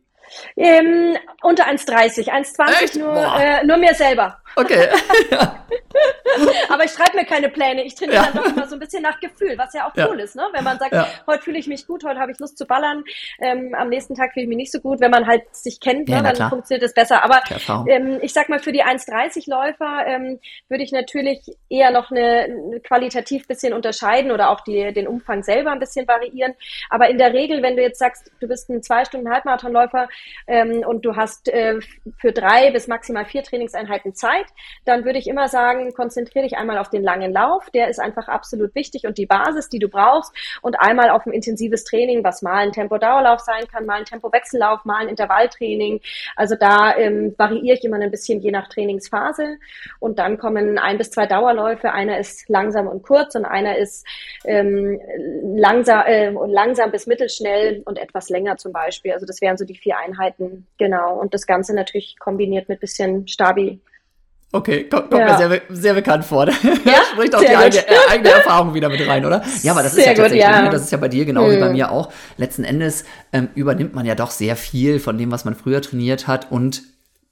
[0.56, 2.28] Ähm, unter 1,30.
[2.28, 4.38] 1,20 nur, äh, nur mir selber.
[4.56, 4.88] Okay.
[6.68, 7.84] Aber ich schreibe mir keine Pläne.
[7.84, 8.30] Ich trainiere ja.
[8.32, 10.08] dann doch immer so ein bisschen nach Gefühl, was ja auch ja.
[10.08, 10.42] cool ist, ne?
[10.52, 11.08] Wenn man sagt, ja.
[11.26, 13.04] heute fühle ich mich gut, heute habe ich Lust zu ballern,
[13.40, 15.00] ähm, am nächsten Tag fühle ich mich nicht so gut.
[15.00, 16.50] Wenn man halt sich kennt, ne, dann klar.
[16.50, 17.24] funktioniert es besser.
[17.24, 17.42] Aber
[17.88, 20.38] ähm, ich sag mal, für die 1,30 Läufer ähm,
[20.68, 25.42] würde ich natürlich eher noch eine, eine qualitativ bisschen unterscheiden oder auch die, den Umfang
[25.42, 26.54] selber ein bisschen variieren.
[26.90, 30.08] Aber in der Regel, wenn du jetzt sagst, du bist ein zwei Stunden Halbmarathonläufer
[30.46, 31.80] ähm, und du hast äh,
[32.18, 34.46] für drei bis maximal vier Trainingseinheiten Zeit,
[34.84, 38.28] dann würde ich immer sagen, konzentriere dich einmal auf den langen Lauf, der ist einfach
[38.28, 40.32] absolut wichtig und die Basis, die du brauchst,
[40.62, 44.84] und einmal auf ein intensives Training, was mal ein Tempo-Dauerlauf sein kann, mal ein Tempo-Wechsellauf,
[44.84, 46.00] mal ein Intervalltraining.
[46.36, 49.58] Also da ähm, variiere ich immer ein bisschen je nach Trainingsphase.
[50.00, 51.92] Und dann kommen ein bis zwei Dauerläufe.
[51.92, 54.06] Einer ist langsam und kurz und einer ist
[54.44, 55.00] ähm,
[55.42, 59.12] langsam, äh, langsam bis mittelschnell und etwas länger zum Beispiel.
[59.12, 61.18] Also das wären so die vier Einheiten, genau.
[61.18, 63.80] Und das Ganze natürlich kombiniert mit bisschen Stabi.
[64.50, 65.38] Okay, kommt, kommt ja.
[65.38, 66.46] mir sehr, sehr bekannt vor.
[66.84, 67.02] Ja?
[67.12, 69.42] spricht auch sehr die eigene, äh, eigene, Erfahrung wieder mit rein, oder?
[69.62, 70.62] Ja, aber das sehr ist ja gut, tatsächlich, ja.
[70.62, 71.52] Ne, das ist ja bei dir genau mhm.
[71.52, 72.10] wie bei mir auch.
[72.38, 76.26] Letzten Endes ähm, übernimmt man ja doch sehr viel von dem, was man früher trainiert
[76.26, 76.82] hat und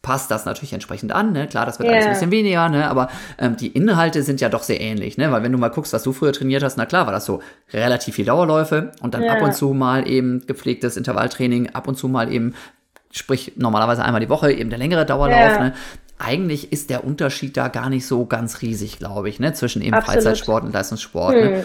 [0.03, 1.33] passt das natürlich entsprechend an.
[1.33, 1.49] Ne?
[1.49, 1.97] Klar, das wird yeah.
[1.97, 2.89] alles ein bisschen weniger, ne?
[2.89, 5.19] aber ähm, die Inhalte sind ja doch sehr ähnlich.
[5.19, 5.33] Ne?
[5.33, 7.43] Weil wenn du mal guckst, was du früher trainiert hast, na klar, war das so
[7.73, 9.35] relativ viel Dauerläufe und dann yeah.
[9.35, 12.55] ab und zu mal eben gepflegtes Intervalltraining, ab und zu mal eben,
[13.11, 15.39] sprich normalerweise einmal die Woche eben der längere Dauerlauf.
[15.39, 15.65] Yeah.
[15.65, 15.75] Ne?
[16.19, 19.53] Eigentlich ist der Unterschied da gar nicht so ganz riesig, glaube ich, ne?
[19.53, 20.23] zwischen eben Absolut.
[20.23, 21.35] Freizeitsport und Leistungssport.
[21.35, 21.43] Ne?
[21.43, 21.53] Hm.
[21.53, 21.65] Ne?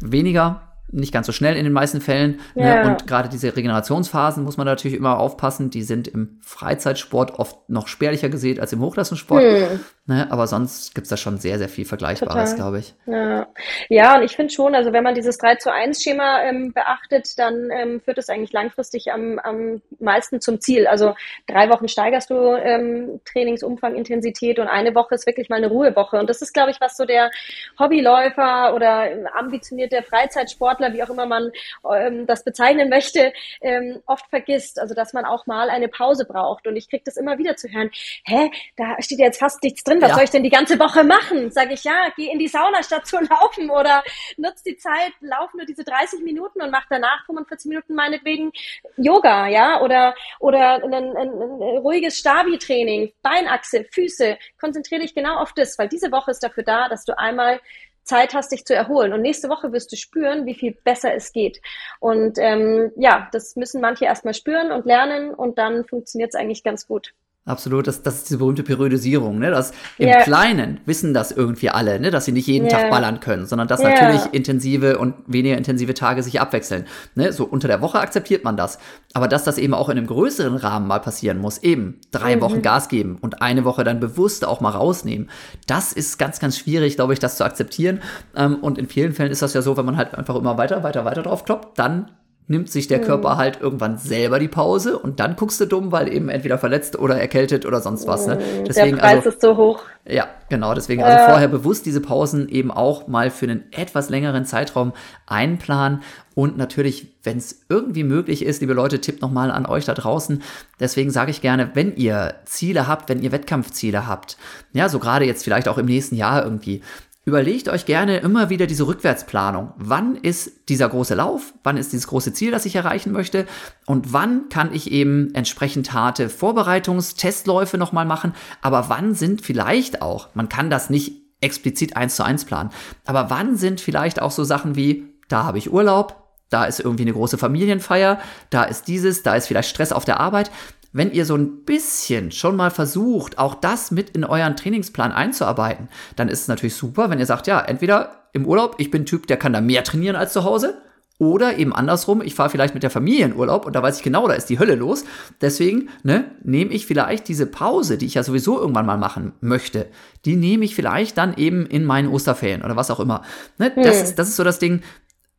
[0.00, 0.62] Weniger
[0.92, 2.40] nicht ganz so schnell in den meisten Fällen.
[2.54, 2.66] Ne?
[2.66, 2.84] Ja.
[2.84, 2.90] Ne?
[2.90, 5.70] Und gerade diese Regenerationsphasen muss man natürlich immer aufpassen.
[5.70, 9.42] Die sind im Freizeitsport oft noch spärlicher gesät als im Hochleistungssport.
[9.42, 9.80] Hm.
[10.08, 10.30] Ne?
[10.30, 12.94] Aber sonst gibt's da schon sehr, sehr viel Vergleichbares, glaube ich.
[13.06, 13.48] Ja.
[13.88, 17.36] ja, und ich finde schon, also wenn man dieses 3 zu 1 Schema ähm, beachtet,
[17.40, 20.86] dann ähm, führt es eigentlich langfristig am, am meisten zum Ziel.
[20.86, 21.16] Also
[21.48, 26.20] drei Wochen steigerst du ähm, Trainingsumfang, Intensität und eine Woche ist wirklich mal eine Ruhewoche.
[26.20, 27.32] Und das ist, glaube ich, was so der
[27.76, 31.50] Hobbyläufer oder ambitionierte Freizeitsportler, wie auch immer man
[31.92, 34.78] ähm, das bezeichnen möchte, ähm, oft vergisst.
[34.78, 36.68] Also dass man auch mal eine Pause braucht.
[36.68, 37.90] Und ich kriege das immer wieder zu hören,
[38.24, 40.14] hä, da steht jetzt fast nichts drin drin, was ja.
[40.14, 41.50] soll ich denn die ganze Woche machen?
[41.50, 44.02] Sage ich, ja, geh in die Sauna statt zu laufen oder
[44.36, 48.52] nutz die Zeit, lauf nur diese 30 Minuten und mach danach 45 Minuten meinetwegen
[48.96, 54.38] Yoga, ja, oder, oder ein, ein, ein ruhiges Stabi-Training, Beinachse, Füße.
[54.60, 57.60] Konzentriere dich genau auf das, weil diese Woche ist dafür da, dass du einmal
[58.02, 59.12] Zeit hast, dich zu erholen.
[59.12, 61.60] Und nächste Woche wirst du spüren, wie viel besser es geht.
[61.98, 66.62] Und ähm, ja, das müssen manche erstmal spüren und lernen und dann funktioniert es eigentlich
[66.62, 67.12] ganz gut.
[67.46, 69.52] Absolut, das, das ist diese berühmte Periodisierung, ne?
[69.52, 70.22] Das im yeah.
[70.24, 72.10] Kleinen wissen das irgendwie alle, ne?
[72.10, 72.76] Dass sie nicht jeden yeah.
[72.76, 73.90] Tag ballern können, sondern dass yeah.
[73.90, 76.86] natürlich intensive und weniger intensive Tage sich abwechseln.
[77.14, 77.32] Ne?
[77.32, 78.80] So unter der Woche akzeptiert man das.
[79.14, 82.40] Aber dass das eben auch in einem größeren Rahmen mal passieren muss, eben drei mhm.
[82.40, 85.30] Wochen Gas geben und eine Woche dann bewusst auch mal rausnehmen,
[85.68, 88.00] das ist ganz, ganz schwierig, glaube ich, das zu akzeptieren.
[88.34, 90.82] Ähm, und in vielen Fällen ist das ja so, wenn man halt einfach immer weiter,
[90.82, 92.10] weiter, weiter drauf kloppt, dann
[92.48, 93.38] nimmt sich der Körper mhm.
[93.38, 97.18] halt irgendwann selber die Pause und dann guckst du dumm, weil eben entweder verletzt oder
[97.18, 98.26] erkältet oder sonst was.
[98.26, 98.36] Ne?
[98.36, 98.64] Mhm.
[98.64, 99.82] Deswegen, der Preis also, ist so hoch.
[100.08, 100.74] Ja, genau.
[100.74, 104.92] Deswegen also vorher bewusst diese Pausen eben auch mal für einen etwas längeren Zeitraum
[105.26, 106.02] einplanen
[106.36, 110.42] und natürlich, wenn es irgendwie möglich ist, liebe Leute, Tipp nochmal an euch da draußen.
[110.78, 114.36] Deswegen sage ich gerne, wenn ihr Ziele habt, wenn ihr Wettkampfziele habt,
[114.74, 116.82] ja, so gerade jetzt vielleicht auch im nächsten Jahr irgendwie,
[117.28, 119.72] Überlegt euch gerne immer wieder diese Rückwärtsplanung.
[119.78, 121.54] Wann ist dieser große Lauf?
[121.64, 123.46] Wann ist dieses große Ziel, das ich erreichen möchte?
[123.84, 128.32] Und wann kann ich eben entsprechend harte Vorbereitungstestläufe nochmal machen?
[128.62, 132.70] Aber wann sind vielleicht auch, man kann das nicht explizit eins zu eins planen,
[133.04, 137.02] aber wann sind vielleicht auch so Sachen wie, da habe ich Urlaub, da ist irgendwie
[137.02, 138.20] eine große Familienfeier,
[138.50, 140.52] da ist dieses, da ist vielleicht Stress auf der Arbeit
[140.96, 145.88] wenn ihr so ein bisschen schon mal versucht, auch das mit in euren Trainingsplan einzuarbeiten,
[146.16, 149.06] dann ist es natürlich super, wenn ihr sagt, ja, entweder im Urlaub, ich bin ein
[149.06, 150.80] Typ, der kann da mehr trainieren als zu Hause,
[151.18, 154.02] oder eben andersrum, ich fahre vielleicht mit der Familie in Urlaub und da weiß ich
[154.02, 155.04] genau, da ist die Hölle los.
[155.40, 159.86] Deswegen ne, nehme ich vielleicht diese Pause, die ich ja sowieso irgendwann mal machen möchte,
[160.26, 163.22] die nehme ich vielleicht dann eben in meinen Osterferien oder was auch immer.
[163.58, 163.82] Ne, hm.
[163.82, 164.82] das, ist, das ist so das Ding,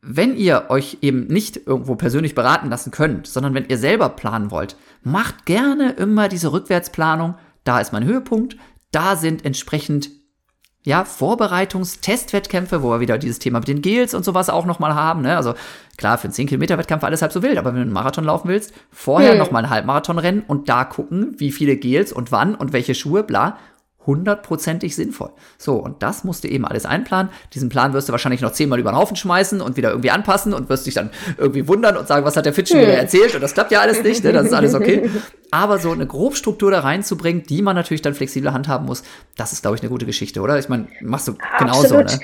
[0.00, 4.50] wenn ihr euch eben nicht irgendwo persönlich beraten lassen könnt, sondern wenn ihr selber planen
[4.50, 7.34] wollt, macht gerne immer diese Rückwärtsplanung.
[7.64, 8.56] Da ist mein Höhepunkt.
[8.90, 10.10] Da sind entsprechend
[10.84, 15.20] ja, Vorbereitungs-Testwettkämpfe, wo wir wieder dieses Thema mit den Gels und sowas auch nochmal haben.
[15.22, 15.36] Ne?
[15.36, 15.54] Also
[15.98, 18.72] klar, für einen 10-Kilometer-Wettkampf alles halb so wild, aber wenn du einen Marathon laufen willst,
[18.90, 19.38] vorher hm.
[19.38, 23.22] nochmal einen Halbmarathon rennen und da gucken, wie viele Gels und wann und welche Schuhe,
[23.22, 23.58] bla
[24.08, 25.30] hundertprozentig sinnvoll.
[25.58, 27.30] So, und das musst du eben alles einplanen.
[27.54, 30.54] Diesen Plan wirst du wahrscheinlich noch zehnmal über den Haufen schmeißen und wieder irgendwie anpassen
[30.54, 32.98] und wirst dich dann irgendwie wundern und sagen, was hat der Fitch wieder hm.
[32.98, 33.34] erzählt?
[33.36, 34.32] Und das klappt ja alles nicht, ne?
[34.32, 35.08] das ist alles okay.
[35.50, 39.02] Aber so eine Grobstruktur da reinzubringen, die man natürlich dann flexibel handhaben muss,
[39.36, 40.58] das ist, glaube ich, eine gute Geschichte, oder?
[40.58, 42.06] Ich meine, machst du genauso, Absolut.
[42.06, 42.20] ne?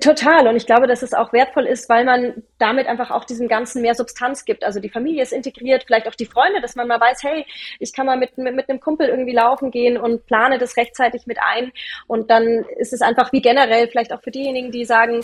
[0.00, 0.48] Total.
[0.48, 3.82] Und ich glaube, dass es auch wertvoll ist, weil man damit einfach auch diesem Ganzen
[3.82, 4.64] mehr Substanz gibt.
[4.64, 7.44] Also die Familie ist integriert, vielleicht auch die Freunde, dass man mal weiß, hey,
[7.78, 11.26] ich kann mal mit, mit, mit einem Kumpel irgendwie laufen gehen und plane das rechtzeitig
[11.26, 11.70] mit ein.
[12.06, 15.22] Und dann ist es einfach wie generell, vielleicht auch für diejenigen, die sagen,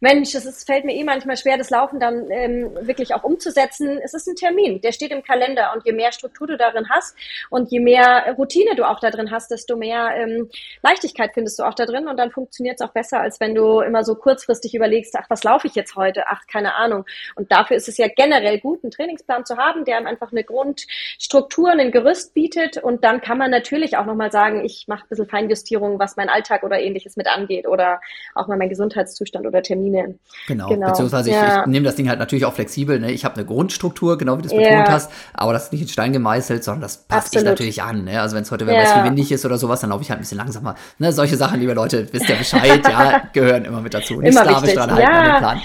[0.00, 3.98] Mensch, es ist, fällt mir eh manchmal schwer, das Laufen dann ähm, wirklich auch umzusetzen.
[4.02, 7.16] Es ist ein Termin, der steht im Kalender und je mehr Struktur du darin hast
[7.50, 10.50] und je mehr Routine du auch da drin hast, desto mehr ähm,
[10.82, 13.80] Leichtigkeit findest du auch da drin und dann funktioniert es auch besser, als wenn du
[13.80, 16.24] immer so kurzfristig überlegst, ach, was laufe ich jetzt heute?
[16.28, 17.04] Ach, keine Ahnung.
[17.34, 20.44] Und dafür ist es ja generell gut, einen Trainingsplan zu haben, der einem einfach eine
[20.44, 25.08] Grundstruktur, ein Gerüst bietet und dann kann man natürlich auch nochmal sagen, ich mache ein
[25.08, 28.00] bisschen Feinjustierung, was mein Alltag oder ähnliches mit angeht oder
[28.34, 30.18] auch mal mein Gesundheitszustand oder Termine.
[30.46, 30.88] Genau, genau.
[30.88, 31.60] beziehungsweise ja.
[31.60, 32.98] ich, ich nehme das Ding halt natürlich auch flexibel.
[33.00, 33.12] Ne?
[33.12, 34.88] Ich habe eine Grundstruktur, genau wie du es betont ja.
[34.88, 38.04] hast, aber das ist nicht in Stein gemeißelt, sondern das passt sich natürlich an.
[38.04, 38.20] Ne?
[38.20, 39.02] Also wenn es heute, wer ja.
[39.02, 40.76] wie windig ist oder sowas, dann laufe ich halt ein bisschen langsamer.
[40.98, 41.12] Ne?
[41.12, 44.20] Solche Sachen, liebe Leute, wisst ihr Bescheid, ja, gehören immer mit dazu.
[44.20, 45.62] Nicht immer slawisch dran halten ja.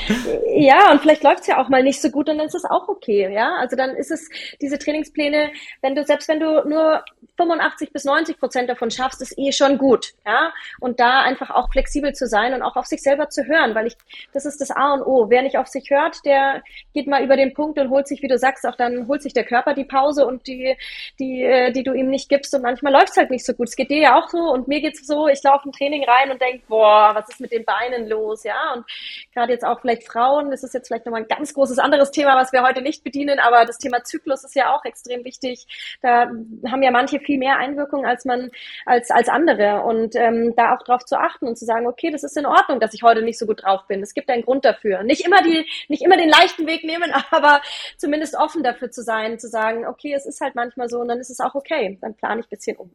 [0.54, 2.66] Ja, und vielleicht läuft es ja auch mal nicht so gut und dann ist es
[2.66, 3.56] auch okay, ja.
[3.60, 4.30] Also dann ist es
[4.62, 7.04] diese Trainingspläne, wenn du, selbst wenn du nur
[7.42, 10.54] 85 bis 90 Prozent davon schaffst, ist eh schon gut, ja.
[10.80, 13.88] Und da einfach auch flexibel zu sein und auch auf sich selber zu hören, weil
[13.88, 13.96] ich,
[14.34, 15.30] das ist das A und O.
[15.30, 16.64] Wer nicht auf sich hört, der
[16.94, 19.34] geht mal über den Punkt und holt sich, wie du sagst, auch dann holt sich
[19.34, 20.78] der Körper die Pause und die,
[21.20, 23.70] die, äh, die du ihm nicht gibst und manchmal läuft es halt nicht so gut.
[23.70, 26.32] Es geht dir ja auch so und mir geht's so, ich laufe ein Training rein
[26.32, 28.74] und denk, boah, was ist mit den Beinen los, ja.
[28.76, 28.86] Und
[29.34, 32.36] gerade jetzt auch vielleicht Frauen, das ist jetzt vielleicht nochmal ein ganz großes anderes Thema,
[32.36, 35.66] was wir heute nicht bedienen, aber das Thema Zyklus ist ja auch extrem wichtig.
[36.02, 36.30] Da
[36.70, 38.52] haben ja manche viel mehr Einwirkung als man,
[38.86, 39.82] als, als andere.
[39.84, 42.80] Und ähm, da auch drauf zu achten und zu sagen, okay, das ist in Ordnung,
[42.80, 44.02] dass ich heute nicht so gut drauf bin.
[44.02, 45.04] Es gibt einen Grund dafür.
[45.04, 47.62] Nicht immer die, nicht immer den leichten Weg nehmen, aber
[47.98, 51.20] zumindest offen dafür zu sein, zu sagen, okay, es ist halt manchmal so und dann
[51.20, 51.98] ist es auch okay.
[52.02, 52.92] Dann plane ich bisschen um.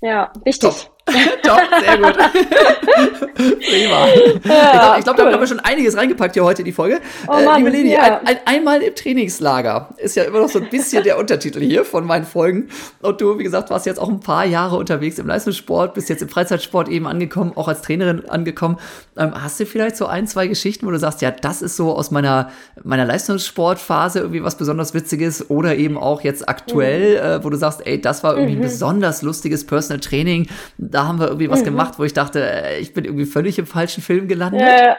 [0.00, 0.70] Ja, wichtig.
[0.70, 0.93] Top.
[1.42, 2.16] Top, sehr gut.
[3.36, 4.06] Prima.
[4.44, 5.24] Ja, ich glaube, glaub, cool.
[5.24, 7.00] da haben wir schon einiges reingepackt hier heute in die Folge.
[7.28, 8.20] Oh äh, Mann, liebe Leni, ja.
[8.20, 11.84] ein, ein, einmal im Trainingslager ist ja immer noch so ein bisschen der Untertitel hier
[11.84, 12.68] von meinen Folgen.
[13.02, 16.22] Und du, wie gesagt, warst jetzt auch ein paar Jahre unterwegs im Leistungssport, bist jetzt
[16.22, 18.78] im Freizeitsport eben angekommen, auch als Trainerin angekommen.
[19.18, 21.94] Ähm, hast du vielleicht so ein, zwei Geschichten, wo du sagst, ja, das ist so
[21.94, 22.50] aus meiner,
[22.82, 27.40] meiner Leistungssportphase irgendwie was besonders Witziges oder eben auch jetzt aktuell, mhm.
[27.40, 28.62] äh, wo du sagst, ey, das war irgendwie mhm.
[28.62, 30.48] besonders lustiges Personal Training
[30.94, 31.64] da haben wir irgendwie was mhm.
[31.64, 34.62] gemacht, wo ich dachte, äh, ich bin irgendwie völlig im falschen Film gelandet.
[34.62, 34.96] Ja.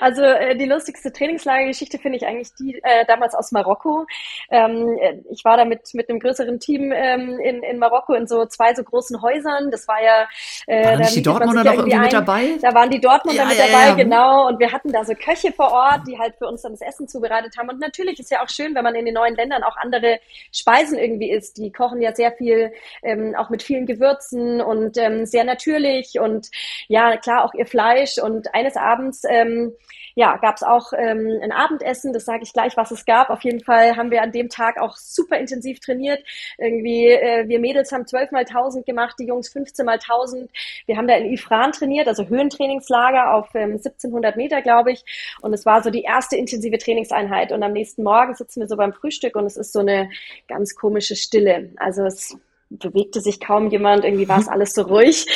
[0.00, 4.06] Also äh, die lustigste Trainingslagergeschichte finde ich eigentlich die äh, damals aus Marokko.
[4.50, 8.26] Ähm, äh, ich war da mit, mit einem größeren Team ähm, in, in Marokko in
[8.26, 9.70] so zwei so großen Häusern.
[9.70, 10.26] Das war ja
[10.66, 12.02] äh, war da die Dortmunder noch irgendwie ein.
[12.02, 12.58] mit dabei?
[12.60, 13.94] Da waren die Dortmunder ja, mit ja, dabei, ja.
[13.94, 14.48] genau.
[14.48, 17.08] Und wir hatten da so Köche vor Ort, die halt für uns dann das Essen
[17.08, 17.68] zubereitet haben.
[17.68, 20.20] Und natürlich ist ja auch schön, wenn man in den neuen Ländern auch andere
[20.52, 21.58] Speisen irgendwie isst.
[21.58, 22.72] Die kochen ja sehr viel,
[23.02, 26.48] ähm, auch mit vielen Gewürzen und ähm, sehr natürlich und
[26.88, 28.18] ja, klar auch ihr Fleisch.
[28.18, 29.72] Und eines Abends ähm,
[30.16, 33.30] ja, gab es auch ähm, ein Abendessen, das sage ich gleich, was es gab.
[33.30, 36.22] Auf jeden Fall haben wir an dem Tag auch super intensiv trainiert.
[36.56, 40.50] Irgendwie, äh, wir Mädels haben 12 mal 1000 gemacht, die Jungs 15 mal 1000.
[40.86, 45.04] Wir haben da in Ifran trainiert, also Höhentrainingslager auf ähm, 1700 Meter, glaube ich.
[45.42, 47.50] Und es war so die erste intensive Trainingseinheit.
[47.50, 50.10] Und am nächsten Morgen sitzen wir so beim Frühstück und es ist so eine
[50.46, 51.72] ganz komische Stille.
[51.76, 52.36] Also es
[52.70, 55.26] bewegte sich kaum jemand, irgendwie war es alles so ruhig.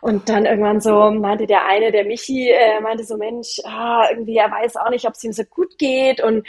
[0.00, 4.36] Und dann irgendwann so meinte der eine, der Michi, äh, meinte so, Mensch, ah, irgendwie,
[4.36, 6.46] er weiß auch nicht, ob es ihm so gut geht und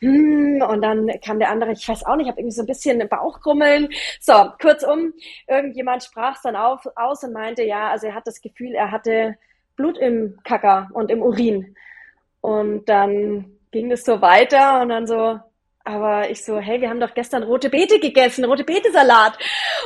[0.00, 2.66] hm, und dann kam der andere, ich weiß auch nicht, ich habe irgendwie so ein
[2.66, 3.88] bisschen Bauchgrummeln.
[4.18, 5.12] So, kurzum,
[5.46, 8.90] irgendjemand sprach es dann auf, aus und meinte, ja, also er hat das Gefühl, er
[8.90, 9.36] hatte
[9.76, 11.74] Blut im Kacker und im Urin.
[12.40, 15.38] Und dann ging es so weiter und dann so,
[15.84, 19.38] aber ich so, hey, wir haben doch gestern rote Beete gegessen, rote Beete-Salat.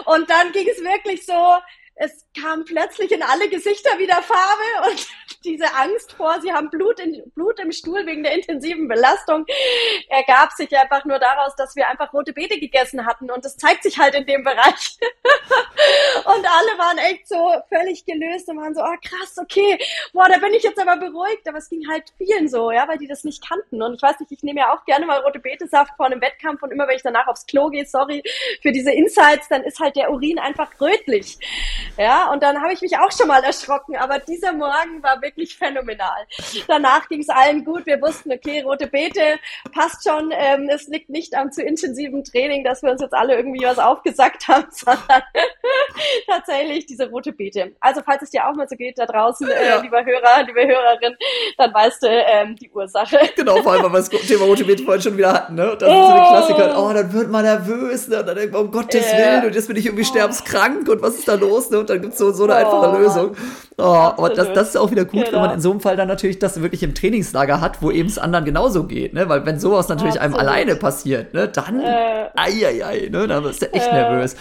[0.06, 1.32] Und dann ging es wirklich so,
[1.96, 5.06] es kam plötzlich in alle Gesichter wieder Farbe und
[5.44, 9.46] diese Angst vor, sie haben Blut, in, Blut im Stuhl wegen der intensiven Belastung,
[10.08, 13.30] ergab sich einfach nur daraus, dass wir einfach rote Beete gegessen hatten.
[13.30, 14.98] Und das zeigt sich halt in dem Bereich.
[16.24, 19.78] und alle waren echt so völlig gelöst und waren so, oh krass, okay,
[20.12, 22.98] boah, da bin ich jetzt aber beruhigt, aber es ging halt vielen so, ja, weil
[22.98, 23.82] die das nicht kannten.
[23.82, 26.62] Und ich weiß nicht, ich nehme ja auch gerne mal rote Betesaft vor einem Wettkampf.
[26.62, 28.22] Und immer wenn ich danach aufs Klo gehe, sorry
[28.62, 31.38] für diese Insights, dann ist halt der Urin einfach rötlich.
[31.98, 35.56] Ja, und dann habe ich mich auch schon mal erschrocken, aber dieser Morgen war wirklich
[35.56, 36.26] phänomenal.
[36.66, 37.86] Danach ging es allen gut.
[37.86, 39.38] Wir wussten, okay, rote Beete
[39.72, 40.32] passt schon.
[40.32, 43.78] Ähm, es liegt nicht am zu intensiven Training, dass wir uns jetzt alle irgendwie was
[43.78, 45.22] aufgesagt haben, sondern
[46.26, 47.72] tatsächlich diese rote Beete.
[47.80, 49.80] Also falls es dir auch mal so geht da draußen, äh, ja.
[49.80, 51.16] lieber Hörer, liebe Hörerin,
[51.58, 53.18] dann weißt du ähm, die Ursache.
[53.36, 55.54] Genau, vor allem, weil wir das Thema rote Beete vorhin schon wieder hatten.
[55.54, 55.76] Ne?
[55.78, 55.92] Das oh.
[55.92, 56.82] ist so eine Klassiker.
[56.82, 58.08] Oh, dann wird man nervös.
[58.08, 58.20] Ne?
[58.20, 59.18] Und dann denkt man, um Gottes äh.
[59.18, 60.10] Willen, und jetzt bin ich irgendwie oh.
[60.10, 61.70] sterbenskrank und was ist da los?
[61.74, 61.80] Ne?
[61.80, 63.36] und dann gibt es so, so eine oh, einfache Lösung.
[63.76, 65.32] Oh, aber das, das ist auch wieder gut, genau.
[65.32, 68.08] wenn man in so einem Fall dann natürlich das wirklich im Trainingslager hat, wo eben
[68.08, 69.28] es anderen genauso geht, ne?
[69.28, 70.38] Weil wenn sowas natürlich Absolut.
[70.38, 73.92] einem alleine passiert, ne, dann äh, ei, ei, ei, ne, dann bist du echt äh,
[73.92, 74.36] nervös.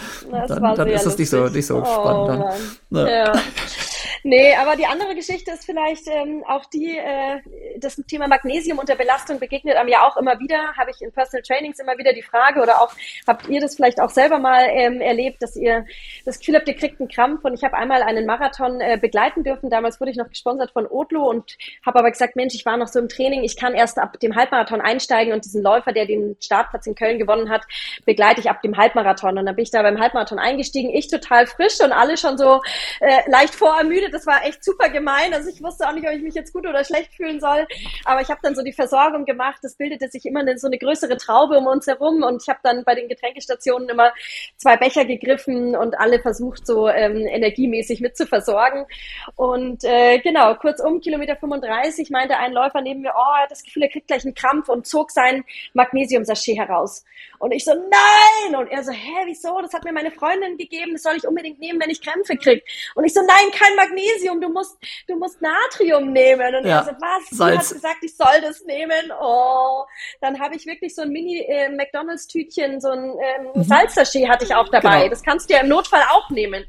[0.48, 2.44] Dann, dann ist das nicht so, nicht so oh, spannend.
[2.90, 3.10] Dann, ne?
[3.10, 3.32] ja.
[4.26, 7.42] Nee, aber die andere Geschichte ist vielleicht ähm, auch die, äh,
[7.76, 11.42] das Thema Magnesium unter Belastung begegnet einem ja auch immer wieder, habe ich in Personal
[11.42, 12.90] Trainings immer wieder die Frage oder auch
[13.26, 15.84] habt ihr das vielleicht auch selber mal ähm, erlebt, dass ihr
[16.24, 19.44] das Gefühl habt, ihr kriegt einen Krampf und ich habe einmal einen Marathon äh, begleiten
[19.44, 22.78] dürfen, damals wurde ich noch gesponsert von Otlo und habe aber gesagt, Mensch, ich war
[22.78, 26.06] noch so im Training, ich kann erst ab dem Halbmarathon einsteigen und diesen Läufer, der
[26.06, 27.66] den Startplatz in Köln gewonnen hat,
[28.06, 29.36] begleite ich ab dem Halbmarathon.
[29.36, 32.62] Und dann bin ich da beim Halbmarathon eingestiegen, ich total frisch und alle schon so
[33.00, 35.34] äh, leicht vorermüdet das war echt super gemein.
[35.34, 37.66] Also ich wusste auch nicht, ob ich mich jetzt gut oder schlecht fühlen soll.
[38.04, 39.62] Aber ich habe dann so die Versorgung gemacht.
[39.64, 42.22] Es bildete sich immer eine, so eine größere Traube um uns herum.
[42.22, 44.12] Und ich habe dann bei den Getränkestationen immer
[44.56, 48.86] zwei Becher gegriffen und alle versucht, so ähm, energiemäßig mit zu versorgen.
[49.34, 53.50] Und äh, genau, kurz um Kilometer 35 meinte ein Läufer neben mir, oh, er hat
[53.50, 57.04] das Gefühl, er kriegt gleich einen Krampf und zog sein Magnesium-Sachet heraus.
[57.44, 58.56] Und ich so, nein!
[58.56, 59.60] Und er so, hä, wieso?
[59.60, 62.64] Das hat mir meine Freundin gegeben, das soll ich unbedingt nehmen, wenn ich Krämpfe krieg.
[62.94, 66.54] Und ich so, nein, kein Magnesium Magnesium, du musst, du musst Natrium nehmen.
[66.54, 66.78] Und ja.
[66.78, 67.30] er so, was?
[67.30, 67.52] Salz.
[67.52, 69.12] Du hast gesagt, ich soll das nehmen.
[69.20, 69.84] Oh,
[70.20, 73.62] dann habe ich wirklich so ein Mini-McDonalds-Tütchen, äh, so ein ähm, mhm.
[73.62, 74.98] Salzsachet hatte ich auch dabei.
[74.98, 75.10] Genau.
[75.10, 76.64] Das kannst du ja im Notfall auch nehmen.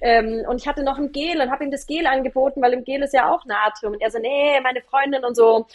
[0.00, 2.84] Ähm, und ich hatte noch ein Gel und habe ihm das Gel angeboten, weil im
[2.84, 3.94] Gel ist ja auch Natrium.
[3.94, 5.66] Und er so, nee, meine Freundin und so.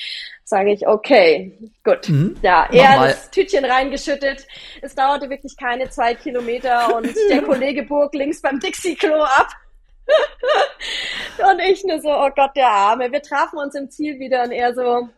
[0.43, 2.09] Sage ich, okay, gut.
[2.09, 2.35] Mhm.
[2.41, 4.40] Ja, er hat das Tütchen reingeschüttet.
[4.81, 9.49] Es dauerte wirklich keine zwei Kilometer und der Kollege bog links beim Dixie-Klo ab.
[11.51, 13.11] und ich nur so, oh Gott, der Arme.
[13.11, 15.09] Wir trafen uns im Ziel wieder und er so,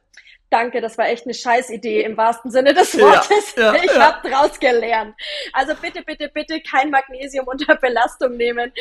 [0.53, 3.55] danke, das war echt eine Scheißidee im wahrsten Sinne des Wortes.
[3.57, 4.01] Ja, ja, ich ja.
[4.01, 5.15] habe draus gelernt.
[5.51, 8.71] Also bitte, bitte, bitte kein Magnesium unter Belastung nehmen,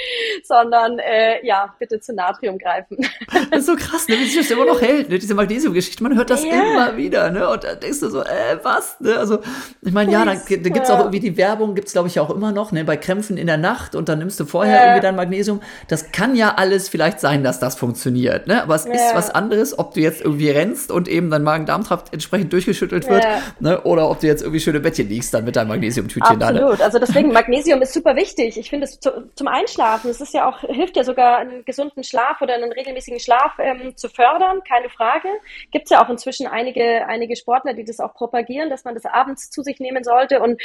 [0.44, 2.98] sondern äh, ja, bitte zu Natrium greifen.
[3.50, 6.02] Das ist so krass, ne, wie sich das immer noch hält, ne, diese Magnesium-Geschichte.
[6.02, 6.52] Man hört das ja.
[6.52, 7.48] immer wieder, ne?
[7.48, 8.98] Und da denkst du so, äh, was?
[9.00, 9.16] Ne?
[9.16, 9.40] Also,
[9.82, 12.52] ich meine, ja, dann, da gibt's auch irgendwie die Werbung, gibt's glaube ich auch immer
[12.52, 15.60] noch, ne, bei Krämpfen in der Nacht und dann nimmst du vorher irgendwie dein Magnesium.
[15.88, 18.62] Das kann ja alles vielleicht sein, dass das funktioniert, ne?
[18.62, 22.12] Aber es ist was anderes, ob du jetzt irgendwie rennst und eben dein Magen Magen-Darm-Trakt
[22.12, 23.24] entsprechend durchgeschüttelt wird.
[23.24, 23.40] Ja.
[23.60, 23.80] Ne?
[23.82, 26.50] Oder ob du jetzt irgendwie schöne Bettchen liegst dann mit deinem Magnesiumtütchen da.
[26.50, 26.60] Ne?
[26.60, 26.80] Absolut.
[26.80, 28.58] Also deswegen, Magnesium ist super wichtig.
[28.58, 30.10] Ich finde es zu, zum Einschlafen.
[30.10, 33.96] Es ist ja auch, hilft ja sogar, einen gesunden Schlaf oder einen regelmäßigen Schlaf ähm,
[33.96, 35.28] zu fördern, keine Frage.
[35.70, 39.06] Gibt es ja auch inzwischen einige, einige Sportler, die das auch propagieren, dass man das
[39.06, 40.40] abends zu sich nehmen sollte.
[40.40, 40.60] Und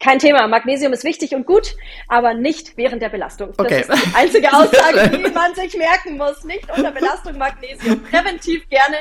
[0.00, 0.46] kein Thema.
[0.48, 1.74] Magnesium ist wichtig und gut,
[2.08, 3.52] aber nicht während der Belastung.
[3.56, 3.84] Okay.
[3.86, 6.44] Das ist die einzige Aussage, die man sich merken muss.
[6.44, 8.02] Nicht unter Belastung Magnesium.
[8.02, 8.96] Präventiv gerne,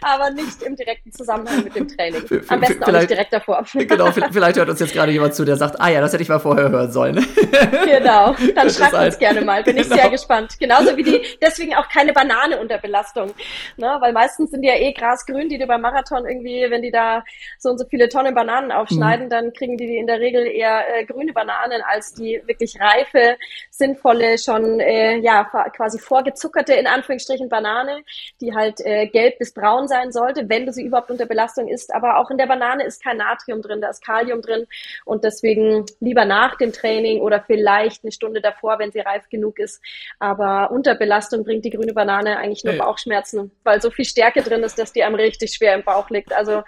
[0.00, 2.22] aber nicht im direkten Zusammenhang mit dem Training.
[2.48, 3.64] Am besten auch nicht direkt davor.
[3.74, 6.28] Genau, vielleicht hört uns jetzt gerade jemand zu, der sagt, ah ja, das hätte ich
[6.28, 7.26] mal vorher hören sollen.
[7.84, 9.62] Genau, dann schreibt uns gerne mal.
[9.62, 9.94] Bin genau.
[9.94, 10.58] ich sehr gespannt.
[10.58, 13.32] Genauso wie die, deswegen auch keine Banane unter Belastung.
[13.76, 13.96] Ne?
[14.00, 17.24] Weil meistens sind die ja eh grasgrün, die du beim Marathon irgendwie, wenn die da
[17.58, 19.30] so und so viele Tonnen Bananen aufschneiden, mhm.
[19.30, 23.36] dann kriegen die die in der Regel eher äh, grüne Bananen als die wirklich reife,
[23.70, 25.44] sinnvolle, schon äh, ja
[25.76, 28.02] quasi vorgezuckerte in Anführungsstrichen Banane,
[28.40, 31.94] die halt äh, gelb bis braun sein sollte, wenn du sie überhaupt unter Belastung isst.
[31.94, 34.66] Aber auch in der Banane ist kein Natrium drin, da ist Kalium drin
[35.04, 39.58] und deswegen lieber nach dem Training oder vielleicht eine Stunde davor, wenn sie reif genug
[39.58, 39.82] ist.
[40.18, 44.62] Aber unter Belastung bringt die grüne Banane eigentlich nur Bauchschmerzen, weil so viel Stärke drin
[44.62, 46.32] ist, dass die einem richtig schwer im Bauch liegt.
[46.32, 46.62] Also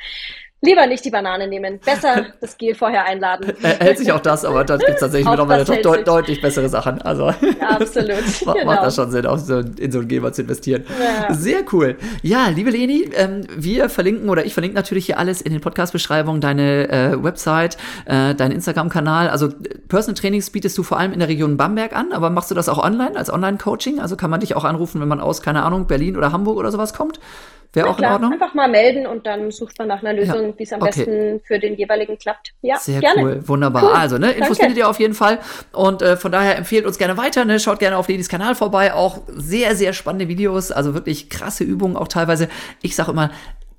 [0.64, 1.78] Lieber nicht die Banane nehmen.
[1.84, 3.52] Besser das Gel vorher einladen.
[3.60, 7.02] hält sich auch das, aber dann gibt es tatsächlich mittlerweile doch deut deutlich bessere Sachen.
[7.02, 7.26] Also
[7.60, 8.22] ja, absolut.
[8.46, 8.74] macht, genau.
[8.82, 10.84] das schon Sinn, auch so in so ein Gel mal zu investieren.
[11.28, 11.34] Ja.
[11.34, 11.96] Sehr cool.
[12.22, 16.40] Ja, liebe Leni, ähm, wir verlinken oder ich verlinke natürlich hier alles in den Podcast-Beschreibungen,
[16.40, 17.76] deine äh, Website,
[18.06, 19.28] äh, deinen Instagram-Kanal.
[19.28, 19.48] Also
[19.88, 22.68] Personal Trainings bietest du vor allem in der Region Bamberg an, aber machst du das
[22.68, 24.00] auch online als Online-Coaching?
[24.00, 26.70] Also kann man dich auch anrufen, wenn man aus, keine Ahnung, Berlin oder Hamburg oder
[26.70, 27.20] sowas kommt?
[27.74, 28.32] Wäre auch klar, in Ordnung?
[28.32, 30.58] Einfach mal melden und dann sucht man nach einer Lösung, ja.
[30.58, 31.04] wie es am okay.
[31.04, 32.54] besten für den jeweiligen klappt.
[32.62, 33.22] Ja, Sehr gerne.
[33.22, 33.84] cool, wunderbar.
[33.84, 33.92] Cool.
[33.92, 34.62] Also, ne, Infos Danke.
[34.62, 35.40] findet ihr auf jeden Fall.
[35.72, 37.60] Und äh, von daher empfehlt uns gerne weiter, ne?
[37.60, 38.94] Schaut gerne auf Lenis Kanal vorbei.
[38.94, 42.48] Auch sehr, sehr spannende Videos, also wirklich krasse Übungen auch teilweise.
[42.82, 43.30] Ich sage immer,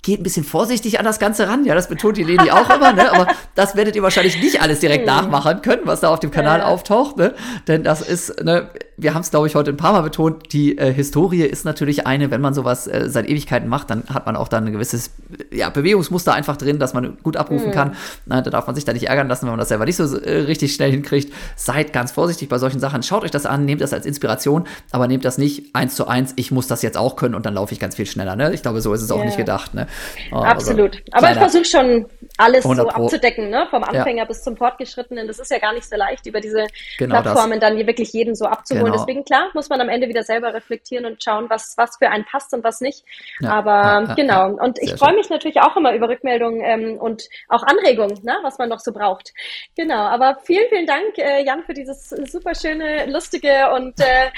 [0.05, 1.65] geht ein bisschen vorsichtig an das Ganze ran.
[1.65, 3.11] Ja, das betont die Leni auch immer, ne?
[3.11, 5.15] Aber das werdet ihr wahrscheinlich nicht alles direkt hm.
[5.15, 7.33] nachmachen können, was da auf dem Kanal auftaucht, ne?
[7.67, 10.77] Denn das ist, ne, wir haben es, glaube ich, heute ein paar Mal betont, die
[10.77, 14.35] äh, Historie ist natürlich eine, wenn man sowas äh, seit Ewigkeiten macht, dann hat man
[14.35, 15.11] auch dann ein gewisses
[15.51, 17.73] ja, Bewegungsmuster einfach drin, dass man gut abrufen mhm.
[17.73, 17.95] kann.
[18.25, 20.17] Na, da darf man sich da nicht ärgern lassen, wenn man das selber nicht so
[20.17, 21.33] äh, richtig schnell hinkriegt.
[21.55, 23.03] Seid ganz vorsichtig bei solchen Sachen.
[23.03, 26.33] Schaut euch das an, nehmt das als Inspiration, aber nehmt das nicht eins zu eins,
[26.37, 28.35] ich muss das jetzt auch können und dann laufe ich ganz viel schneller.
[28.35, 28.53] Ne?
[28.53, 29.25] Ich glaube, so ist es auch yeah.
[29.25, 29.73] nicht gedacht.
[29.73, 29.87] Ne?
[30.31, 31.01] Oh, Absolut.
[31.11, 32.05] Also, Aber ich versuche schon
[32.37, 33.67] alles so abzudecken, ne?
[33.69, 34.25] vom Anfänger ja.
[34.25, 35.27] bis zum Fortgeschrittenen.
[35.27, 36.67] Das ist ja gar nicht so leicht, über diese
[36.97, 37.69] genau Plattformen das.
[37.69, 38.91] dann wirklich jeden so abzuholen.
[38.91, 38.97] Genau.
[38.97, 42.25] Deswegen, klar, muss man am Ende wieder selber reflektieren und schauen, was, was für einen
[42.25, 43.05] passt und was nicht.
[43.39, 43.51] Ja.
[43.51, 44.49] Aber ja, genau.
[44.51, 48.37] Und ich freue mich natürlich auch immer über Rückmeldungen ähm, und auch Anregungen, ne?
[48.41, 49.33] was man noch so braucht.
[49.75, 49.95] Genau.
[49.95, 54.31] Aber vielen, vielen Dank, äh, Jan, für dieses super schöne, lustige und äh,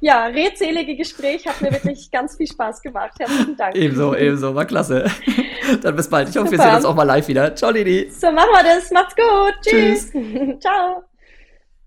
[0.00, 1.46] ja, redselige Gespräch.
[1.46, 3.12] Hat mir wirklich ganz viel Spaß gemacht.
[3.18, 3.74] Herzlichen Dank.
[3.76, 4.54] Ebenso, ebenso.
[4.54, 5.01] War klasse.
[5.82, 6.28] Dann bis bald.
[6.28, 6.58] Ich hoffe, Super.
[6.58, 7.54] wir sehen uns auch mal live wieder.
[7.54, 8.10] Ciao, Lidi.
[8.10, 8.90] So machen wir das.
[8.90, 9.54] Macht's gut.
[9.62, 10.10] Tschüss.
[10.10, 10.58] Tschüss.
[10.60, 11.11] Ciao.